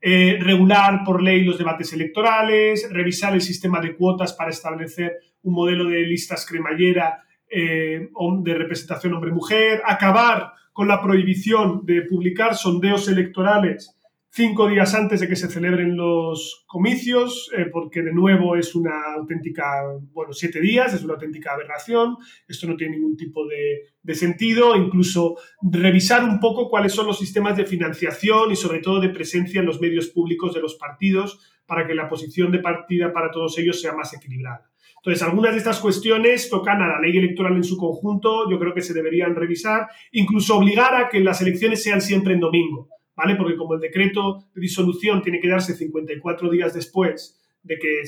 Eh, 0.00 0.38
regular 0.40 1.02
por 1.04 1.22
ley 1.22 1.44
los 1.44 1.58
debates 1.58 1.92
electorales, 1.92 2.88
revisar 2.90 3.34
el 3.34 3.42
sistema 3.42 3.78
de 3.82 3.94
cuotas 3.94 4.32
para 4.32 4.48
establecer 4.48 5.18
un 5.42 5.52
modelo 5.52 5.84
de 5.84 6.06
listas 6.06 6.46
cremallera 6.46 7.24
eh, 7.50 8.08
de 8.40 8.54
representación 8.54 9.12
hombre-mujer, 9.12 9.82
acabar 9.84 10.54
con 10.72 10.88
la 10.88 11.02
prohibición 11.02 11.84
de 11.84 12.06
publicar 12.08 12.54
sondeos 12.54 13.06
electorales 13.06 13.97
cinco 14.38 14.68
días 14.68 14.94
antes 14.94 15.18
de 15.18 15.26
que 15.26 15.34
se 15.34 15.50
celebren 15.50 15.96
los 15.96 16.64
comicios, 16.68 17.50
eh, 17.58 17.66
porque 17.72 18.02
de 18.02 18.12
nuevo 18.12 18.54
es 18.54 18.76
una 18.76 19.14
auténtica, 19.16 19.82
bueno, 20.12 20.32
siete 20.32 20.60
días, 20.60 20.94
es 20.94 21.02
una 21.02 21.14
auténtica 21.14 21.54
aberración, 21.54 22.16
esto 22.46 22.68
no 22.68 22.76
tiene 22.76 22.98
ningún 22.98 23.16
tipo 23.16 23.44
de, 23.48 23.94
de, 24.00 24.14
sentido, 24.14 24.76
incluso 24.76 25.34
revisar 25.60 26.22
un 26.22 26.38
poco 26.38 26.70
cuáles 26.70 26.92
son 26.92 27.08
los 27.08 27.18
sistemas 27.18 27.56
de 27.56 27.66
financiación 27.66 28.52
y 28.52 28.56
sobre 28.56 28.78
todo 28.78 29.00
de 29.00 29.08
presencia 29.08 29.58
en 29.58 29.66
los 29.66 29.80
medios 29.80 30.06
públicos 30.06 30.54
de 30.54 30.60
los 30.60 30.76
partidos 30.76 31.40
para 31.66 31.84
que 31.84 31.96
la 31.96 32.08
posición 32.08 32.52
de 32.52 32.60
partida 32.60 33.12
para 33.12 33.32
todos 33.32 33.58
ellos 33.58 33.80
sea 33.80 33.92
más 33.92 34.14
equilibrada. 34.14 34.70
Entonces, 34.98 35.20
algunas 35.24 35.50
de 35.50 35.58
estas 35.58 35.80
cuestiones 35.80 36.48
tocan 36.48 36.80
a 36.80 36.86
la 36.86 37.00
ley 37.00 37.18
electoral 37.18 37.56
en 37.56 37.64
su 37.64 37.76
conjunto, 37.76 38.48
yo 38.48 38.56
creo 38.60 38.72
que 38.72 38.82
se 38.82 38.94
deberían 38.94 39.34
revisar, 39.34 39.88
incluso 40.12 40.56
obligar 40.56 40.94
a 40.94 41.08
que 41.08 41.18
las 41.18 41.42
elecciones 41.42 41.82
sean 41.82 42.00
siempre 42.00 42.34
en 42.34 42.40
domingo 42.40 42.88
¿vale? 43.18 43.34
Porque 43.34 43.56
como 43.56 43.74
el 43.74 43.80
decreto 43.80 44.44
de 44.54 44.60
disolución 44.60 45.20
tiene 45.22 45.40
que 45.40 45.48
darse 45.48 45.74
54 45.74 46.50
días 46.50 46.72
después 46.72 47.36
de 47.64 47.76
que 47.76 48.02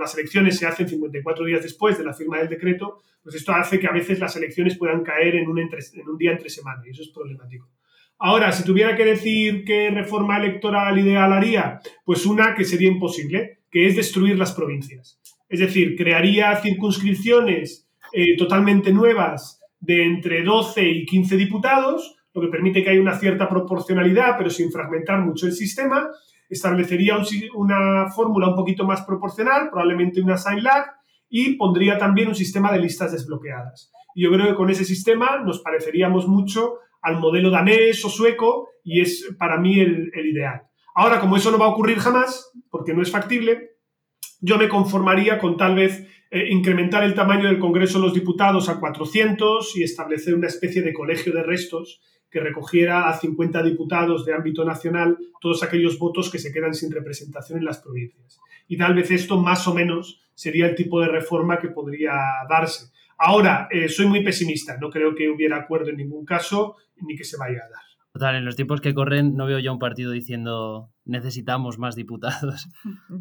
las 0.00 0.14
elecciones 0.14 0.58
se 0.58 0.66
hacen 0.66 0.88
54 0.88 1.44
días 1.44 1.62
después 1.62 1.98
de 1.98 2.04
la 2.04 2.14
firma 2.14 2.38
del 2.38 2.48
decreto, 2.48 3.02
pues 3.22 3.36
esto 3.36 3.52
hace 3.52 3.78
que 3.78 3.86
a 3.86 3.92
veces 3.92 4.18
las 4.18 4.34
elecciones 4.36 4.78
puedan 4.78 5.04
caer 5.04 5.36
en 5.36 5.48
un, 5.48 5.58
en 5.58 6.08
un 6.08 6.16
día 6.16 6.32
entre 6.32 6.48
semana 6.48 6.82
y 6.86 6.90
eso 6.90 7.02
es 7.02 7.10
problemático. 7.10 7.68
Ahora, 8.18 8.52
si 8.52 8.64
tuviera 8.64 8.96
que 8.96 9.04
decir 9.04 9.64
qué 9.66 9.90
reforma 9.90 10.38
electoral 10.38 10.98
ideal 10.98 11.34
haría, 11.34 11.80
pues 12.06 12.24
una 12.24 12.54
que 12.54 12.64
sería 12.64 12.88
imposible, 12.88 13.58
que 13.70 13.86
es 13.86 13.96
destruir 13.96 14.38
las 14.38 14.52
provincias. 14.52 15.20
Es 15.46 15.60
decir, 15.60 15.94
crearía 15.94 16.56
circunscripciones 16.56 17.86
eh, 18.14 18.34
totalmente 18.38 18.94
nuevas 18.94 19.60
de 19.80 20.04
entre 20.04 20.42
12 20.42 20.88
y 20.88 21.04
15 21.04 21.36
diputados, 21.36 22.16
lo 22.34 22.40
que 22.40 22.48
permite 22.48 22.82
que 22.82 22.90
haya 22.90 23.00
una 23.00 23.18
cierta 23.18 23.48
proporcionalidad, 23.48 24.36
pero 24.36 24.50
sin 24.50 24.70
fragmentar 24.70 25.20
mucho 25.20 25.46
el 25.46 25.52
sistema. 25.52 26.08
Establecería 26.48 27.16
una 27.54 28.10
fórmula 28.10 28.48
un 28.48 28.56
poquito 28.56 28.84
más 28.84 29.02
proporcional, 29.02 29.70
probablemente 29.70 30.20
una 30.20 30.36
lag, 30.60 30.84
y 31.28 31.56
pondría 31.56 31.96
también 31.96 32.28
un 32.28 32.34
sistema 32.34 32.72
de 32.72 32.80
listas 32.80 33.12
desbloqueadas. 33.12 33.92
Y 34.14 34.24
yo 34.24 34.32
creo 34.32 34.48
que 34.48 34.54
con 34.54 34.68
ese 34.68 34.84
sistema 34.84 35.40
nos 35.44 35.60
pareceríamos 35.60 36.26
mucho 36.26 36.78
al 37.02 37.18
modelo 37.18 37.50
danés 37.50 38.04
o 38.04 38.08
sueco 38.08 38.68
y 38.82 39.00
es 39.00 39.34
para 39.38 39.58
mí 39.58 39.80
el, 39.80 40.10
ideal. 40.14 40.62
Ahora, 40.94 41.20
como 41.20 41.36
eso 41.36 41.50
no 41.50 41.58
va 41.58 41.66
a 41.66 41.70
ocurrir 41.70 41.98
jamás, 41.98 42.52
porque 42.70 42.94
no 42.94 43.02
es 43.02 43.10
factible, 43.10 43.76
yo 44.40 44.58
me 44.58 44.68
conformaría 44.68 45.38
con 45.38 45.56
tal 45.56 45.74
vez 45.76 46.06
eh, 46.30 46.48
incrementar 46.50 47.04
el 47.04 47.14
tamaño 47.14 47.48
del 47.48 47.58
Congreso 47.58 47.98
de 47.98 48.06
los 48.06 48.14
Diputados 48.14 48.68
a 48.68 48.78
400 48.78 49.76
y 49.76 49.82
establecer 49.82 50.34
una 50.34 50.48
especie 50.48 50.82
de 50.82 50.92
colegio 50.92 51.32
de 51.32 51.42
restos 51.42 52.00
que 52.34 52.40
recogiera 52.40 53.08
a 53.08 53.16
50 53.16 53.62
diputados 53.62 54.24
de 54.26 54.34
ámbito 54.34 54.64
nacional 54.64 55.16
todos 55.40 55.62
aquellos 55.62 56.00
votos 56.00 56.32
que 56.32 56.40
se 56.40 56.52
quedan 56.52 56.74
sin 56.74 56.90
representación 56.90 57.60
en 57.60 57.64
las 57.64 57.78
provincias. 57.78 58.40
Y 58.66 58.76
tal 58.76 58.92
vez 58.92 59.12
esto 59.12 59.38
más 59.38 59.68
o 59.68 59.72
menos 59.72 60.20
sería 60.34 60.66
el 60.66 60.74
tipo 60.74 61.00
de 61.00 61.06
reforma 61.06 61.60
que 61.60 61.68
podría 61.68 62.12
darse. 62.50 62.90
Ahora, 63.18 63.68
eh, 63.70 63.88
soy 63.88 64.06
muy 64.06 64.24
pesimista, 64.24 64.76
no 64.78 64.90
creo 64.90 65.14
que 65.14 65.28
hubiera 65.28 65.58
acuerdo 65.58 65.90
en 65.90 65.98
ningún 65.98 66.24
caso 66.24 66.74
ni 67.02 67.14
que 67.14 67.22
se 67.22 67.36
vaya 67.36 67.60
a 67.64 67.70
dar. 67.70 67.83
Total, 68.14 68.36
en 68.36 68.44
los 68.44 68.54
tiempos 68.54 68.80
que 68.80 68.94
corren 68.94 69.34
no 69.34 69.44
veo 69.44 69.58
ya 69.58 69.72
un 69.72 69.80
partido 69.80 70.12
diciendo 70.12 70.88
necesitamos 71.04 71.80
más 71.80 71.96
diputados. 71.96 72.68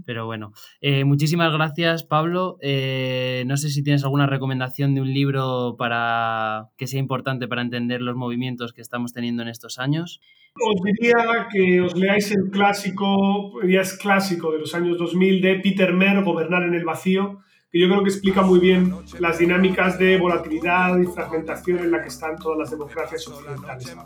Pero 0.05 0.27
bueno, 0.27 0.51
eh, 0.81 1.03
muchísimas 1.03 1.51
gracias 1.51 2.03
Pablo. 2.03 2.57
Eh, 2.61 3.43
no 3.47 3.57
sé 3.57 3.69
si 3.69 3.81
tienes 3.81 4.03
alguna 4.03 4.27
recomendación 4.27 4.93
de 4.93 5.01
un 5.01 5.11
libro 5.11 5.77
para 5.79 6.69
que 6.77 6.85
sea 6.85 6.99
importante 6.99 7.47
para 7.47 7.63
entender 7.63 8.03
los 8.03 8.15
movimientos 8.15 8.71
que 8.71 8.81
estamos 8.81 9.13
teniendo 9.13 9.41
en 9.41 9.49
estos 9.49 9.79
años. 9.79 10.21
Os 10.61 10.79
diría 10.83 11.47
que 11.51 11.81
os 11.81 11.95
leáis 11.95 12.29
el 12.29 12.51
clásico, 12.51 13.67
ya 13.67 13.81
es 13.81 13.97
clásico 13.97 14.51
de 14.51 14.59
los 14.59 14.75
años 14.75 14.99
2000 14.99 15.41
de 15.41 15.55
Peter 15.55 15.91
Mer, 15.91 16.23
Gobernar 16.23 16.61
en 16.61 16.75
el 16.75 16.85
Vacío 16.85 17.39
que 17.73 17.79
yo 17.79 17.87
creo 17.87 18.03
que 18.03 18.09
explica 18.11 18.43
muy 18.43 18.59
bien 18.59 18.93
las 19.17 19.39
dinámicas 19.39 19.97
de 19.97 20.19
volatilidad 20.19 20.95
y 20.99 21.07
fragmentación 21.07 21.79
en 21.79 21.89
la 21.89 22.03
que 22.03 22.09
están 22.09 22.37
todas 22.37 22.59
las 22.59 22.69
democracias 22.69 23.27
occidentales. 23.27 23.97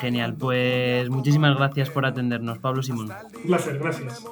Genial, 0.00 0.34
pues 0.38 1.10
muchísimas 1.10 1.54
gracias 1.54 1.90
por 1.90 2.06
atendernos, 2.06 2.58
Pablo 2.58 2.82
Simón. 2.82 3.12
Un 3.36 3.42
placer, 3.42 3.78
gracias. 3.78 4.24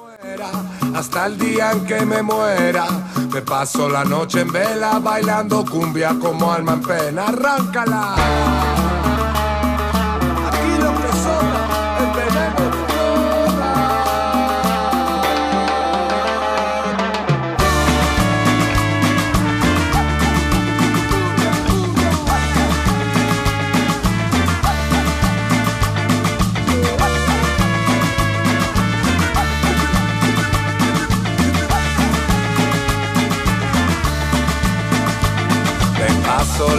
Hasta 0.95 1.27
el 1.27 1.37
día 1.37 1.73
en 1.73 1.85
que 1.85 2.03
me 2.07 2.23
muera, 2.23 2.87
me 3.31 3.43
paso 3.43 3.87
la 3.87 4.03
noche 4.03 4.41
en 4.41 4.51
vela 4.51 4.97
bailando 4.97 5.63
cumbia 5.63 6.17
como 6.19 6.51
alma 6.51 6.73
en 6.73 6.81
pena, 6.81 7.27
arráncala. 7.27 8.90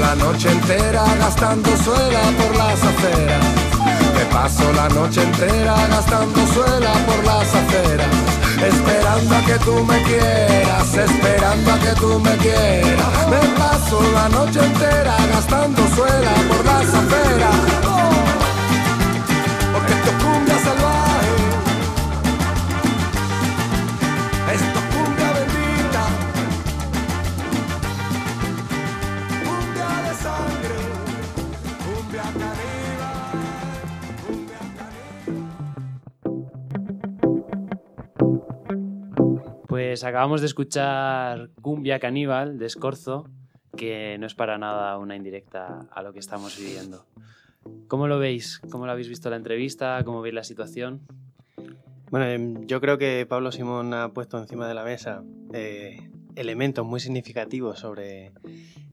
La 0.01 0.15
noche 0.15 0.51
entera 0.51 1.05
gastando 1.19 1.71
suela 1.77 2.21
por 2.39 2.57
las 2.57 2.83
aceras. 2.83 3.45
Me 4.15 4.25
paso 4.27 4.73
la 4.73 4.89
noche 4.89 5.23
entera 5.23 5.75
gastando 5.89 6.47
suela 6.47 6.93
por 7.07 7.25
las 7.25 7.55
aceras. 7.55 8.07
Esperando 8.63 9.37
a 9.37 9.41
que 9.43 9.59
tú 9.65 9.85
me 9.85 10.03
quieras, 10.03 10.95
esperando 10.95 11.73
a 11.73 11.79
que 11.79 11.93
tú 12.01 12.21
me 12.21 12.37
quieras. 12.37 13.29
Me 13.31 13.41
paso 13.59 14.01
la 14.15 14.29
noche 14.29 14.61
entera 14.65 15.17
gastando 15.33 15.83
suela 15.97 16.33
por 16.49 16.65
las 16.65 16.89
aceras. 16.95 18.12
Pues 39.93 40.05
acabamos 40.05 40.41
de 40.41 40.47
escuchar 40.47 41.51
Cumbia 41.61 41.99
Caníbal 41.99 42.57
de 42.57 42.65
Escorzo, 42.65 43.29
que 43.77 44.17
no 44.19 44.27
es 44.27 44.35
para 44.35 44.57
nada 44.57 44.97
una 44.97 45.17
indirecta 45.17 45.87
a 45.93 46.03
lo 46.03 46.15
que 46.15 46.19
estamos 46.19 46.59
viviendo. 46.59 47.05
¿Cómo 47.89 48.09
lo 48.09 48.19
veis? 48.19 48.63
¿Cómo 48.71 48.87
lo 48.87 48.93
habéis 48.93 49.11
visto 49.11 49.29
la 49.29 49.37
entrevista? 49.37 50.01
¿Cómo 50.03 50.23
veis 50.23 50.35
la 50.35 50.45
situación? 50.45 51.03
Bueno, 52.11 52.25
em, 52.25 52.67
yo 52.67 52.81
creo 52.81 52.97
que 52.97 53.27
Pablo 53.29 53.53
Simón 53.53 53.93
ha 53.93 54.15
puesto 54.15 54.39
encima 54.39 54.67
de 54.67 54.73
la 54.73 54.83
mesa 54.83 55.25
eh, 55.53 56.09
elementos 56.37 56.87
muy 56.87 56.99
significativos 56.99 57.79
sobre 57.79 58.33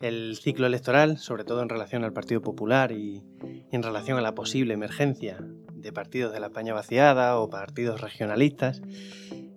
el 0.02 0.36
ciclo 0.36 0.68
electoral, 0.68 1.18
sobre 1.18 1.45
todo 1.45 1.62
en 1.62 1.70
relación 1.70 2.04
al 2.04 2.12
Partido 2.12 2.41
Popular 2.41 2.91
y 2.91 3.24
en 3.72 3.84
relación 3.84 4.18
a 4.18 4.22
la 4.22 4.36
posible 4.36 4.74
emergencia 4.74 5.38
de 5.74 5.93
partidos 5.93 6.34
de 6.34 6.41
la 6.41 6.47
España 6.47 6.74
vaciada 6.74 7.39
o 7.39 7.50
partidos 7.50 8.02
regionalistas. 8.02 8.82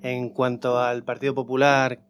En 0.02 0.30
cuanto 0.30 0.78
al 0.78 1.04
Partido 1.04 1.34
Popular, 1.34 2.00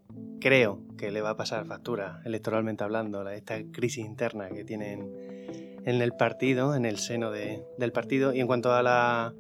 creo 0.41 0.81
que 0.97 1.11
le 1.11 1.21
va 1.21 1.31
a 1.31 1.37
pasar 1.37 1.67
factura, 1.67 2.21
electoralmente 2.25 2.85
hablando, 2.85 3.29
esta 3.29 3.57
crisis 3.71 4.05
interna 4.05 4.49
que 4.49 4.65
tienen 4.65 5.81
en 5.85 6.01
el 6.01 6.13
partido, 6.13 6.75
en 6.75 6.85
el 6.87 6.99
seno 6.99 7.31
del 7.31 7.93
partido. 7.93 8.33
Y 8.33 8.41
en 8.41 8.47
cuanto 8.47 8.73
a 8.73 8.83
la 8.83 9.35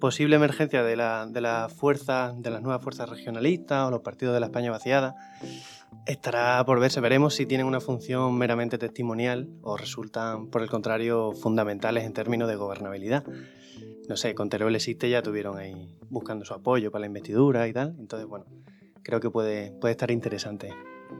posible 0.00 0.36
emergencia 0.36 0.82
de 0.82 0.96
la, 0.96 1.26
de 1.26 1.40
la 1.40 1.68
fuerza, 1.68 2.34
de 2.36 2.50
las 2.50 2.62
nuevas 2.62 2.82
fuerzas 2.82 3.08
regionalistas 3.08 3.86
o 3.86 3.90
los 3.90 4.02
partidos 4.02 4.34
de 4.34 4.40
la 4.40 4.46
España 4.46 4.70
vaciada, 4.70 5.16
estará 6.06 6.64
por 6.64 6.80
verse. 6.80 7.00
Veremos 7.00 7.34
si 7.34 7.46
tienen 7.46 7.66
una 7.66 7.80
función 7.80 8.36
meramente 8.36 8.78
testimonial 8.78 9.48
o 9.62 9.76
resultan, 9.76 10.48
por 10.48 10.62
el 10.62 10.70
contrario, 10.70 11.32
fundamentales 11.32 12.04
en 12.04 12.12
términos 12.12 12.48
de 12.48 12.56
gobernabilidad. 12.56 13.24
No 14.08 14.16
sé, 14.16 14.34
con 14.34 14.48
Teruel 14.48 14.74
existe 14.74 15.10
ya 15.10 15.22
tuvieron 15.22 15.58
ahí 15.58 15.96
buscando 16.10 16.44
su 16.44 16.54
apoyo 16.54 16.90
para 16.90 17.00
la 17.00 17.06
investidura 17.06 17.66
y 17.66 17.72
tal. 17.72 17.96
Entonces, 17.98 18.28
bueno, 18.28 18.46
creo 19.02 19.20
que 19.20 19.30
puede, 19.30 19.72
puede 19.72 19.92
estar 19.92 20.10
interesante. 20.10 20.72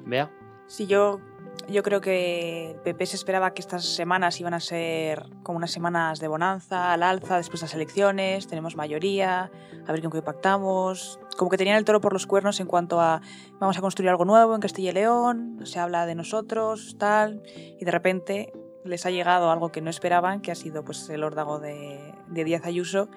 Vea. 0.05 0.30
Sí, 0.68 0.87
yo, 0.87 1.20
yo 1.68 1.82
creo 1.82 2.01
que 2.01 2.70
el 2.70 2.76
PP 2.80 3.07
se 3.07 3.16
esperaba 3.16 3.55
que 3.55 3.61
estas 3.61 3.84
semanas 3.84 4.41
iban 4.41 4.55
a 4.55 4.61
ser 4.61 5.24
como 5.43 5.59
unas 5.59 5.70
semanas 5.70 6.20
de 6.20 6.28
bonanza, 6.28 6.93
al 6.93 7.03
alza, 7.03 7.37
después 7.37 7.61
de 7.61 7.66
las 7.66 7.74
elecciones, 7.74 8.47
tenemos 8.47 8.76
mayoría, 8.76 9.51
a 9.87 9.93
ver 9.93 10.03
con 10.03 10.11
qué 10.11 10.22
pactamos. 10.22 11.18
Como 11.37 11.51
que 11.51 11.57
tenían 11.57 11.76
el 11.76 11.84
toro 11.84 12.01
por 12.01 12.12
los 12.12 12.26
cuernos 12.26 12.61
en 12.61 12.66
cuanto 12.66 13.01
a 13.01 13.20
vamos 13.61 13.76
a 13.78 13.80
construir 13.80 14.11
algo 14.11 14.24
nuevo 14.24 14.55
en 14.55 14.61
Castilla 14.61 14.91
y 14.91 14.95
León, 14.95 15.61
se 15.64 15.78
habla 15.80 16.07
de 16.07 16.14
nosotros, 16.14 16.97
tal, 16.99 17.43
y 17.78 17.84
de 17.84 17.91
repente 17.91 18.53
les 18.87 19.07
ha 19.07 19.11
llegado 19.11 19.51
algo 19.51 19.70
que 19.70 19.80
no 19.80 19.91
esperaban, 19.91 20.41
que 20.41 20.51
ha 20.51 20.55
sido 20.55 20.84
pues 20.84 21.09
el 21.11 21.24
órdago 21.24 21.59
de, 21.59 22.14
de 22.28 22.45
Díaz 22.45 22.64
Ayuso, 22.64 23.09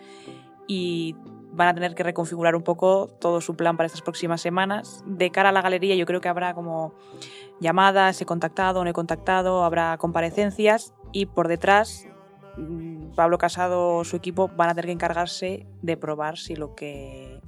y 0.67 1.15
van 1.51 1.69
a 1.69 1.73
tener 1.73 1.95
que 1.95 2.03
reconfigurar 2.03 2.55
un 2.55 2.61
poco 2.61 3.07
todo 3.19 3.41
su 3.41 3.55
plan 3.55 3.75
para 3.75 3.87
estas 3.87 4.01
próximas 4.01 4.41
semanas. 4.41 5.03
De 5.05 5.31
cara 5.31 5.49
a 5.49 5.51
la 5.51 5.61
galería 5.61 5.95
yo 5.95 6.05
creo 6.05 6.21
que 6.21 6.29
habrá 6.29 6.53
como 6.53 6.93
llamadas, 7.59 8.21
he 8.21 8.25
contactado, 8.25 8.83
no 8.83 8.89
he 8.89 8.93
contactado, 8.93 9.63
habrá 9.63 9.97
comparecencias 9.97 10.93
y 11.11 11.25
por 11.25 11.47
detrás 11.47 12.07
mm, 12.57 13.15
Pablo 13.15 13.37
Casado 13.37 14.03
su 14.03 14.15
equipo 14.15 14.49
van 14.55 14.69
a 14.69 14.75
tener 14.75 14.85
que 14.85 14.91
encargarse 14.93 15.65
de 15.81 15.97
probar 15.97 16.37
si 16.37 16.55
lo 16.55 16.75
que 16.75 17.41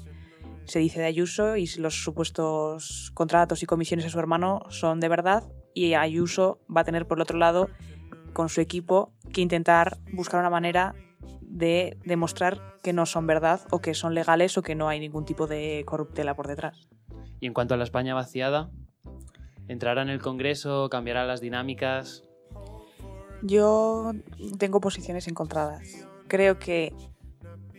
se 0.66 0.80
dice 0.80 1.00
de 1.00 1.06
Ayuso 1.06 1.56
y 1.58 1.68
si 1.68 1.80
los 1.80 2.04
supuestos 2.04 3.12
contratos 3.14 3.64
y 3.64 3.66
comisiones 3.66 4.06
de 4.06 4.12
su 4.12 4.20
hermano 4.20 4.62
son 4.70 5.00
de 5.00 5.10
verdad 5.10 5.44
y 5.74 5.94
Ayuso 5.94 6.60
va 6.76 6.82
a 6.82 6.86
tener 6.86 7.08
por 7.08 7.18
el 7.18 7.24
otro 7.24 7.38
lado 7.38 7.70
con 8.34 8.50
su 8.50 8.62
equipo 8.62 9.12
que 9.34 9.42
intentar 9.42 9.98
buscar 10.14 10.40
una 10.40 10.50
manera 10.50 10.96
de 11.42 11.98
demostrar 12.06 12.62
que 12.82 12.94
no 12.94 13.06
son 13.06 13.28
verdad 13.28 13.62
o 13.72 13.80
que 13.80 13.94
son 13.94 14.16
legales 14.16 14.58
o 14.58 14.62
que 14.62 14.76
no 14.76 14.88
hay 14.88 15.00
ningún 15.00 15.26
tipo 15.26 15.48
de 15.48 15.84
corruptela 15.86 16.36
por 16.36 16.48
detrás. 16.48 16.90
Y 17.40 17.48
en 17.48 17.54
cuanto 17.54 17.74
a 17.74 17.78
la 17.78 17.84
España 17.84 18.14
vaciada, 18.14 18.70
¿entrará 19.68 20.02
en 20.02 20.10
el 20.10 20.22
Congreso? 20.22 20.90
¿Cambiará 20.90 21.26
las 21.26 21.42
dinámicas? 21.42 22.24
Yo 23.42 24.14
tengo 24.58 24.80
posiciones 24.80 25.28
encontradas. 25.28 26.08
Creo 26.28 26.60
que 26.60 26.94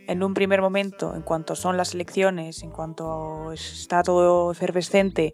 en 0.07 0.21
un 0.23 0.33
primer 0.33 0.61
momento, 0.61 1.15
en 1.15 1.21
cuanto 1.21 1.55
son 1.55 1.77
las 1.77 1.93
elecciones, 1.93 2.61
en 2.63 2.71
cuanto 2.71 3.51
está 3.53 4.03
todo 4.03 4.51
efervescente, 4.51 5.33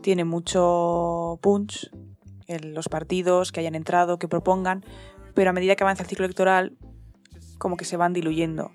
tiene 0.00 0.24
mucho 0.24 1.38
punch 1.42 1.90
los 2.58 2.88
partidos 2.88 3.52
que 3.52 3.60
hayan 3.60 3.74
entrado, 3.74 4.18
que 4.18 4.28
propongan, 4.28 4.84
pero 5.34 5.50
a 5.50 5.52
medida 5.52 5.76
que 5.76 5.84
avanza 5.84 6.02
el 6.02 6.08
ciclo 6.08 6.24
electoral, 6.24 6.76
como 7.58 7.76
que 7.76 7.84
se 7.84 7.96
van 7.96 8.12
diluyendo. 8.12 8.72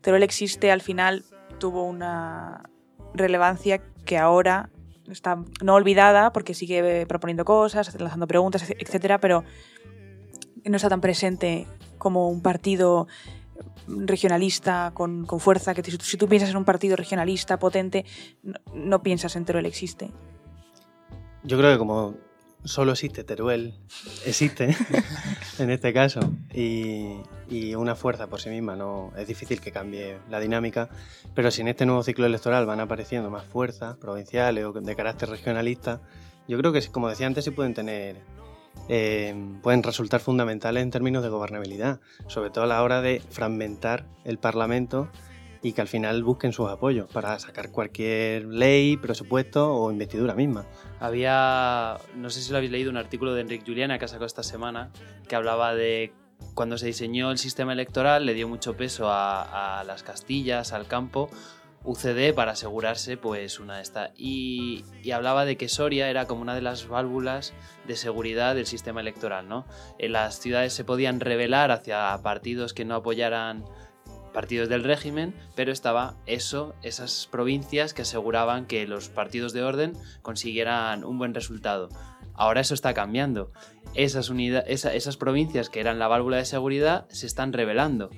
Teruel 0.00 0.22
existe 0.22 0.70
al 0.70 0.82
final 0.82 1.24
tuvo 1.58 1.84
una 1.84 2.70
relevancia 3.14 3.82
que 4.04 4.18
ahora 4.18 4.70
está 5.10 5.42
no 5.62 5.74
olvidada 5.74 6.32
porque 6.32 6.54
sigue 6.54 7.06
proponiendo 7.06 7.44
cosas, 7.44 7.98
lanzando 7.98 8.26
preguntas, 8.26 8.68
etcétera, 8.78 9.18
pero 9.18 9.44
no 10.64 10.76
está 10.76 10.88
tan 10.88 11.00
presente 11.00 11.66
como 11.98 12.28
un 12.28 12.42
partido 12.42 13.06
regionalista 13.86 14.90
con, 14.94 15.26
con 15.26 15.40
fuerza, 15.40 15.74
que 15.74 15.82
si 15.82 15.96
tú, 15.96 16.04
si 16.04 16.16
tú, 16.16 16.28
piensas 16.28 16.50
en 16.50 16.56
un 16.56 16.64
partido 16.64 16.96
regionalista 16.96 17.58
potente, 17.58 18.04
no, 18.42 18.58
no 18.74 19.02
piensas 19.02 19.36
en 19.36 19.44
Teruel 19.44 19.66
existe. 19.66 20.10
Yo 21.44 21.56
creo 21.56 21.72
que 21.72 21.78
como 21.78 22.14
solo 22.66 22.92
existe 22.92 23.24
Teruel, 23.24 23.74
existe 24.24 24.76
en 25.58 25.70
este 25.70 25.92
caso, 25.92 26.20
y, 26.52 27.16
y, 27.48 27.74
una 27.74 27.94
fuerza 27.94 28.26
por 28.26 28.40
sí 28.40 28.50
misma, 28.50 28.76
no 28.76 29.12
es 29.16 29.26
difícil 29.26 29.60
que 29.60 29.72
cambie 29.72 30.18
la 30.28 30.40
dinámica, 30.40 30.88
pero 31.34 31.50
si 31.50 31.62
en 31.62 31.68
este 31.68 31.86
nuevo 31.86 32.02
ciclo 32.02 32.26
electoral 32.26 32.66
van 32.66 32.80
apareciendo 32.80 33.30
más 33.30 33.44
fuerzas 33.44 33.96
provinciales 33.96 34.64
o 34.64 34.72
de 34.72 34.96
carácter 34.96 35.28
regionalista, 35.30 36.00
yo 36.48 36.58
creo 36.58 36.72
que, 36.72 36.86
como 36.88 37.08
decía 37.08 37.26
antes, 37.26 37.44
sí 37.44 37.50
pueden 37.50 37.74
tener, 37.74 38.16
eh, 38.88 39.34
pueden 39.62 39.82
resultar 39.82 40.20
fundamentales 40.20 40.82
en 40.82 40.90
términos 40.90 41.22
de 41.22 41.28
gobernabilidad, 41.28 42.00
sobre 42.26 42.50
todo 42.50 42.64
a 42.64 42.68
la 42.68 42.82
hora 42.82 43.00
de 43.00 43.20
fragmentar 43.30 44.06
el 44.24 44.38
Parlamento 44.38 45.08
y 45.66 45.72
que 45.72 45.80
al 45.80 45.88
final 45.88 46.22
busquen 46.22 46.52
sus 46.52 46.70
apoyos 46.70 47.10
para 47.10 47.36
sacar 47.40 47.72
cualquier 47.72 48.44
ley, 48.44 48.96
presupuesto 48.96 49.74
o 49.74 49.90
investidura 49.90 50.32
misma. 50.34 50.64
Había, 51.00 51.98
no 52.14 52.30
sé 52.30 52.40
si 52.40 52.52
lo 52.52 52.58
habéis 52.58 52.70
leído, 52.70 52.88
un 52.88 52.96
artículo 52.96 53.34
de 53.34 53.40
Enrique 53.40 53.64
Juliana 53.66 53.98
que 53.98 54.04
ha 54.04 54.08
sacado 54.08 54.26
esta 54.26 54.44
semana 54.44 54.92
que 55.28 55.34
hablaba 55.34 55.74
de 55.74 56.12
cuando 56.54 56.78
se 56.78 56.86
diseñó 56.86 57.32
el 57.32 57.38
sistema 57.38 57.72
electoral 57.72 58.26
le 58.26 58.34
dio 58.34 58.46
mucho 58.46 58.76
peso 58.76 59.10
a, 59.10 59.80
a 59.80 59.82
las 59.82 60.04
Castillas, 60.04 60.72
al 60.72 60.86
campo, 60.86 61.30
UCD 61.82 62.32
para 62.32 62.52
asegurarse 62.52 63.16
pues 63.16 63.58
una 63.58 63.76
de 63.76 63.82
estas 63.82 64.10
y, 64.16 64.84
y, 65.02 65.10
hablaba 65.10 65.44
de 65.44 65.56
que 65.56 65.68
Soria 65.68 66.10
era 66.10 66.26
como 66.26 66.42
una 66.42 66.54
de 66.54 66.62
las 66.62 66.86
válvulas 66.86 67.54
de 67.88 67.96
seguridad 67.96 68.54
del 68.54 68.66
sistema 68.66 69.00
electoral, 69.00 69.48
¿no? 69.48 69.66
En 69.98 70.12
las 70.12 70.38
ciudades 70.38 70.72
se 70.72 70.84
podían 70.84 71.18
rebelar 71.18 71.72
hacia 71.72 72.16
partidos 72.22 72.72
que 72.72 72.84
no 72.84 72.94
apoyaran 72.94 73.64
partidos 74.36 74.68
del 74.68 74.84
régimen, 74.84 75.34
pero 75.54 75.72
estaba 75.72 76.18
eso, 76.26 76.74
esas 76.82 77.26
provincias 77.32 77.94
que 77.94 78.02
aseguraban 78.02 78.66
que 78.66 78.86
los 78.86 79.08
partidos 79.08 79.54
de 79.54 79.62
orden 79.62 79.94
consiguieran 80.20 81.04
un 81.04 81.16
buen 81.16 81.32
resultado. 81.32 81.88
Ahora 82.34 82.60
eso 82.60 82.74
está 82.74 82.92
cambiando. 82.92 83.50
Esas, 83.94 84.30
esa, 84.66 84.92
esas 84.92 85.16
provincias 85.16 85.70
que 85.70 85.80
eran 85.80 85.98
la 85.98 86.06
válvula 86.06 86.36
de 86.36 86.44
seguridad 86.44 87.08
se 87.08 87.26
están 87.26 87.54
rebelando. 87.54 88.10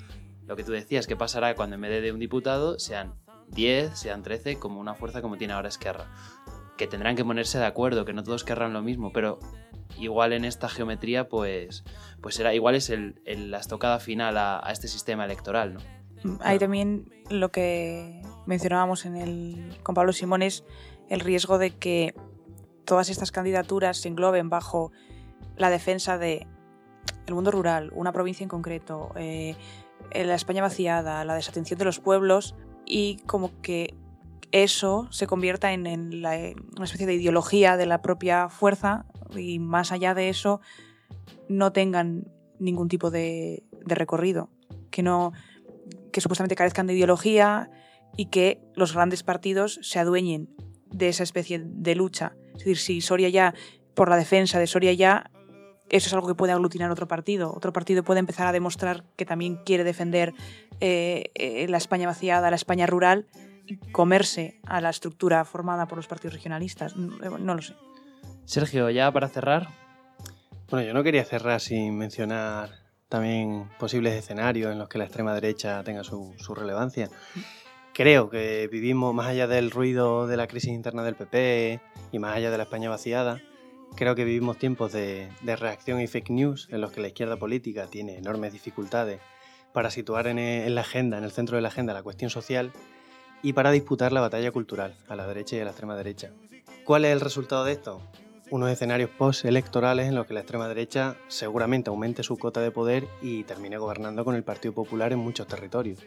Lo 0.44 0.56
que 0.56 0.64
tú 0.64 0.72
decías, 0.72 1.06
que 1.06 1.14
pasará 1.14 1.54
cuando 1.54 1.76
en 1.76 1.82
vez 1.82 2.02
de 2.02 2.10
un 2.10 2.18
diputado 2.18 2.80
sean 2.80 3.14
10, 3.50 3.96
sean 3.96 4.24
13, 4.24 4.58
como 4.58 4.80
una 4.80 4.96
fuerza 4.96 5.22
como 5.22 5.36
tiene 5.36 5.52
ahora 5.52 5.68
Esquerra. 5.68 6.10
Que 6.76 6.88
tendrán 6.88 7.14
que 7.14 7.24
ponerse 7.24 7.60
de 7.60 7.66
acuerdo, 7.66 8.04
que 8.04 8.12
no 8.12 8.24
todos 8.24 8.42
querrán 8.42 8.72
lo 8.72 8.82
mismo, 8.82 9.12
pero 9.12 9.38
igual 9.96 10.32
en 10.32 10.44
esta 10.44 10.68
geometría, 10.68 11.28
pues, 11.28 11.84
pues 12.20 12.34
será, 12.34 12.54
igual 12.54 12.74
es 12.74 12.90
el, 12.90 13.22
el, 13.24 13.52
la 13.52 13.58
estocada 13.58 14.00
final 14.00 14.36
a, 14.36 14.58
a 14.66 14.72
este 14.72 14.88
sistema 14.88 15.24
electoral, 15.24 15.74
¿no? 15.74 15.97
Hay 16.40 16.58
también 16.58 17.10
lo 17.30 17.50
que 17.50 18.22
mencionábamos 18.46 19.06
en 19.06 19.16
el, 19.16 19.78
con 19.82 19.94
Pablo 19.94 20.12
Simón 20.12 20.42
es 20.42 20.64
el 21.08 21.20
riesgo 21.20 21.58
de 21.58 21.70
que 21.70 22.14
todas 22.84 23.10
estas 23.10 23.32
candidaturas 23.32 23.98
se 23.98 24.08
engloben 24.08 24.48
bajo 24.48 24.92
la 25.56 25.70
defensa 25.70 26.18
de 26.18 26.46
el 27.26 27.34
mundo 27.34 27.50
rural, 27.50 27.90
una 27.94 28.12
provincia 28.12 28.42
en 28.42 28.48
concreto, 28.48 29.12
eh, 29.16 29.54
la 30.14 30.34
España 30.34 30.62
vaciada, 30.62 31.24
la 31.24 31.34
desatención 31.34 31.78
de 31.78 31.84
los 31.84 32.00
pueblos 32.00 32.54
y 32.86 33.18
como 33.26 33.60
que 33.60 33.94
eso 34.50 35.08
se 35.10 35.26
convierta 35.26 35.72
en, 35.72 35.86
en, 35.86 36.22
la, 36.22 36.36
en 36.36 36.56
una 36.76 36.86
especie 36.86 37.06
de 37.06 37.14
ideología 37.14 37.76
de 37.76 37.84
la 37.84 38.00
propia 38.00 38.48
fuerza 38.48 39.04
y 39.36 39.58
más 39.58 39.92
allá 39.92 40.14
de 40.14 40.30
eso 40.30 40.60
no 41.48 41.72
tengan 41.72 42.28
ningún 42.58 42.88
tipo 42.88 43.10
de, 43.10 43.62
de 43.84 43.94
recorrido, 43.94 44.48
que 44.90 45.02
no 45.02 45.32
que 46.18 46.22
supuestamente 46.22 46.56
carezcan 46.56 46.88
de 46.88 46.94
ideología 46.94 47.70
y 48.16 48.26
que 48.26 48.60
los 48.74 48.92
grandes 48.92 49.22
partidos 49.22 49.78
se 49.82 50.00
adueñen 50.00 50.48
de 50.86 51.08
esa 51.08 51.22
especie 51.22 51.62
de 51.64 51.94
lucha. 51.94 52.32
Es 52.54 52.58
decir, 52.58 52.76
si 52.78 53.00
Soria 53.00 53.28
ya, 53.28 53.54
por 53.94 54.08
la 54.10 54.16
defensa 54.16 54.58
de 54.58 54.66
Soria 54.66 54.92
ya, 54.94 55.30
eso 55.90 56.08
es 56.08 56.12
algo 56.12 56.26
que 56.26 56.34
puede 56.34 56.52
aglutinar 56.52 56.90
otro 56.90 57.06
partido. 57.06 57.54
Otro 57.54 57.72
partido 57.72 58.02
puede 58.02 58.18
empezar 58.18 58.48
a 58.48 58.52
demostrar 58.52 59.04
que 59.16 59.24
también 59.24 59.60
quiere 59.64 59.84
defender 59.84 60.34
eh, 60.80 61.30
eh, 61.36 61.66
la 61.68 61.76
España 61.76 62.08
vaciada, 62.08 62.50
la 62.50 62.56
España 62.56 62.86
rural, 62.86 63.28
y 63.64 63.76
comerse 63.92 64.60
a 64.66 64.80
la 64.80 64.90
estructura 64.90 65.44
formada 65.44 65.86
por 65.86 65.98
los 65.98 66.08
partidos 66.08 66.34
regionalistas. 66.34 66.96
No, 66.96 67.38
no 67.38 67.54
lo 67.54 67.62
sé. 67.62 67.74
Sergio, 68.44 68.90
ya 68.90 69.12
para 69.12 69.28
cerrar. 69.28 69.68
Bueno, 70.68 70.84
yo 70.84 70.94
no 70.94 71.04
quería 71.04 71.24
cerrar 71.24 71.60
sin 71.60 71.96
mencionar 71.96 72.87
también 73.08 73.68
posibles 73.78 74.14
escenarios 74.14 74.72
en 74.72 74.78
los 74.78 74.88
que 74.88 74.98
la 74.98 75.04
extrema 75.04 75.34
derecha 75.34 75.82
tenga 75.82 76.04
su, 76.04 76.34
su, 76.38 76.54
relevancia. 76.54 77.08
Creo 77.94 78.30
que 78.30 78.68
vivimos, 78.70 79.14
más 79.14 79.26
allá 79.26 79.46
del 79.46 79.70
ruido 79.70 80.26
de 80.26 80.36
la 80.36 80.46
crisis 80.46 80.70
interna 80.70 81.02
del 81.02 81.16
PP 81.16 81.80
y 82.12 82.18
más 82.18 82.36
allá 82.36 82.50
de 82.50 82.56
la 82.58 82.64
España 82.64 82.88
vaciada, 82.90 83.40
creo 83.96 84.14
que 84.14 84.24
vivimos 84.24 84.58
tiempos 84.58 84.92
de, 84.92 85.28
de 85.40 85.56
reacción 85.56 86.00
y 86.00 86.06
fake 86.06 86.30
news 86.30 86.68
en 86.70 86.80
los 86.80 86.92
que 86.92 87.00
la 87.00 87.08
izquierda 87.08 87.36
política 87.36 87.86
tiene 87.86 88.18
enormes 88.18 88.52
dificultades 88.52 89.20
para 89.72 89.90
situar 89.90 90.26
en, 90.26 90.38
en, 90.38 90.74
la 90.74 90.82
agenda, 90.82 91.18
en 91.18 91.24
el 91.24 91.32
centro 91.32 91.56
de 91.56 91.62
la 91.62 91.68
agenda, 91.68 91.94
la 91.94 92.02
cuestión 92.02 92.30
social 92.30 92.72
y 93.42 93.52
para 93.52 93.70
disputar 93.70 94.12
la 94.12 94.20
batalla 94.20 94.50
cultural 94.50 94.96
a 95.08 95.16
la 95.16 95.26
derecha 95.26 95.56
y 95.56 95.60
a 95.60 95.64
la 95.64 95.70
extrema 95.70 95.96
derecha. 95.96 96.30
¿Cuál 96.84 97.04
es 97.04 97.12
el 97.12 97.20
resultado 97.20 97.64
de 97.64 97.72
esto? 97.72 98.02
Unos 98.50 98.70
escenarios 98.70 99.10
post-electorales 99.10 100.08
en 100.08 100.14
los 100.14 100.26
que 100.26 100.32
la 100.32 100.40
extrema 100.40 100.68
derecha 100.68 101.16
seguramente 101.28 101.90
aumente 101.90 102.22
su 102.22 102.38
cota 102.38 102.60
de 102.60 102.70
poder 102.70 103.06
y 103.20 103.44
termine 103.44 103.76
gobernando 103.76 104.24
con 104.24 104.34
el 104.34 104.42
Partido 104.42 104.72
Popular 104.72 105.12
en 105.12 105.18
muchos 105.18 105.46
territorios. 105.46 106.00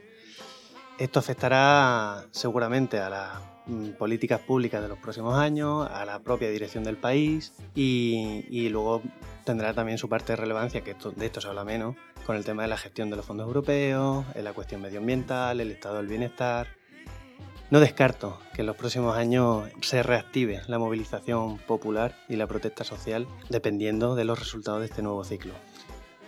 Esto 0.98 1.20
afectará 1.20 2.26
seguramente 2.32 3.00
a 3.00 3.10
las 3.10 3.30
mm, 3.68 3.90
políticas 3.92 4.40
públicas 4.40 4.82
de 4.82 4.88
los 4.88 4.98
próximos 4.98 5.36
años, 5.36 5.88
a 5.90 6.04
la 6.04 6.20
propia 6.20 6.50
dirección 6.50 6.84
del 6.84 6.98
país 6.98 7.54
y, 7.76 8.70
luego 8.70 9.04
tendrá 9.46 9.76
también 9.76 10.00
su 10.00 10.10
parte 10.10 10.34
de 10.34 10.38
relevancia, 10.38 10.82
que 10.82 10.96
de 11.16 11.26
esto 11.26 11.42
se 11.42 11.48
habla 11.48 11.64
menos, 11.64 11.96
con 12.26 12.36
el 12.36 12.44
tema 12.44 12.64
de 12.64 12.70
la 12.70 12.78
gestión 12.78 13.12
de 13.12 13.18
los 13.18 13.26
fondos 13.26 13.46
europeos, 13.46 14.26
en 14.34 14.44
la 14.44 14.54
cuestión 14.54 14.82
medioambiental, 14.82 15.60
el 15.60 15.72
estado 15.72 15.98
del 15.98 16.08
bienestar. 16.08 16.81
No 17.72 17.80
descarto 17.80 18.38
que 18.54 18.64
en 18.64 18.68
los 18.68 18.76
próximos 18.76 19.16
años 19.16 19.70
se 19.80 20.04
reactive 20.04 20.60
la 20.68 20.78
movilización 20.78 21.58
popular 21.58 22.14
y 22.28 22.36
la 22.36 22.46
protesta 22.46 22.84
social 22.84 23.28
dependiendo 23.48 24.14
de 24.16 24.26
los 24.26 24.38
resultados 24.38 24.82
de 24.82 24.88
este 24.88 25.02
nuevo 25.02 25.24
ciclo. 25.24 25.54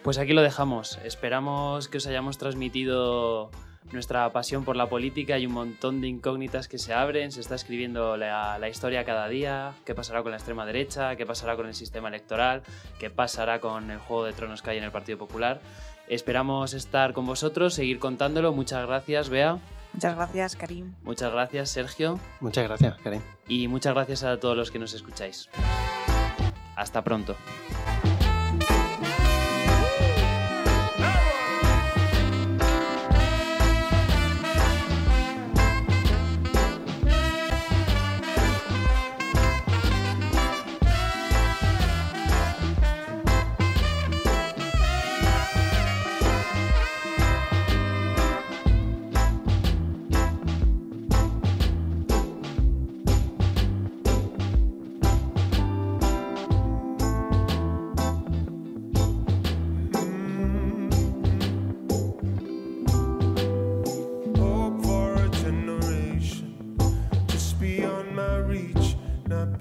Pues 0.03 0.17
aquí 0.19 0.31
lo 0.31 0.41
dejamos. 0.41 0.99
Esperamos 1.03 1.89
que 1.89 1.97
os 1.97 2.07
hayamos 2.07 2.37
transmitido 2.37 3.51
nuestra 3.91 4.31
pasión 4.31 4.63
por 4.63 4.77
la 4.77 4.87
política. 4.87 5.35
Hay 5.35 5.45
un 5.45 5.51
montón 5.51 5.99
de 5.99 6.07
incógnitas 6.07 6.69
que 6.69 6.77
se 6.77 6.93
abren, 6.93 7.33
se 7.33 7.41
está 7.41 7.55
escribiendo 7.55 8.15
la, 8.15 8.69
historia 8.69 9.03
cada 9.03 9.27
día, 9.27 9.73
qué 9.83 9.93
pasará 9.93 10.23
con 10.23 10.31
la 10.31 10.37
extrema 10.37 10.65
derecha, 10.65 11.17
qué 11.17 11.25
pasará 11.25 11.57
con 11.57 11.67
el 11.67 11.73
sistema 11.73 12.07
electoral, 12.07 12.63
qué 12.99 13.09
pasará 13.09 13.59
con 13.59 13.91
el 13.91 13.97
Juego 13.97 14.23
de 14.23 14.31
Tronos 14.31 14.61
que 14.61 14.69
hay 14.69 14.77
en 14.77 14.85
el 14.85 14.91
Partido 14.91 15.17
Popular. 15.17 15.59
Esperamos 16.07 16.73
estar 16.73 17.11
con 17.11 17.25
vosotros, 17.25 17.73
seguir 17.73 17.99
contándolo. 17.99 18.53
Muchas 18.53 18.87
gracias, 18.87 19.27
Bea. 19.27 19.59
Muchas 19.93 20.15
gracias, 20.15 20.55
Karim. 20.55 20.93
Muchas 21.03 21.31
gracias, 21.31 21.69
Sergio. 21.69 22.19
Muchas 22.39 22.67
gracias, 22.67 22.97
Karim. 23.03 23.21
Y 23.47 23.67
muchas 23.67 23.93
gracias 23.93 24.23
a 24.23 24.39
todos 24.39 24.57
los 24.57 24.71
que 24.71 24.79
nos 24.79 24.93
escucháis. 24.93 25.49
Hasta 26.75 27.03
pronto. 27.03 27.35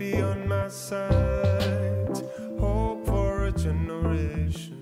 be 0.03 0.20
on 0.20 0.48
my 0.48 0.66
side. 0.68 2.11
Hope 2.59 3.07
for 3.07 3.44
a 3.44 3.53
generation. 3.53 4.82